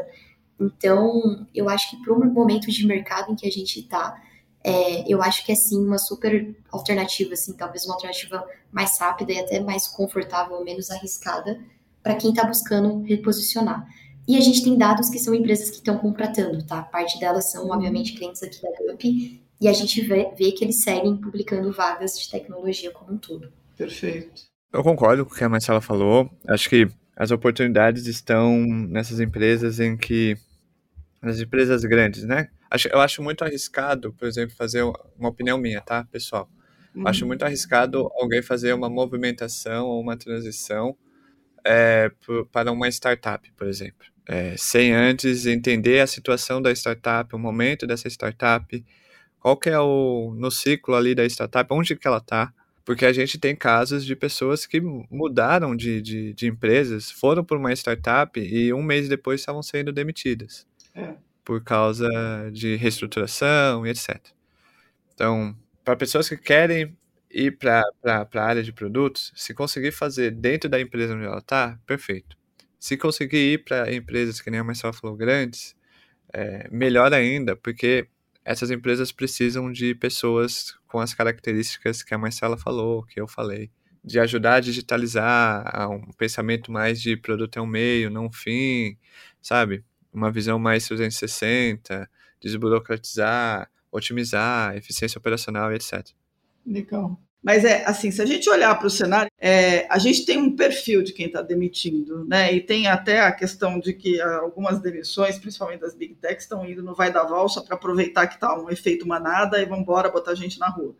Então, 0.60 1.48
eu 1.52 1.68
acho 1.68 1.90
que 1.90 1.96
para 2.00 2.12
o 2.12 2.32
momento 2.32 2.70
de 2.70 2.86
mercado 2.86 3.32
em 3.32 3.34
que 3.34 3.48
a 3.48 3.50
gente 3.50 3.80
está, 3.80 4.22
é, 4.64 5.04
eu 5.06 5.22
acho 5.22 5.44
que 5.44 5.52
é 5.52 5.54
sim 5.54 5.84
uma 5.84 5.98
super 5.98 6.56
alternativa, 6.72 7.34
assim, 7.34 7.52
talvez 7.52 7.84
uma 7.84 7.94
alternativa 7.94 8.48
mais 8.72 8.98
rápida 8.98 9.32
e 9.32 9.38
até 9.38 9.60
mais 9.60 9.86
confortável, 9.86 10.64
menos 10.64 10.90
arriscada 10.90 11.60
para 12.02 12.14
quem 12.14 12.30
está 12.30 12.44
buscando 12.44 13.02
reposicionar. 13.02 13.86
E 14.26 14.38
a 14.38 14.40
gente 14.40 14.64
tem 14.64 14.76
dados 14.76 15.10
que 15.10 15.18
são 15.18 15.34
empresas 15.34 15.68
que 15.68 15.76
estão 15.76 15.98
contratando, 15.98 16.64
tá? 16.64 16.82
Parte 16.82 17.20
delas 17.20 17.50
são, 17.50 17.68
obviamente, 17.68 18.14
clientes 18.14 18.42
aqui 18.42 18.62
da 18.62 18.70
Gump, 18.70 19.04
e 19.04 19.68
a 19.68 19.72
gente 19.72 20.00
vê, 20.00 20.30
vê 20.36 20.50
que 20.52 20.64
eles 20.64 20.82
seguem 20.82 21.16
publicando 21.16 21.70
vagas 21.70 22.18
de 22.18 22.30
tecnologia 22.30 22.90
como 22.90 23.12
um 23.12 23.18
todo. 23.18 23.52
Perfeito. 23.76 24.44
Eu 24.72 24.82
concordo 24.82 25.26
com 25.26 25.32
o 25.32 25.36
que 25.36 25.44
a 25.44 25.48
Marcela 25.48 25.80
falou. 25.80 26.30
Acho 26.48 26.68
que 26.70 26.88
as 27.14 27.30
oportunidades 27.30 28.06
estão 28.06 28.56
nessas 28.66 29.20
empresas 29.20 29.78
em 29.78 29.96
que. 29.96 30.36
nas 31.22 31.38
empresas 31.38 31.84
grandes, 31.84 32.24
né? 32.24 32.48
Eu 32.90 33.00
acho 33.00 33.22
muito 33.22 33.44
arriscado, 33.44 34.12
por 34.12 34.26
exemplo, 34.26 34.54
fazer 34.56 34.82
uma 34.82 35.28
opinião 35.28 35.58
minha, 35.58 35.80
tá, 35.80 36.04
pessoal? 36.04 36.48
Uhum. 36.94 37.06
Acho 37.06 37.26
muito 37.26 37.44
arriscado 37.44 38.10
alguém 38.14 38.42
fazer 38.42 38.72
uma 38.72 38.88
movimentação 38.88 39.86
ou 39.86 40.00
uma 40.00 40.16
transição 40.16 40.96
é, 41.64 42.10
para 42.52 42.70
uma 42.70 42.88
startup, 42.88 43.50
por 43.52 43.66
exemplo. 43.66 44.06
É, 44.26 44.56
sem 44.56 44.92
antes 44.92 45.46
entender 45.46 46.00
a 46.00 46.06
situação 46.06 46.62
da 46.62 46.72
startup, 46.72 47.34
o 47.34 47.38
momento 47.38 47.86
dessa 47.86 48.08
startup, 48.08 48.84
qual 49.38 49.56
que 49.56 49.68
é 49.68 49.78
o 49.78 50.34
no 50.36 50.50
ciclo 50.50 50.94
ali 50.94 51.14
da 51.14 51.24
startup, 51.26 51.68
onde 51.72 51.94
que 51.94 52.06
ela 52.06 52.18
está, 52.18 52.52
porque 52.84 53.04
a 53.04 53.12
gente 53.12 53.38
tem 53.38 53.54
casos 53.54 54.04
de 54.04 54.16
pessoas 54.16 54.66
que 54.66 54.80
mudaram 54.80 55.76
de, 55.76 56.00
de, 56.00 56.32
de 56.34 56.46
empresas, 56.46 57.10
foram 57.10 57.44
para 57.44 57.58
uma 57.58 57.72
startup 57.72 58.38
e 58.40 58.72
um 58.72 58.82
mês 58.82 59.08
depois 59.08 59.40
estavam 59.40 59.62
sendo 59.62 59.92
demitidas. 59.92 60.66
É 60.94 61.14
por 61.44 61.62
causa 61.62 62.08
de 62.52 62.76
reestruturação 62.76 63.86
e 63.86 63.90
etc. 63.90 64.18
Então, 65.14 65.56
para 65.84 65.96
pessoas 65.96 66.28
que 66.28 66.36
querem 66.36 66.96
ir 67.30 67.58
para 67.58 67.82
a 68.06 68.42
área 68.42 68.62
de 68.62 68.72
produtos, 68.72 69.32
se 69.34 69.52
conseguir 69.52 69.92
fazer 69.92 70.30
dentro 70.30 70.68
da 70.68 70.80
empresa 70.80 71.14
onde 71.14 71.24
ela 71.24 71.38
está, 71.38 71.78
perfeito. 71.86 72.36
Se 72.78 72.96
conseguir 72.96 73.54
ir 73.54 73.64
para 73.64 73.92
empresas 73.92 74.40
que 74.40 74.50
nem 74.50 74.60
a 74.60 74.64
Marcela 74.64 74.92
falou, 74.92 75.16
grandes, 75.16 75.76
é, 76.32 76.68
melhor 76.70 77.12
ainda, 77.12 77.56
porque 77.56 78.08
essas 78.44 78.70
empresas 78.70 79.10
precisam 79.10 79.72
de 79.72 79.94
pessoas 79.94 80.76
com 80.86 81.00
as 81.00 81.14
características 81.14 82.02
que 82.02 82.14
a 82.14 82.18
Marcela 82.18 82.56
falou, 82.56 83.04
que 83.04 83.20
eu 83.20 83.26
falei, 83.26 83.70
de 84.04 84.20
ajudar 84.20 84.56
a 84.56 84.60
digitalizar, 84.60 85.64
a 85.64 85.88
um 85.88 86.12
pensamento 86.12 86.70
mais 86.70 87.00
de 87.00 87.16
produto 87.16 87.58
é 87.58 87.62
um 87.62 87.66
meio, 87.66 88.10
não 88.10 88.26
um 88.26 88.32
fim, 88.32 88.98
sabe? 89.40 89.82
Uma 90.14 90.30
visão 90.30 90.58
mais 90.58 90.86
360, 90.86 92.08
desburocratizar, 92.40 93.68
otimizar, 93.90 94.76
eficiência 94.76 95.18
operacional 95.18 95.72
e 95.72 95.76
etc. 95.76 96.06
Legal. 96.66 97.18
Mas 97.42 97.62
é 97.62 97.84
assim, 97.84 98.10
se 98.10 98.22
a 98.22 98.26
gente 98.26 98.48
olhar 98.48 98.74
para 98.76 98.86
o 98.86 98.90
cenário, 98.90 99.30
é, 99.38 99.86
a 99.90 99.98
gente 99.98 100.24
tem 100.24 100.38
um 100.38 100.56
perfil 100.56 101.02
de 101.02 101.12
quem 101.12 101.26
está 101.26 101.42
demitindo, 101.42 102.24
né? 102.24 102.50
E 102.54 102.60
tem 102.62 102.86
até 102.86 103.20
a 103.20 103.30
questão 103.30 103.78
de 103.78 103.92
que 103.92 104.18
algumas 104.18 104.80
demissões, 104.80 105.36
principalmente 105.36 105.80
das 105.80 105.94
big 105.94 106.14
techs, 106.14 106.44
estão 106.44 106.64
indo 106.66 106.82
no 106.82 106.94
vai 106.94 107.12
da 107.12 107.22
valsa 107.22 107.60
para 107.60 107.74
aproveitar 107.74 108.26
que 108.28 108.36
está 108.36 108.58
um 108.58 108.70
efeito 108.70 109.06
manada 109.06 109.60
e 109.60 109.66
vão 109.66 109.80
embora 109.80 110.10
botar 110.10 110.34
gente 110.34 110.58
na 110.58 110.68
rua. 110.68 110.96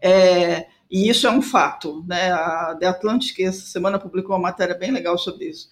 É, 0.00 0.66
e 0.90 1.08
isso 1.08 1.28
é 1.28 1.30
um 1.30 1.40
fato, 1.40 2.04
né? 2.08 2.32
A 2.32 2.76
The 2.80 2.86
Atlantic 2.86 3.38
essa 3.38 3.64
semana 3.66 4.00
publicou 4.00 4.34
uma 4.34 4.42
matéria 4.42 4.74
bem 4.74 4.90
legal 4.90 5.16
sobre 5.16 5.44
isso. 5.44 5.68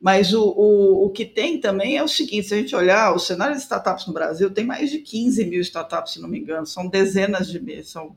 Mas 0.00 0.32
o, 0.32 0.42
o, 0.42 1.06
o 1.06 1.10
que 1.10 1.24
tem 1.24 1.58
também 1.58 1.96
é 1.96 2.02
o 2.02 2.08
seguinte: 2.08 2.48
se 2.48 2.54
a 2.54 2.58
gente 2.58 2.76
olhar 2.76 3.14
o 3.14 3.18
cenário 3.18 3.54
de 3.54 3.62
startups 3.62 4.06
no 4.06 4.12
Brasil, 4.12 4.50
tem 4.50 4.64
mais 4.64 4.90
de 4.90 4.98
15 4.98 5.44
mil 5.46 5.60
startups, 5.60 6.14
se 6.14 6.20
não 6.20 6.28
me 6.28 6.38
engano, 6.38 6.66
são 6.66 6.88
dezenas 6.88 7.48
de 7.48 7.82
são 7.82 8.16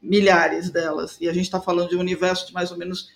milhares 0.00 0.70
delas. 0.70 1.16
E 1.20 1.28
a 1.28 1.32
gente 1.32 1.44
está 1.44 1.60
falando 1.60 1.88
de 1.88 1.96
um 1.96 2.00
universo 2.00 2.46
de 2.46 2.52
mais 2.52 2.70
ou 2.70 2.76
menos 2.76 3.08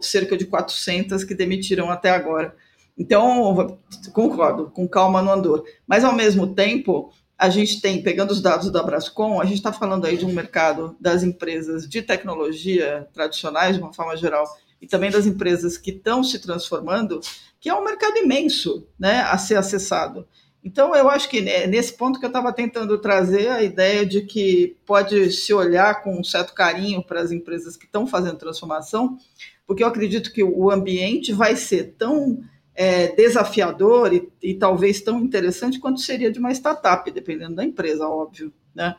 cerca 0.00 0.36
de 0.36 0.46
400 0.46 1.24
que 1.24 1.34
demitiram 1.34 1.90
até 1.90 2.10
agora. 2.10 2.54
Então, 2.96 3.78
concordo, 4.12 4.70
com 4.70 4.86
calma 4.86 5.22
no 5.22 5.30
andor. 5.30 5.64
Mas, 5.86 6.04
ao 6.04 6.14
mesmo 6.14 6.54
tempo, 6.54 7.12
a 7.36 7.48
gente 7.48 7.80
tem, 7.80 8.02
pegando 8.02 8.30
os 8.30 8.40
dados 8.42 8.70
da 8.70 8.82
Brascom, 8.82 9.40
a 9.40 9.44
gente 9.44 9.56
está 9.56 9.72
falando 9.72 10.04
aí 10.04 10.16
de 10.16 10.26
um 10.26 10.32
mercado 10.32 10.96
das 11.00 11.22
empresas 11.22 11.88
de 11.88 12.02
tecnologia 12.02 13.08
tradicionais, 13.12 13.76
de 13.76 13.82
uma 13.82 13.92
forma 13.92 14.16
geral, 14.16 14.44
e 14.80 14.86
também 14.86 15.10
das 15.10 15.26
empresas 15.26 15.76
que 15.76 15.90
estão 15.90 16.24
se 16.24 16.38
transformando, 16.38 17.20
que 17.60 17.68
é 17.68 17.74
um 17.74 17.84
mercado 17.84 18.16
imenso 18.16 18.86
né, 18.98 19.20
a 19.22 19.36
ser 19.36 19.56
acessado. 19.56 20.26
Então, 20.62 20.94
eu 20.94 21.08
acho 21.08 21.28
que 21.28 21.40
né, 21.40 21.66
nesse 21.66 21.94
ponto 21.94 22.18
que 22.18 22.24
eu 22.24 22.30
estava 22.30 22.52
tentando 22.52 22.98
trazer 22.98 23.48
a 23.48 23.62
ideia 23.62 24.04
de 24.04 24.22
que 24.22 24.76
pode 24.84 25.32
se 25.32 25.52
olhar 25.54 26.02
com 26.02 26.20
um 26.20 26.24
certo 26.24 26.54
carinho 26.54 27.02
para 27.02 27.20
as 27.20 27.32
empresas 27.32 27.76
que 27.76 27.86
estão 27.86 28.06
fazendo 28.06 28.36
transformação, 28.36 29.16
porque 29.66 29.82
eu 29.82 29.88
acredito 29.88 30.32
que 30.32 30.42
o 30.42 30.70
ambiente 30.70 31.32
vai 31.32 31.56
ser 31.56 31.94
tão 31.96 32.42
é, 32.74 33.08
desafiador 33.08 34.12
e, 34.12 34.30
e, 34.42 34.54
talvez 34.54 35.00
tão 35.00 35.20
interessante 35.20 35.78
quanto 35.78 36.00
seria 36.00 36.30
de 36.30 36.38
uma 36.38 36.52
startup, 36.52 37.10
dependendo 37.10 37.54
da 37.54 37.64
empresa, 37.64 38.06
óbvio. 38.06 38.52
Né? 38.74 38.94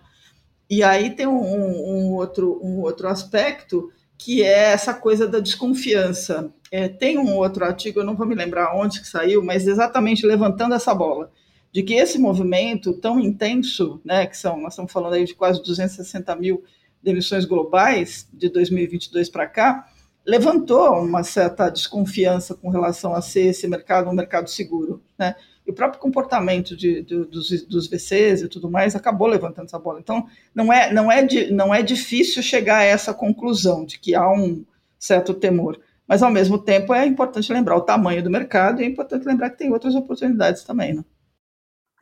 E 0.69 0.83
aí 0.83 1.15
tem 1.15 1.27
um, 1.27 1.41
um 1.41 2.13
outro, 2.13 2.59
um 2.63 2.79
outro 2.81 3.07
aspecto 3.07 3.91
que 4.23 4.43
é 4.43 4.71
essa 4.71 4.93
coisa 4.93 5.27
da 5.27 5.39
desconfiança. 5.39 6.53
É, 6.71 6.87
tem 6.87 7.17
um 7.17 7.35
outro 7.35 7.65
artigo, 7.65 7.99
eu 7.99 8.05
não 8.05 8.15
vou 8.15 8.27
me 8.27 8.35
lembrar 8.35 8.75
onde 8.75 9.01
que 9.01 9.07
saiu, 9.07 9.43
mas 9.43 9.67
exatamente 9.67 10.27
levantando 10.27 10.75
essa 10.75 10.93
bola 10.93 11.31
de 11.71 11.81
que 11.81 11.95
esse 11.95 12.19
movimento 12.19 12.93
tão 12.93 13.19
intenso, 13.19 13.99
né, 14.05 14.27
que 14.27 14.37
são, 14.37 14.61
nós 14.61 14.73
estamos 14.73 14.91
falando 14.91 15.13
aí 15.13 15.25
de 15.25 15.33
quase 15.33 15.59
260 15.63 16.35
mil 16.35 16.63
demissões 17.01 17.45
globais 17.45 18.29
de 18.31 18.47
2022 18.49 19.27
para 19.27 19.47
cá, 19.47 19.87
levantou 20.23 21.01
uma 21.01 21.23
certa 21.23 21.69
desconfiança 21.69 22.53
com 22.53 22.69
relação 22.69 23.15
a 23.15 23.23
ser 23.23 23.47
esse 23.47 23.67
mercado 23.67 24.07
um 24.07 24.13
mercado 24.13 24.51
seguro, 24.51 25.01
né? 25.17 25.35
O 25.71 25.73
próprio 25.73 26.01
comportamento 26.01 26.75
de, 26.75 27.01
de, 27.01 27.23
dos, 27.25 27.65
dos 27.65 27.87
VCs 27.87 28.41
e 28.41 28.47
tudo 28.49 28.69
mais 28.69 28.95
acabou 28.95 29.27
levantando 29.27 29.65
essa 29.65 29.79
bola. 29.79 29.99
Então, 29.99 30.27
não 30.53 30.71
é, 30.71 30.91
não, 30.91 31.11
é 31.11 31.23
de, 31.23 31.51
não 31.51 31.73
é 31.73 31.81
difícil 31.81 32.43
chegar 32.43 32.79
a 32.79 32.83
essa 32.83 33.13
conclusão 33.13 33.85
de 33.85 33.97
que 33.97 34.13
há 34.13 34.29
um 34.29 34.63
certo 34.99 35.33
temor. 35.33 35.79
Mas, 36.07 36.21
ao 36.21 36.29
mesmo 36.29 36.57
tempo, 36.57 36.93
é 36.93 37.05
importante 37.05 37.53
lembrar 37.53 37.77
o 37.77 37.81
tamanho 37.81 38.21
do 38.21 38.29
mercado 38.29 38.81
e 38.81 38.83
é 38.83 38.87
importante 38.87 39.25
lembrar 39.25 39.49
que 39.49 39.57
tem 39.57 39.71
outras 39.71 39.95
oportunidades 39.95 40.63
também, 40.63 40.93
né? 40.93 41.05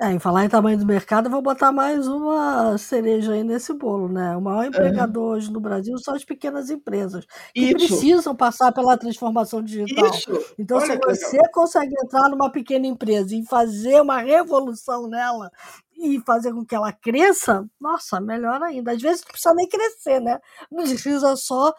É, 0.02 0.14
em 0.14 0.20
falar 0.20 0.46
em 0.46 0.50
tamanho 0.50 0.78
do 0.78 0.86
mercado, 0.86 1.26
eu 1.26 1.32
vou 1.32 1.42
botar 1.42 1.74
mais 1.74 2.08
uma 2.08 2.78
cereja 2.78 3.34
aí 3.34 3.44
nesse 3.44 3.74
bolo, 3.74 4.08
né? 4.08 4.34
O 4.38 4.40
maior 4.40 4.64
empregador 4.64 5.36
hoje 5.36 5.52
no 5.52 5.60
Brasil 5.60 5.98
são 5.98 6.16
as 6.16 6.24
pequenas 6.24 6.70
empresas, 6.70 7.26
que 7.54 7.66
Isso. 7.66 7.74
precisam 7.76 8.34
passar 8.34 8.72
pela 8.72 8.98
transformação 8.98 9.62
digital. 9.62 10.10
Isso. 10.10 10.56
Então, 10.58 10.78
Olha 10.78 10.94
se 10.94 11.00
você 11.00 11.36
legal. 11.36 11.52
consegue 11.52 11.94
entrar 12.02 12.30
numa 12.30 12.50
pequena 12.50 12.88
empresa 12.88 13.36
e 13.36 13.46
fazer 13.46 14.02
uma 14.02 14.20
revolução 14.20 15.06
nela 15.06 15.52
e 15.98 16.22
fazer 16.26 16.54
com 16.54 16.66
que 16.66 16.76
ela 16.76 16.94
cresça, 16.94 17.70
nossa, 17.78 18.22
melhor 18.22 18.64
ainda. 18.64 18.94
Às 18.94 19.02
vezes 19.02 19.22
não 19.22 19.32
precisa 19.32 19.54
nem 19.54 19.68
crescer, 19.68 20.22
né? 20.22 20.40
Não 20.72 20.84
precisa 20.86 21.36
só 21.36 21.74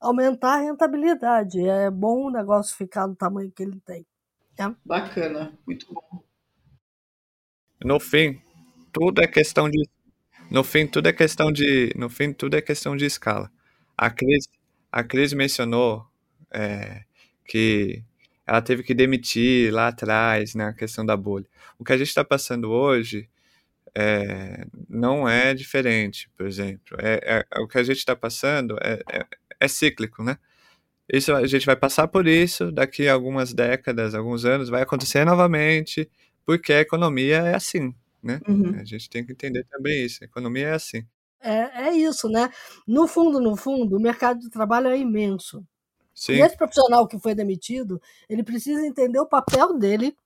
aumentar 0.00 0.54
a 0.54 0.62
rentabilidade. 0.62 1.60
É 1.68 1.90
bom 1.90 2.26
o 2.28 2.30
negócio 2.30 2.76
ficar 2.76 3.08
no 3.08 3.16
tamanho 3.16 3.50
que 3.50 3.64
ele 3.64 3.80
tem. 3.80 4.06
É. 4.60 4.72
Bacana, 4.84 5.58
muito 5.66 5.92
bom. 5.92 6.23
No 7.84 8.00
fim, 8.00 8.40
tudo 8.90 9.22
é 9.22 9.26
questão 9.26 9.68
de 9.68 9.86
no 10.50 10.64
fim 10.64 10.86
tudo 10.86 11.06
é 11.08 11.12
questão 11.12 11.52
de 11.52 11.92
no 11.94 12.08
fim 12.08 12.32
tudo 12.32 12.56
é 12.56 12.62
questão 12.62 12.96
de 12.96 13.04
escala. 13.04 13.50
A 13.96 14.08
Cris 14.10 14.48
a 14.90 15.04
Cris 15.04 15.34
mencionou 15.34 16.06
é, 16.50 17.02
que 17.46 18.02
ela 18.46 18.62
teve 18.62 18.82
que 18.82 18.94
demitir 18.94 19.70
lá 19.70 19.88
atrás 19.88 20.54
na 20.54 20.68
né, 20.68 20.72
questão 20.78 21.04
da 21.04 21.14
bolha. 21.14 21.46
O 21.78 21.84
que 21.84 21.92
a 21.92 21.98
gente 21.98 22.08
está 22.08 22.24
passando 22.24 22.70
hoje 22.70 23.28
é, 23.94 24.64
não 24.88 25.28
é 25.28 25.52
diferente, 25.52 26.30
por 26.38 26.46
exemplo. 26.46 26.96
É, 26.98 27.44
é 27.52 27.60
o 27.60 27.68
que 27.68 27.76
a 27.76 27.82
gente 27.82 27.98
está 27.98 28.16
passando 28.16 28.78
é, 28.82 29.02
é, 29.12 29.26
é, 29.60 29.68
cíclico, 29.68 30.22
né? 30.22 30.38
Isso 31.12 31.34
a 31.34 31.46
gente 31.46 31.66
vai 31.66 31.76
passar 31.76 32.08
por 32.08 32.26
isso 32.26 32.72
daqui 32.72 33.08
a 33.08 33.12
algumas 33.12 33.52
décadas, 33.52 34.14
alguns 34.14 34.46
anos, 34.46 34.70
vai 34.70 34.82
acontecer 34.82 35.24
novamente 35.26 36.08
porque 36.44 36.72
a 36.72 36.80
economia 36.80 37.36
é 37.38 37.54
assim, 37.54 37.94
né? 38.22 38.40
Uhum. 38.48 38.78
A 38.80 38.84
gente 38.84 39.08
tem 39.08 39.24
que 39.24 39.32
entender 39.32 39.64
também 39.70 40.04
isso. 40.04 40.22
A 40.22 40.26
economia 40.26 40.68
é 40.68 40.72
assim. 40.72 41.06
É, 41.40 41.88
é 41.88 41.92
isso, 41.92 42.28
né? 42.28 42.50
No 42.86 43.06
fundo, 43.06 43.40
no 43.40 43.54
fundo, 43.56 43.96
o 43.96 44.00
mercado 44.00 44.40
de 44.40 44.50
trabalho 44.50 44.88
é 44.88 44.98
imenso. 44.98 45.64
Sim. 46.14 46.34
E 46.34 46.40
esse 46.40 46.56
profissional 46.56 47.06
que 47.06 47.18
foi 47.18 47.34
demitido, 47.34 48.00
ele 48.28 48.42
precisa 48.42 48.86
entender 48.86 49.18
o 49.18 49.26
papel 49.26 49.76
dele 49.76 50.16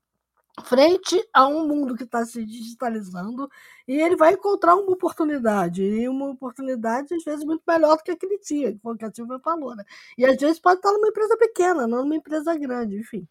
frente 0.65 1.17
a 1.33 1.47
um 1.47 1.67
mundo 1.67 1.97
que 1.97 2.05
está 2.05 2.25
se 2.25 2.45
digitalizando 2.45 3.49
e 3.87 4.01
ele 4.01 4.17
vai 4.17 4.35
encontrar 4.35 4.75
uma 4.75 4.93
oportunidade 4.93 5.83
e 5.83 6.09
uma 6.09 6.31
oportunidade 6.31 7.15
às 7.15 7.25
vezes 7.25 7.45
muito 7.45 7.63
melhor 7.67 7.97
do 7.97 8.03
que 8.03 8.11
a 8.11 8.17
que 8.17 8.27
ele 8.27 8.39
tinha, 8.39 8.73
que 8.73 8.79
foi 8.81 8.95
o 8.95 8.97
que 8.97 9.05
a 9.05 9.13
Silvia 9.13 9.39
falou, 9.39 9.75
né? 9.75 9.85
E 10.17 10.27
às 10.27 10.37
vezes 10.37 10.59
pode 10.59 10.79
estar 10.79 10.93
numa 10.93 11.09
empresa 11.09 11.37
pequena, 11.37 11.87
não 11.87 12.03
numa 12.03 12.17
empresa 12.17 12.55
grande, 12.57 12.97
enfim. 12.97 13.27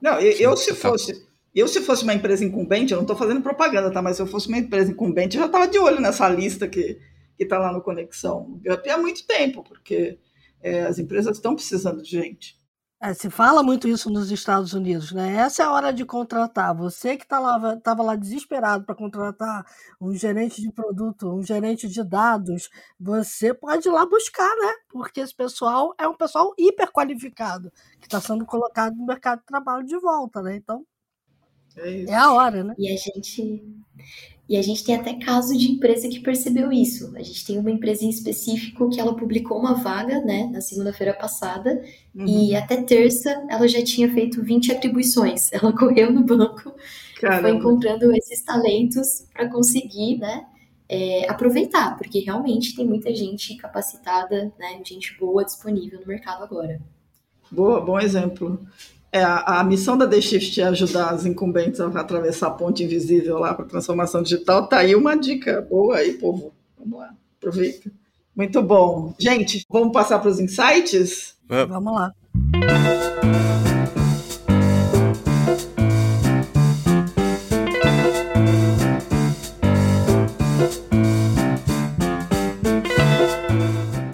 Não, 0.00 0.20
eu, 0.20 0.32
eu 0.32 0.56
se 0.56 0.74
fosse 0.74 1.26
eu, 1.60 1.68
se 1.68 1.80
fosse 1.80 2.02
uma 2.02 2.14
empresa 2.14 2.44
incumbente, 2.44 2.92
eu 2.92 2.96
não 2.96 3.04
estou 3.04 3.16
fazendo 3.16 3.42
propaganda, 3.42 3.90
tá? 3.90 4.02
Mas 4.02 4.16
se 4.16 4.22
eu 4.22 4.26
fosse 4.26 4.48
uma 4.48 4.58
empresa 4.58 4.90
incumbente, 4.90 5.36
eu 5.36 5.40
já 5.40 5.46
estava 5.46 5.66
de 5.66 5.78
olho 5.78 6.00
nessa 6.00 6.28
lista 6.28 6.68
que 6.68 6.98
está 7.38 7.58
lá 7.58 7.72
no 7.72 7.82
Conexão. 7.82 8.60
Eu 8.64 8.74
até 8.74 8.90
há 8.90 8.98
muito 8.98 9.26
tempo, 9.26 9.62
porque 9.62 10.18
é, 10.60 10.82
as 10.82 10.98
empresas 10.98 11.36
estão 11.36 11.54
precisando 11.54 12.02
de 12.02 12.10
gente. 12.10 12.56
É, 13.00 13.12
se 13.12 13.28
fala 13.28 13.62
muito 13.62 13.86
isso 13.86 14.08
nos 14.08 14.30
Estados 14.30 14.72
Unidos, 14.72 15.12
né? 15.12 15.36
Essa 15.36 15.62
é 15.62 15.66
a 15.66 15.72
hora 15.72 15.92
de 15.92 16.04
contratar. 16.04 16.74
Você 16.74 17.16
que 17.16 17.24
estava 17.24 17.76
tá 17.78 17.94
lá, 17.94 18.02
lá 18.02 18.16
desesperado 18.16 18.84
para 18.84 18.94
contratar 18.94 19.66
um 20.00 20.14
gerente 20.14 20.62
de 20.62 20.72
produto, 20.72 21.30
um 21.30 21.42
gerente 21.42 21.88
de 21.88 22.02
dados, 22.02 22.70
você 22.98 23.52
pode 23.52 23.86
ir 23.86 23.92
lá 23.92 24.06
buscar, 24.06 24.48
né? 24.56 24.72
Porque 24.88 25.20
esse 25.20 25.34
pessoal 25.34 25.94
é 25.98 26.08
um 26.08 26.16
pessoal 26.16 26.54
hiper 26.58 26.90
qualificado 26.90 27.70
que 28.00 28.06
está 28.06 28.18
sendo 28.18 28.46
colocado 28.46 28.94
no 28.96 29.04
mercado 29.04 29.40
de 29.40 29.46
trabalho 29.46 29.84
de 29.84 29.98
volta, 29.98 30.40
né? 30.40 30.56
Então, 30.56 30.82
é, 31.76 32.04
é 32.04 32.14
a 32.14 32.32
hora, 32.32 32.64
né? 32.64 32.74
E 32.78 32.88
a 32.88 32.96
gente. 32.96 33.62
E 34.48 34.56
a 34.56 34.62
gente 34.62 34.84
tem 34.84 34.94
até 34.94 35.14
caso 35.14 35.58
de 35.58 35.72
empresa 35.72 36.08
que 36.08 36.20
percebeu 36.20 36.70
isso. 36.70 37.12
A 37.16 37.22
gente 37.22 37.44
tem 37.44 37.58
uma 37.58 37.70
empresa 37.70 38.04
em 38.04 38.08
específico 38.08 38.88
que 38.88 39.00
ela 39.00 39.16
publicou 39.16 39.58
uma 39.58 39.74
vaga, 39.74 40.20
né, 40.20 40.48
na 40.52 40.60
segunda-feira 40.60 41.12
passada, 41.12 41.82
uhum. 42.14 42.26
e 42.26 42.54
até 42.54 42.80
terça 42.80 43.44
ela 43.50 43.66
já 43.66 43.82
tinha 43.82 44.08
feito 44.12 44.44
20 44.44 44.70
atribuições. 44.70 45.50
Ela 45.52 45.72
correu 45.72 46.12
no 46.12 46.22
banco 46.22 46.72
Caramba. 47.20 47.48
e 47.48 47.50
foi 47.50 47.58
encontrando 47.58 48.12
esses 48.12 48.40
talentos 48.44 49.26
para 49.32 49.50
conseguir, 49.50 50.18
né, 50.18 50.46
é, 50.88 51.28
aproveitar, 51.28 51.96
porque 51.96 52.20
realmente 52.20 52.76
tem 52.76 52.86
muita 52.86 53.12
gente 53.12 53.56
capacitada, 53.56 54.52
né, 54.56 54.80
gente 54.84 55.18
boa 55.18 55.44
disponível 55.44 55.98
no 55.98 56.06
mercado 56.06 56.44
agora. 56.44 56.80
Boa, 57.50 57.80
bom 57.80 57.98
exemplo. 57.98 58.64
É, 59.12 59.22
a, 59.22 59.60
a, 59.60 59.64
missão 59.64 59.96
da 59.96 60.06
The 60.06 60.20
Shift 60.20 60.60
é 60.60 60.64
ajudar 60.64 61.10
as 61.10 61.24
incumbentes 61.24 61.80
a 61.80 61.86
atravessar 61.86 62.48
a 62.48 62.50
ponte 62.50 62.84
invisível 62.84 63.38
lá 63.38 63.54
para 63.54 63.64
a 63.64 63.68
transformação 63.68 64.22
digital. 64.22 64.66
Tá 64.68 64.78
aí 64.78 64.94
uma 64.94 65.16
dica 65.16 65.62
boa 65.62 65.96
aí, 65.96 66.14
povo. 66.14 66.52
Vamos 66.78 66.98
lá, 66.98 67.14
aproveita. 67.38 67.90
Muito 68.34 68.62
bom. 68.62 69.14
Gente, 69.18 69.64
vamos 69.70 69.92
passar 69.92 70.18
para 70.18 70.28
os 70.28 70.38
insights? 70.38 71.34
Vamos 71.48 71.94
lá. 71.94 72.12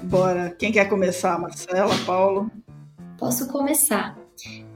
Bora. 0.04 0.54
Quem 0.56 0.70
quer 0.70 0.88
começar? 0.88 1.36
Marcela, 1.40 1.94
Paulo? 2.06 2.48
Posso 3.18 3.48
começar. 3.48 4.21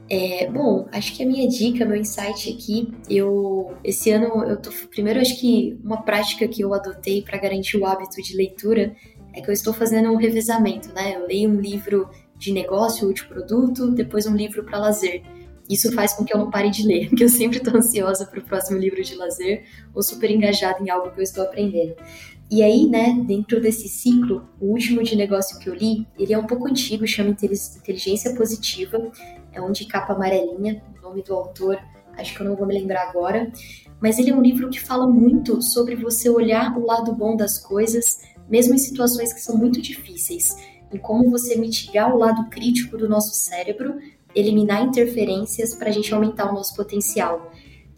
É, 0.09 0.49
bom, 0.49 0.87
acho 0.91 1.13
que 1.13 1.23
a 1.23 1.25
minha 1.25 1.47
dica, 1.49 1.85
meu 1.85 1.97
insight 1.97 2.49
aqui, 2.53 2.93
eu 3.09 3.75
esse 3.83 4.09
ano 4.09 4.43
eu 4.45 4.55
tô 4.55 4.69
primeiro 4.89 5.19
acho 5.19 5.37
que 5.39 5.77
uma 5.83 6.01
prática 6.01 6.47
que 6.47 6.61
eu 6.61 6.73
adotei 6.73 7.21
para 7.21 7.37
garantir 7.37 7.77
o 7.77 7.85
hábito 7.85 8.21
de 8.21 8.35
leitura 8.35 8.95
é 9.33 9.41
que 9.41 9.49
eu 9.49 9.53
estou 9.53 9.73
fazendo 9.73 10.09
um 10.09 10.15
revezamento, 10.15 10.93
né? 10.93 11.15
Eu 11.15 11.27
leio 11.27 11.49
um 11.49 11.59
livro 11.59 12.09
de 12.37 12.53
negócio 12.53 13.07
ou 13.07 13.13
de 13.13 13.25
produto, 13.25 13.91
depois 13.91 14.25
um 14.25 14.35
livro 14.35 14.63
para 14.63 14.79
lazer. 14.79 15.23
Isso 15.69 15.91
faz 15.91 16.13
com 16.13 16.23
que 16.23 16.33
eu 16.33 16.39
não 16.39 16.49
pare 16.49 16.69
de 16.69 16.87
ler, 16.87 17.09
porque 17.09 17.25
eu 17.25 17.29
sempre 17.29 17.57
estou 17.57 17.75
ansiosa 17.75 18.25
para 18.25 18.39
o 18.39 18.43
próximo 18.43 18.77
livro 18.77 19.03
de 19.03 19.15
lazer 19.15 19.65
ou 19.93 20.01
super 20.01 20.31
engajada 20.31 20.81
em 20.81 20.89
algo 20.89 21.11
que 21.11 21.19
eu 21.19 21.23
estou 21.23 21.43
aprendendo. 21.43 21.95
E 22.49 22.63
aí, 22.63 22.87
né, 22.87 23.21
dentro 23.27 23.59
desse 23.59 23.89
ciclo, 23.89 24.47
o 24.59 24.67
último 24.67 25.03
de 25.03 25.17
negócio 25.17 25.59
que 25.59 25.67
eu 25.67 25.75
li, 25.75 26.07
ele 26.17 26.33
é 26.33 26.37
um 26.37 26.47
pouco 26.47 26.65
antigo, 26.65 27.05
chama 27.05 27.31
Inteligência 27.31 28.33
Positiva, 28.35 29.11
é 29.57 29.61
um 29.61 29.71
de 29.71 29.85
capa 29.85 30.13
amarelinha, 30.13 30.83
o 30.97 31.01
nome 31.01 31.23
do 31.23 31.33
autor, 31.33 31.79
acho 32.17 32.35
que 32.35 32.41
eu 32.41 32.47
não 32.47 32.55
vou 32.55 32.65
me 32.65 32.73
lembrar 32.73 33.09
agora, 33.09 33.51
mas 34.01 34.19
ele 34.19 34.31
é 34.31 34.35
um 34.35 34.41
livro 34.41 34.69
que 34.69 34.79
fala 34.79 35.07
muito 35.07 35.61
sobre 35.61 35.95
você 35.95 36.29
olhar 36.29 36.77
o 36.77 36.85
lado 36.85 37.13
bom 37.13 37.35
das 37.35 37.59
coisas, 37.59 38.19
mesmo 38.49 38.73
em 38.73 38.77
situações 38.77 39.33
que 39.33 39.41
são 39.41 39.57
muito 39.57 39.81
difíceis, 39.81 40.55
e 40.91 40.97
como 40.97 41.29
você 41.29 41.55
mitigar 41.55 42.13
o 42.13 42.17
lado 42.17 42.49
crítico 42.49 42.97
do 42.97 43.09
nosso 43.09 43.33
cérebro, 43.33 43.97
eliminar 44.33 44.83
interferências 44.83 45.73
para 45.73 45.89
a 45.89 45.91
gente 45.91 46.13
aumentar 46.13 46.49
o 46.49 46.53
nosso 46.53 46.75
potencial. 46.75 47.51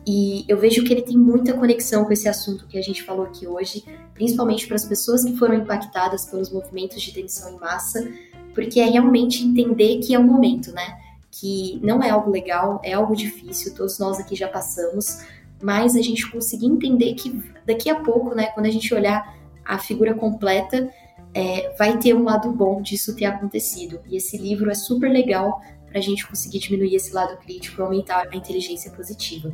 E 0.07 0.45
eu 0.47 0.57
vejo 0.57 0.84
que 0.84 0.93
ele 0.93 1.01
tem 1.01 1.18
muita 1.18 1.53
conexão 1.53 2.05
com 2.05 2.14
esse 2.14 2.28
assunto 2.28 2.66
que 2.68 2.78
a 2.78 2.82
gente 2.82 3.03
falou 3.03 3.26
aqui 3.26 3.45
hoje, 3.45 3.84
principalmente 4.14 4.66
para 4.66 4.76
as 4.76 4.86
pessoas 4.86 5.24
que 5.24 5.36
foram 5.36 5.55
impactadas 5.55 6.26
pelos 6.26 6.49
movimentos 6.51 7.01
de 7.01 7.12
demissão 7.12 7.53
em 7.53 7.60
massa, 7.60 8.10
porque 8.55 8.80
é 8.80 8.86
realmente 8.86 9.45
entender 9.45 9.99
que 9.99 10.16
é 10.16 10.20
o 10.20 10.24
momento, 10.24 10.72
né? 10.72 11.09
Que 11.40 11.80
não 11.84 12.04
é 12.04 12.10
algo 12.10 12.30
legal, 12.30 12.82
é 12.84 12.94
algo 12.94 13.16
difícil, 13.16 13.74
todos 13.74 13.98
nós 14.00 14.20
aqui 14.20 14.36
já 14.36 14.48
passamos, 14.48 15.20
mas 15.62 15.96
a 15.96 16.02
gente 16.02 16.30
conseguir 16.30 16.66
entender 16.66 17.14
que 17.14 17.42
daqui 17.66 17.90
a 17.90 17.96
pouco, 17.96 18.36
né, 18.36 18.48
quando 18.48 18.66
a 18.66 18.72
gente 18.72 18.94
olhar 18.94 19.38
a 19.64 19.78
figura 19.78 20.14
completa, 20.14 20.90
é, 21.34 21.74
vai 21.78 21.98
ter 21.98 22.16
um 22.16 22.24
lado 22.24 22.52
bom 22.52 22.82
disso 22.82 23.16
ter 23.16 23.26
acontecido. 23.26 24.00
E 24.08 24.18
esse 24.18 24.38
livro 24.38 24.70
é 24.70 24.74
super 24.74 25.10
legal 25.10 25.62
para 25.86 26.00
a 26.00 26.02
gente 26.02 26.28
conseguir 26.28 26.60
diminuir 26.60 26.96
esse 26.96 27.14
lado 27.14 27.38
crítico 27.38 27.82
e 27.82 27.84
aumentar 27.84 28.28
a 28.32 28.36
inteligência 28.36 28.92
positiva. 28.92 29.52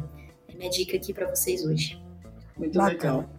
É 0.47 0.55
minha 0.55 0.69
dica 0.69 0.95
aqui 0.95 1.13
para 1.13 1.27
vocês 1.29 1.65
hoje. 1.65 2.01
Muito 2.57 2.77
Bacana. 2.77 2.93
legal. 2.93 3.29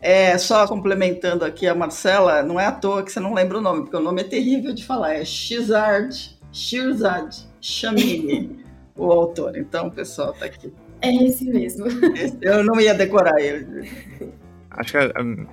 É, 0.00 0.36
só 0.38 0.66
complementando 0.66 1.44
aqui 1.44 1.68
a 1.68 1.74
Marcela, 1.74 2.42
não 2.42 2.58
é 2.58 2.66
à 2.66 2.72
toa 2.72 3.04
que 3.04 3.12
você 3.12 3.20
não 3.20 3.34
lembra 3.34 3.58
o 3.58 3.60
nome, 3.60 3.82
porque 3.82 3.96
o 3.96 4.00
nome 4.00 4.22
é 4.22 4.24
terrível 4.24 4.72
de 4.72 4.84
falar, 4.84 5.14
é 5.14 5.24
Shizard, 5.24 6.38
Shirzad 6.50 7.51
Shamini, 7.62 8.58
o 8.96 9.10
autor. 9.10 9.56
Então, 9.56 9.88
pessoal, 9.88 10.34
tá 10.34 10.46
aqui. 10.46 10.72
É 11.00 11.14
esse 11.24 11.44
mesmo. 11.44 11.86
Eu 12.42 12.62
não 12.64 12.80
ia 12.80 12.92
decorar 12.92 13.40
ele. 13.40 13.88
Acho 14.70 14.92
que 14.92 14.98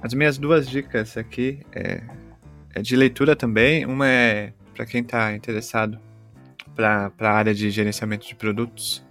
as 0.01 0.13
minhas 0.13 0.37
duas 0.37 0.67
dicas 0.67 1.15
aqui 1.15 1.59
é, 1.71 2.01
é 2.73 2.81
de 2.81 2.95
leitura 2.95 3.35
também. 3.35 3.85
Uma 3.85 4.07
é 4.07 4.53
para 4.75 4.85
quem 4.85 5.01
está 5.01 5.33
interessado 5.33 5.99
para 6.75 7.11
a 7.19 7.31
área 7.31 7.53
de 7.53 7.69
gerenciamento 7.69 8.25
de 8.25 8.33
produtos 8.33 9.03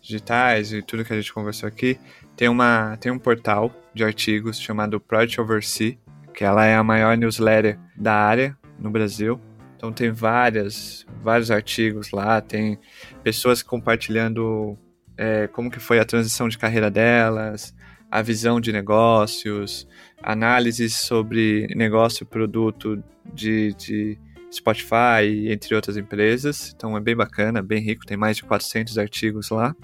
digitais 0.00 0.72
e 0.72 0.82
tudo 0.82 1.04
que 1.04 1.12
a 1.12 1.16
gente 1.16 1.32
conversou 1.32 1.68
aqui. 1.68 1.98
Tem, 2.36 2.48
uma, 2.48 2.96
tem 2.96 3.12
um 3.12 3.18
portal 3.18 3.72
de 3.94 4.04
artigos 4.04 4.60
chamado 4.60 5.00
Project 5.00 5.40
Oversee, 5.40 5.98
que 6.34 6.44
ela 6.44 6.64
é 6.64 6.74
a 6.74 6.82
maior 6.82 7.16
newsletter 7.16 7.78
da 7.96 8.14
área 8.14 8.56
no 8.78 8.90
Brasil. 8.90 9.40
Então 9.82 9.92
tem 9.92 10.12
várias, 10.12 11.04
vários 11.24 11.50
artigos 11.50 12.12
lá, 12.12 12.40
tem 12.40 12.78
pessoas 13.24 13.64
compartilhando 13.64 14.78
é, 15.16 15.48
como 15.48 15.72
que 15.72 15.80
foi 15.80 15.98
a 15.98 16.04
transição 16.04 16.48
de 16.48 16.56
carreira 16.56 16.88
delas, 16.88 17.74
a 18.08 18.22
visão 18.22 18.60
de 18.60 18.70
negócios, 18.70 19.88
análises 20.22 20.94
sobre 20.94 21.66
negócio 21.74 22.24
produto 22.24 23.02
de, 23.34 23.74
de 23.74 24.16
Spotify, 24.52 25.48
entre 25.50 25.74
outras 25.74 25.96
empresas. 25.96 26.72
Então 26.76 26.96
é 26.96 27.00
bem 27.00 27.16
bacana, 27.16 27.60
bem 27.60 27.82
rico, 27.82 28.06
tem 28.06 28.16
mais 28.16 28.36
de 28.36 28.44
400 28.44 28.98
artigos 28.98 29.50
lá. 29.50 29.74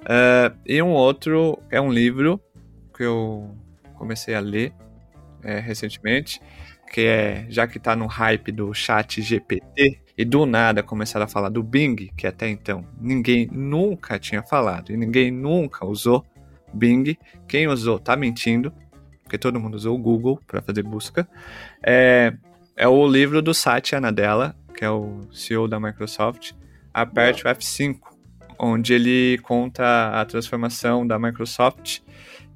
Uh, 0.00 0.56
e 0.64 0.80
um 0.80 0.92
outro 0.92 1.58
é 1.70 1.78
um 1.78 1.92
livro 1.92 2.40
que 2.96 3.02
eu 3.02 3.54
comecei 3.96 4.34
a 4.34 4.40
ler 4.40 4.72
é, 5.42 5.60
recentemente, 5.60 6.40
que 6.90 7.02
é, 7.02 7.46
já 7.48 7.66
que 7.66 7.78
está 7.78 7.94
no 7.96 8.06
hype 8.06 8.52
do 8.52 8.72
chat 8.72 9.20
GPT, 9.20 10.00
e 10.18 10.24
do 10.24 10.46
nada 10.46 10.82
começaram 10.82 11.24
a 11.26 11.28
falar 11.28 11.50
do 11.50 11.62
Bing, 11.62 12.10
que 12.16 12.26
até 12.26 12.48
então 12.48 12.84
ninguém 13.00 13.48
nunca 13.52 14.18
tinha 14.18 14.42
falado, 14.42 14.90
e 14.92 14.96
ninguém 14.96 15.30
nunca 15.30 15.84
usou 15.84 16.24
Bing. 16.72 17.16
Quem 17.46 17.68
usou 17.68 17.98
tá 17.98 18.16
mentindo, 18.16 18.72
porque 19.22 19.36
todo 19.36 19.60
mundo 19.60 19.74
usou 19.74 19.94
o 19.94 19.98
Google 19.98 20.40
para 20.46 20.62
fazer 20.62 20.82
busca. 20.82 21.28
É, 21.82 22.32
é 22.76 22.88
o 22.88 23.06
livro 23.06 23.42
do 23.42 23.52
Satya 23.52 24.00
Nadella, 24.00 24.56
que 24.74 24.84
é 24.84 24.90
o 24.90 25.20
CEO 25.32 25.68
da 25.68 25.78
Microsoft, 25.78 26.52
Aperte 26.96 27.46
o 27.46 27.50
F5, 27.50 27.98
onde 28.58 28.94
ele 28.94 29.36
conta 29.42 30.18
a 30.18 30.24
transformação 30.24 31.06
da 31.06 31.18
Microsoft 31.18 32.00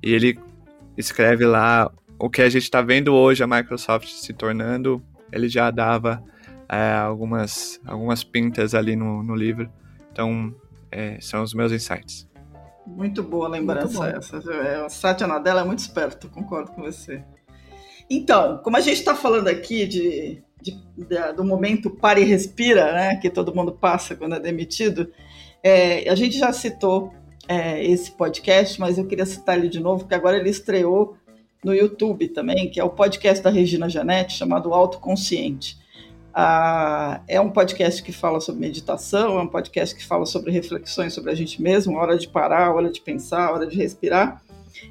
e 0.03 0.14
ele 0.14 0.39
escreve 0.97 1.45
lá 1.45 1.93
o 2.20 2.28
que 2.28 2.42
a 2.42 2.48
gente 2.48 2.62
está 2.62 2.82
vendo 2.82 3.14
hoje 3.14 3.42
a 3.42 3.46
Microsoft 3.46 4.08
se 4.08 4.32
tornando. 4.34 5.02
Ele 5.32 5.48
já 5.48 5.70
dava 5.70 6.22
é, 6.68 6.92
algumas, 6.92 7.80
algumas 7.86 8.22
pintas 8.22 8.74
ali 8.74 8.94
no, 8.94 9.22
no 9.22 9.34
livro. 9.34 9.70
Então, 10.12 10.54
é, 10.92 11.18
são 11.20 11.42
os 11.42 11.54
meus 11.54 11.72
insights. 11.72 12.28
Muito 12.86 13.22
boa 13.22 13.48
lembrança 13.48 13.98
muito 13.98 14.18
essa. 14.18 14.36
É, 14.52 14.84
o 14.84 14.88
Satya 14.90 15.26
Nadella 15.26 15.62
é 15.62 15.64
muito 15.64 15.78
esperto, 15.78 16.28
concordo 16.28 16.72
com 16.72 16.82
você. 16.82 17.22
Então, 18.08 18.58
como 18.58 18.76
a 18.76 18.80
gente 18.80 18.98
está 18.98 19.14
falando 19.14 19.48
aqui 19.48 19.86
de, 19.86 20.42
de, 20.60 20.78
de, 20.96 21.32
do 21.34 21.44
momento 21.44 21.88
pare 21.88 22.22
e 22.22 22.24
respira, 22.24 22.92
né, 22.92 23.16
que 23.16 23.30
todo 23.30 23.54
mundo 23.54 23.72
passa 23.72 24.16
quando 24.16 24.34
é 24.34 24.40
demitido, 24.40 25.10
é, 25.62 26.08
a 26.10 26.14
gente 26.16 26.36
já 26.36 26.52
citou 26.52 27.14
é, 27.48 27.84
esse 27.84 28.10
podcast, 28.12 28.80
mas 28.80 28.98
eu 28.98 29.06
queria 29.06 29.26
citar 29.26 29.58
ele 29.58 29.68
de 29.68 29.78
novo, 29.78 30.00
porque 30.00 30.14
agora 30.14 30.36
ele 30.36 30.50
estreou 30.50 31.16
no 31.64 31.74
YouTube 31.74 32.28
também, 32.28 32.70
que 32.70 32.80
é 32.80 32.84
o 32.84 32.90
podcast 32.90 33.42
da 33.42 33.50
Regina 33.50 33.88
Janete, 33.88 34.36
chamado 34.36 34.72
Autoconsciente. 34.72 35.78
Ah, 36.32 37.20
é 37.26 37.40
um 37.40 37.50
podcast 37.50 38.02
que 38.02 38.12
fala 38.12 38.40
sobre 38.40 38.61
meditação, 38.61 39.38
é 39.38 39.42
um 39.42 39.48
podcast 39.48 39.94
que 39.94 40.06
fala 40.06 40.24
sobre 40.24 40.52
reflexões 40.52 41.12
sobre 41.12 41.30
a 41.30 41.34
gente 41.34 41.61
mesmo, 41.61 41.96
hora 41.96 42.16
de 42.16 42.28
parar, 42.28 42.72
hora 42.74 42.90
de 42.90 43.00
pensar, 43.00 43.52
hora 43.52 43.66
de 43.66 43.76
respirar. 43.76 44.40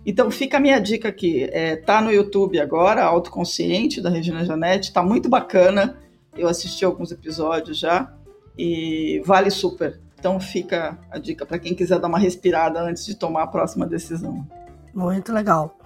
Então 0.06 0.30
fica 0.30 0.58
a 0.58 0.60
minha 0.60 0.80
dica 0.80 1.08
aqui, 1.08 1.48
é, 1.52 1.76
tá 1.78 2.02
no 2.02 2.12
YouTube 2.12 2.60
agora, 2.60 3.04
Autoconsciente, 3.04 4.02
da 4.02 4.10
Regina 4.10 4.46
Janete, 4.46 4.92
tá 4.92 5.02
muito 5.02 5.30
bacana, 5.30 5.98
eu 6.38 6.48
assisti 6.48 6.84
alguns 6.84 7.12
episódios 7.12 7.80
já, 7.80 8.14
e 8.58 9.22
vale 9.26 9.50
super. 9.50 10.00
Então 10.20 10.38
fica 10.40 11.00
a 11.10 11.18
dica 11.18 11.46
para 11.46 11.58
quem 11.58 11.74
quiser 11.74 11.98
dar 11.98 12.10
uma 12.10 12.20
respirada 12.20 12.82
antes 12.82 13.06
de 13.06 13.16
tomar 13.16 13.44
a 13.44 13.48
próxima 13.48 13.88
decisão. 13.88 14.46
Muito 14.94 15.32
legal. 15.32 15.79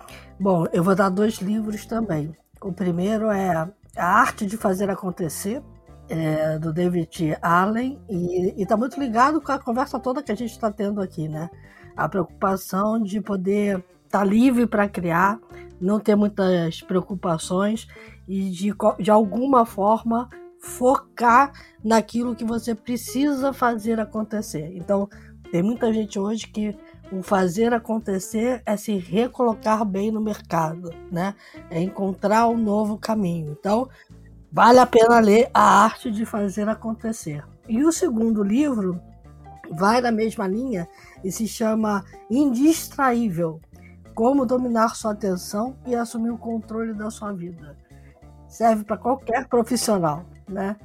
Bom, 0.44 0.66
eu 0.74 0.84
vou 0.84 0.94
dar 0.94 1.08
dois 1.08 1.36
livros 1.36 1.86
também. 1.86 2.36
O 2.62 2.74
primeiro 2.74 3.32
é 3.32 3.66
A 3.96 4.06
Arte 4.06 4.46
de 4.46 4.58
Fazer 4.58 4.90
Acontecer, 4.90 5.64
é, 6.10 6.60
do 6.60 6.74
David 6.74 7.38
Allen, 7.42 7.98
e 8.10 8.62
está 8.62 8.76
muito 8.76 9.00
ligado 9.00 9.40
com 9.40 9.54
a 9.54 9.58
conversa 9.58 9.98
toda 10.02 10.22
que 10.22 10.34
a 10.34 10.36
gente 10.36 10.52
está 10.52 10.70
tendo 10.70 11.00
aqui, 11.00 11.30
né? 11.30 11.50
A 11.96 12.10
preocupação 12.10 13.02
de 13.02 13.22
poder 13.22 13.78
estar 14.04 14.20
tá 14.20 14.24
livre 14.26 14.68
para 14.68 14.90
criar, 14.90 15.40
não 15.80 15.98
ter 15.98 16.18
muitas 16.18 16.82
preocupações 16.82 17.88
e 18.28 18.50
de, 18.50 18.74
de 19.00 19.10
alguma 19.10 19.66
forma 19.66 20.30
focar 20.60 21.54
naquilo 21.82 22.36
que 22.36 22.44
você 22.44 22.76
precisa 22.76 23.54
fazer 23.54 23.98
acontecer. 23.98 24.76
Então, 24.76 25.08
tem 25.54 25.64
muita 25.64 25.94
gente 25.94 26.20
hoje 26.20 26.48
que 26.48 26.76
o 27.12 27.22
fazer 27.22 27.74
acontecer 27.74 28.62
é 28.66 28.76
se 28.78 28.98
recolocar 28.98 29.86
bem 29.86 30.12
no 30.12 30.22
mercado, 30.22 30.92
né? 31.12 31.36
É 31.70 31.80
encontrar 31.80 32.48
um 32.48 32.58
novo 32.58 32.98
caminho. 32.98 33.56
Então, 33.60 33.88
vale 34.52 34.80
a 34.80 34.86
pena 34.86 35.20
ler 35.20 35.50
A 35.54 35.84
Arte 35.84 36.10
de 36.10 36.26
Fazer 36.26 36.68
Acontecer. 36.68 37.44
E 37.68 37.84
o 37.84 37.92
segundo 37.92 38.44
livro 38.44 39.00
vai 39.72 40.02
na 40.02 40.12
mesma 40.12 40.48
linha 40.48 40.88
e 41.24 41.32
se 41.32 41.48
chama 41.48 42.04
Indistraível: 42.30 43.60
Como 44.16 44.46
dominar 44.46 44.96
sua 44.96 45.12
atenção 45.12 45.76
e 45.86 45.96
assumir 45.96 46.32
o 46.32 46.38
controle 46.38 46.94
da 46.94 47.10
sua 47.12 47.32
vida. 47.32 47.78
Serve 48.48 48.84
para 48.84 48.98
qualquer 48.98 49.48
profissional, 49.48 50.26
né? 50.48 50.76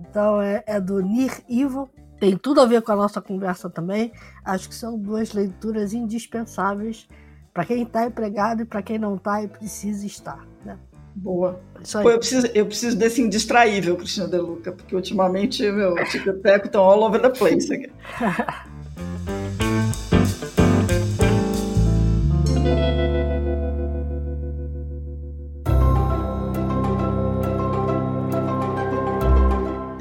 Então 0.00 0.40
é, 0.40 0.62
é 0.66 0.80
do 0.80 1.00
Nir 1.00 1.42
Ivo, 1.48 1.88
tem 2.18 2.36
tudo 2.36 2.60
a 2.60 2.66
ver 2.66 2.82
com 2.82 2.92
a 2.92 2.96
nossa 2.96 3.20
conversa 3.20 3.68
também. 3.68 4.12
Acho 4.44 4.68
que 4.68 4.74
são 4.74 4.98
duas 4.98 5.32
leituras 5.32 5.92
indispensáveis 5.92 7.08
para 7.52 7.64
quem 7.64 7.82
está 7.82 8.06
empregado 8.06 8.62
e 8.62 8.64
para 8.64 8.82
quem 8.82 8.98
não 8.98 9.16
está 9.16 9.42
e 9.42 9.48
precisa 9.48 10.06
estar. 10.06 10.44
Né? 10.64 10.76
Boa. 11.14 11.60
Pô, 12.02 12.10
eu, 12.10 12.18
preciso, 12.18 12.46
eu 12.54 12.66
preciso 12.66 12.96
desse 12.96 13.22
indistraível, 13.22 13.96
Cristina 13.96 14.26
De 14.26 14.38
Luca, 14.38 14.72
porque 14.72 14.96
ultimamente 14.96 15.62
meu 15.70 15.94
tic-tac 16.06 16.66
estão 16.66 16.82
all 16.82 17.02
over 17.04 17.20
the 17.20 17.30
place. 17.30 17.68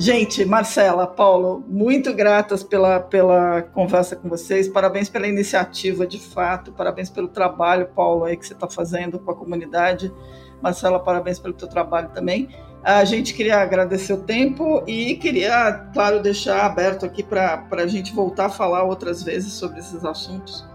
Gente, 0.03 0.43
Marcela, 0.43 1.07
Paulo, 1.07 1.63
muito 1.65 2.13
gratas 2.13 2.61
pela, 2.61 2.99
pela 2.99 3.61
conversa 3.61 4.17
com 4.17 4.27
vocês. 4.27 4.67
Parabéns 4.67 5.07
pela 5.07 5.25
iniciativa, 5.25 6.05
de 6.05 6.19
fato. 6.19 6.73
Parabéns 6.73 7.09
pelo 7.09 7.29
trabalho, 7.29 7.87
Paulo, 7.95 8.25
aí 8.25 8.35
que 8.35 8.45
você 8.45 8.51
está 8.51 8.67
fazendo 8.67 9.17
com 9.17 9.31
a 9.31 9.33
comunidade. 9.33 10.13
Marcela, 10.61 10.99
parabéns 10.99 11.39
pelo 11.39 11.53
teu 11.53 11.69
trabalho 11.69 12.09
também. 12.09 12.49
A 12.83 13.05
gente 13.05 13.33
queria 13.33 13.61
agradecer 13.61 14.11
o 14.11 14.17
tempo 14.17 14.83
e 14.85 15.15
queria, 15.15 15.71
claro, 15.93 16.21
deixar 16.21 16.65
aberto 16.65 17.05
aqui 17.05 17.23
para 17.23 17.65
a 17.71 17.87
gente 17.87 18.13
voltar 18.13 18.47
a 18.47 18.49
falar 18.49 18.83
outras 18.83 19.23
vezes 19.23 19.53
sobre 19.53 19.79
esses 19.79 20.03
assuntos, 20.03 20.67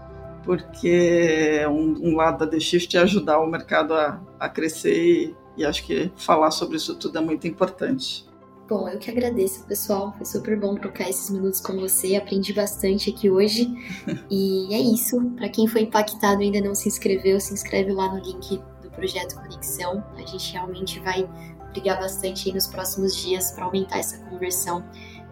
porque 0.43 1.63
um, 1.67 2.09
um 2.09 2.15
lado 2.15 2.39
da 2.39 2.47
The 2.47 2.59
Shift 2.59 2.97
é 2.97 3.01
ajudar 3.01 3.37
o 3.37 3.45
mercado 3.45 3.93
a, 3.93 4.19
a 4.39 4.49
crescer 4.49 4.97
e, 4.97 5.35
e 5.55 5.63
acho 5.63 5.85
que 5.85 6.11
falar 6.15 6.49
sobre 6.49 6.77
isso 6.77 6.95
tudo 6.95 7.19
é 7.19 7.21
muito 7.21 7.47
importante. 7.47 8.27
Bom, 8.69 8.87
eu 8.87 8.99
que 8.99 9.09
agradeço, 9.09 9.65
pessoal. 9.65 10.13
Foi 10.15 10.25
super 10.27 10.59
bom 10.59 10.75
trocar 10.75 11.09
esses 11.09 11.31
minutos 11.31 11.59
com 11.59 11.73
você. 11.79 12.15
Aprendi 12.15 12.53
bastante 12.53 13.09
aqui 13.09 13.27
hoje. 13.27 13.67
E 14.29 14.71
é 14.71 14.79
isso. 14.79 15.19
Para 15.31 15.49
quem 15.49 15.67
foi 15.67 15.81
impactado 15.81 16.43
e 16.43 16.45
ainda 16.45 16.61
não 16.61 16.75
se 16.75 16.87
inscreveu, 16.87 17.39
se 17.39 17.51
inscreve 17.51 17.91
lá 17.91 18.13
no 18.13 18.19
link 18.23 18.61
do 18.83 18.91
projeto 18.91 19.35
Conexão. 19.35 20.03
A 20.15 20.21
gente 20.21 20.53
realmente 20.53 20.99
vai 20.99 21.27
brigar 21.71 21.99
bastante 21.99 22.47
aí 22.47 22.53
nos 22.53 22.67
próximos 22.67 23.15
dias 23.15 23.51
para 23.51 23.65
aumentar 23.65 23.97
essa 23.97 24.23
conversão 24.25 24.85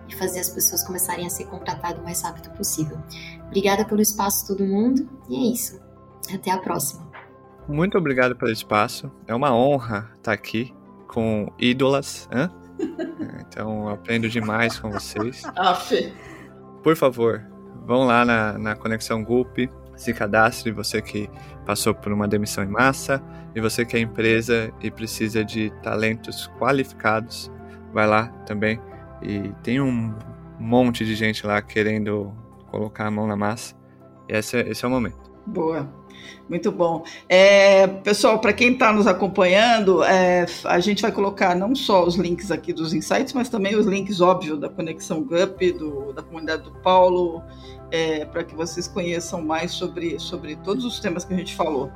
e 0.09 0.15
fazer 0.15 0.39
as 0.39 0.49
pessoas 0.49 0.83
começarem 0.83 1.27
a 1.27 1.29
ser 1.29 1.45
contratadas 1.45 1.99
o 1.99 2.03
mais 2.03 2.23
rápido 2.23 2.49
possível. 2.57 2.97
Obrigada 3.45 3.85
pelo 3.85 4.01
espaço, 4.01 4.47
todo 4.47 4.65
mundo. 4.65 5.07
E 5.29 5.35
é 5.35 5.53
isso. 5.53 5.79
Até 6.33 6.49
a 6.49 6.57
próxima. 6.57 7.07
Muito 7.67 7.99
obrigado 7.99 8.35
pelo 8.35 8.51
espaço. 8.51 9.11
É 9.27 9.35
uma 9.35 9.55
honra 9.55 10.11
estar 10.15 10.31
aqui 10.31 10.73
com 11.07 11.51
ídolas. 11.59 12.27
Hein? 12.31 12.49
Então, 13.39 13.89
aprendo 13.89 14.29
demais 14.29 14.79
com 14.79 14.91
vocês. 14.91 15.43
Aff. 15.55 16.13
Por 16.83 16.95
favor, 16.95 17.43
vão 17.85 18.05
lá 18.05 18.23
na, 18.23 18.57
na 18.57 18.75
Conexão 18.75 19.23
Gulp, 19.23 19.57
se 19.95 20.13
cadastre, 20.13 20.71
você 20.71 21.01
que 21.01 21.29
passou 21.65 21.93
por 21.93 22.11
uma 22.11 22.27
demissão 22.27 22.63
em 22.63 22.67
massa, 22.67 23.21
e 23.55 23.61
você 23.61 23.85
que 23.85 23.97
é 23.97 23.99
empresa 23.99 24.71
e 24.81 24.91
precisa 24.91 25.43
de 25.43 25.71
talentos 25.81 26.47
qualificados, 26.59 27.51
vai 27.91 28.05
lá 28.05 28.27
também. 28.45 28.79
E 29.21 29.51
tem 29.63 29.81
um 29.81 30.13
monte 30.59 31.03
de 31.03 31.15
gente 31.15 31.45
lá 31.45 31.61
querendo 31.61 32.31
colocar 32.69 33.07
a 33.07 33.11
mão 33.11 33.25
na 33.25 33.35
massa. 33.35 33.75
Esse 34.27 34.57
é, 34.57 34.69
esse 34.69 34.85
é 34.85 34.87
o 34.87 34.91
momento. 34.91 35.31
Boa. 35.47 35.89
Muito 36.49 36.71
bom. 36.71 37.03
É, 37.27 37.87
pessoal, 37.87 38.39
para 38.39 38.53
quem 38.53 38.73
está 38.73 38.93
nos 38.93 39.05
acompanhando, 39.05 40.03
é, 40.03 40.45
a 40.63 40.79
gente 40.79 41.01
vai 41.01 41.11
colocar 41.11 41.55
não 41.55 41.75
só 41.75 42.05
os 42.05 42.15
links 42.15 42.51
aqui 42.51 42.71
dos 42.71 42.93
insights, 42.93 43.33
mas 43.33 43.49
também 43.49 43.75
os 43.75 43.85
links, 43.85 44.21
óbvio, 44.21 44.55
da 44.55 44.69
Conexão 44.69 45.23
GUP, 45.23 45.73
do, 45.73 46.13
da 46.13 46.21
comunidade 46.21 46.63
do 46.63 46.71
Paulo, 46.71 47.43
é, 47.91 48.23
para 48.25 48.43
que 48.43 48.55
vocês 48.55 48.87
conheçam 48.87 49.41
mais 49.41 49.71
sobre, 49.71 50.17
sobre 50.19 50.55
todos 50.57 50.85
os 50.85 50.99
temas 50.99 51.25
que 51.25 51.33
a 51.33 51.37
gente 51.37 51.53
falou. 51.53 51.91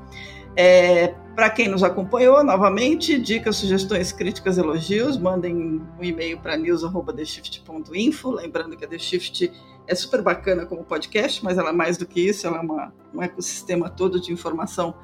É, 0.55 1.13
para 1.33 1.49
quem 1.49 1.69
nos 1.69 1.81
acompanhou, 1.81 2.43
novamente, 2.43 3.17
dicas, 3.17 3.55
sugestões, 3.55 4.11
críticas, 4.11 4.57
elogios, 4.57 5.17
mandem 5.17 5.55
um 5.55 6.03
e-mail 6.03 6.37
para 6.39 6.57
news.theshift.info. 6.57 8.31
Lembrando 8.31 8.75
que 8.75 8.83
a 8.83 8.87
The 8.87 8.97
Shift 8.97 9.49
é 9.91 9.95
super 9.95 10.21
bacana 10.21 10.65
como 10.65 10.85
podcast, 10.85 11.43
mas 11.43 11.57
ela 11.57 11.69
é 11.69 11.73
mais 11.73 11.97
do 11.97 12.05
que 12.05 12.21
isso, 12.21 12.47
ela 12.47 12.57
é 12.57 12.61
uma, 12.61 12.93
um 13.13 13.21
ecossistema 13.21 13.89
todo 13.89 14.21
de 14.21 14.31
informação 14.31 14.95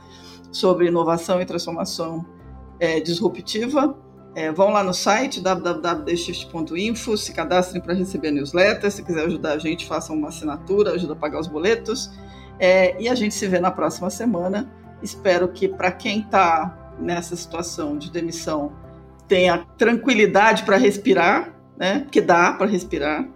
sobre 0.49 0.87
inovação 0.87 1.41
e 1.41 1.45
transformação 1.45 2.25
é, 2.79 3.01
disruptiva. 3.01 3.97
É, 4.33 4.49
vão 4.49 4.69
lá 4.69 4.81
no 4.83 4.93
site 4.93 5.41
www.theshift.info, 5.41 7.17
se 7.17 7.33
cadastrem 7.33 7.81
para 7.81 7.93
receber 7.93 8.31
newsletter. 8.31 8.89
Se 8.89 9.03
quiser 9.03 9.25
ajudar 9.25 9.53
a 9.53 9.57
gente, 9.57 9.85
façam 9.85 10.15
uma 10.15 10.29
assinatura, 10.29 10.91
ajuda 10.91 11.13
a 11.13 11.15
pagar 11.17 11.39
os 11.39 11.47
boletos. 11.47 12.09
É, 12.57 12.99
e 13.01 13.09
a 13.09 13.15
gente 13.15 13.35
se 13.35 13.45
vê 13.45 13.59
na 13.59 13.71
próxima 13.71 14.09
semana. 14.09 14.71
Espero 15.03 15.49
que 15.49 15.67
para 15.67 15.91
quem 15.91 16.21
está 16.21 16.95
nessa 16.97 17.35
situação 17.35 17.97
de 17.97 18.09
demissão 18.09 18.71
tenha 19.27 19.65
tranquilidade 19.77 20.63
para 20.63 20.77
respirar, 20.77 21.53
né? 21.77 21.99
Porque 22.01 22.21
dá 22.21 22.53
para 22.53 22.67
respirar 22.67 23.27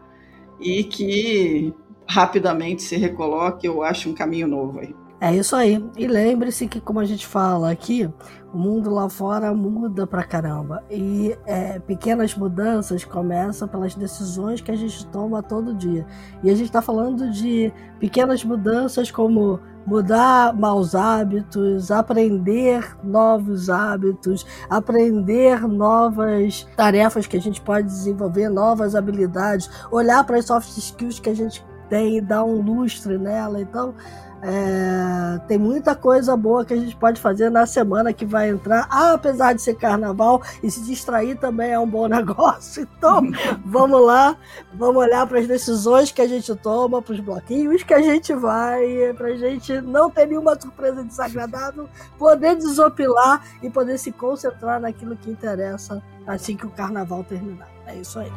e 0.61 0.83
que 0.83 1.73
rapidamente 2.07 2.81
se 2.83 2.95
recoloque, 2.97 3.65
eu 3.65 3.83
acho 3.83 4.09
um 4.09 4.13
caminho 4.13 4.47
novo 4.47 4.79
aí. 4.79 4.93
É 5.19 5.35
isso 5.35 5.55
aí. 5.55 5.83
E 5.95 6.07
lembre-se 6.07 6.67
que, 6.67 6.81
como 6.81 6.99
a 6.99 7.05
gente 7.05 7.27
fala 7.27 7.69
aqui, 7.69 8.09
o 8.51 8.57
mundo 8.57 8.89
lá 8.89 9.07
fora 9.07 9.53
muda 9.53 10.07
pra 10.07 10.23
caramba. 10.23 10.83
E 10.89 11.37
é, 11.45 11.77
pequenas 11.77 12.35
mudanças 12.35 13.05
começam 13.05 13.67
pelas 13.67 13.93
decisões 13.93 14.61
que 14.61 14.71
a 14.71 14.75
gente 14.75 15.05
toma 15.07 15.43
todo 15.43 15.75
dia. 15.75 16.07
E 16.43 16.49
a 16.49 16.55
gente 16.55 16.65
está 16.65 16.81
falando 16.81 17.29
de 17.29 17.71
pequenas 17.99 18.43
mudanças 18.43 19.11
como 19.11 19.59
mudar 19.85 20.53
maus 20.53 20.95
hábitos, 20.95 21.91
aprender 21.91 22.97
novos 23.03 23.69
hábitos, 23.69 24.45
aprender 24.69 25.67
novas 25.67 26.67
tarefas 26.75 27.27
que 27.27 27.37
a 27.37 27.41
gente 27.41 27.61
pode 27.61 27.87
desenvolver, 27.87 28.49
novas 28.49 28.95
habilidades, 28.95 29.69
olhar 29.91 30.23
para 30.23 30.37
as 30.37 30.45
soft 30.45 30.77
skills 30.77 31.19
que 31.19 31.29
a 31.29 31.35
gente 31.35 31.65
tem 31.89 32.17
e 32.17 32.21
dar 32.21 32.43
um 32.43 32.61
lustre 32.61 33.17
nela. 33.17 33.59
Então, 33.59 33.93
é, 34.41 35.39
tem 35.47 35.57
muita 35.57 35.95
coisa 35.95 36.35
boa 36.35 36.65
que 36.65 36.73
a 36.73 36.77
gente 36.77 36.95
pode 36.95 37.21
fazer 37.21 37.49
na 37.49 37.65
semana 37.65 38.11
que 38.11 38.25
vai 38.25 38.49
entrar. 38.49 38.87
Ah, 38.89 39.13
apesar 39.13 39.53
de 39.53 39.61
ser 39.61 39.75
carnaval, 39.75 40.41
e 40.63 40.71
se 40.71 40.81
distrair 40.81 41.37
também 41.37 41.71
é 41.71 41.79
um 41.79 41.87
bom 41.87 42.07
negócio. 42.09 42.87
Então, 42.97 43.21
vamos 43.63 44.05
lá, 44.05 44.35
vamos 44.73 44.97
olhar 44.97 45.27
para 45.27 45.39
as 45.39 45.47
decisões 45.47 46.11
que 46.11 46.21
a 46.21 46.27
gente 46.27 46.53
toma, 46.55 47.01
para 47.01 47.13
os 47.13 47.19
bloquinhos 47.19 47.83
que 47.83 47.93
a 47.93 48.01
gente 48.01 48.33
vai, 48.33 49.13
para 49.15 49.27
a 49.27 49.37
gente 49.37 49.79
não 49.81 50.09
ter 50.09 50.25
nenhuma 50.25 50.59
surpresa 50.59 51.03
desagradável, 51.03 51.87
poder 52.17 52.55
desopilar 52.55 53.45
e 53.61 53.69
poder 53.69 53.97
se 53.97 54.11
concentrar 54.11 54.79
naquilo 54.79 55.15
que 55.15 55.29
interessa 55.29 56.01
assim 56.25 56.55
que 56.55 56.65
o 56.65 56.69
carnaval 56.69 57.23
terminar. 57.23 57.67
É 57.85 57.95
isso 57.95 58.19
aí. 58.19 58.31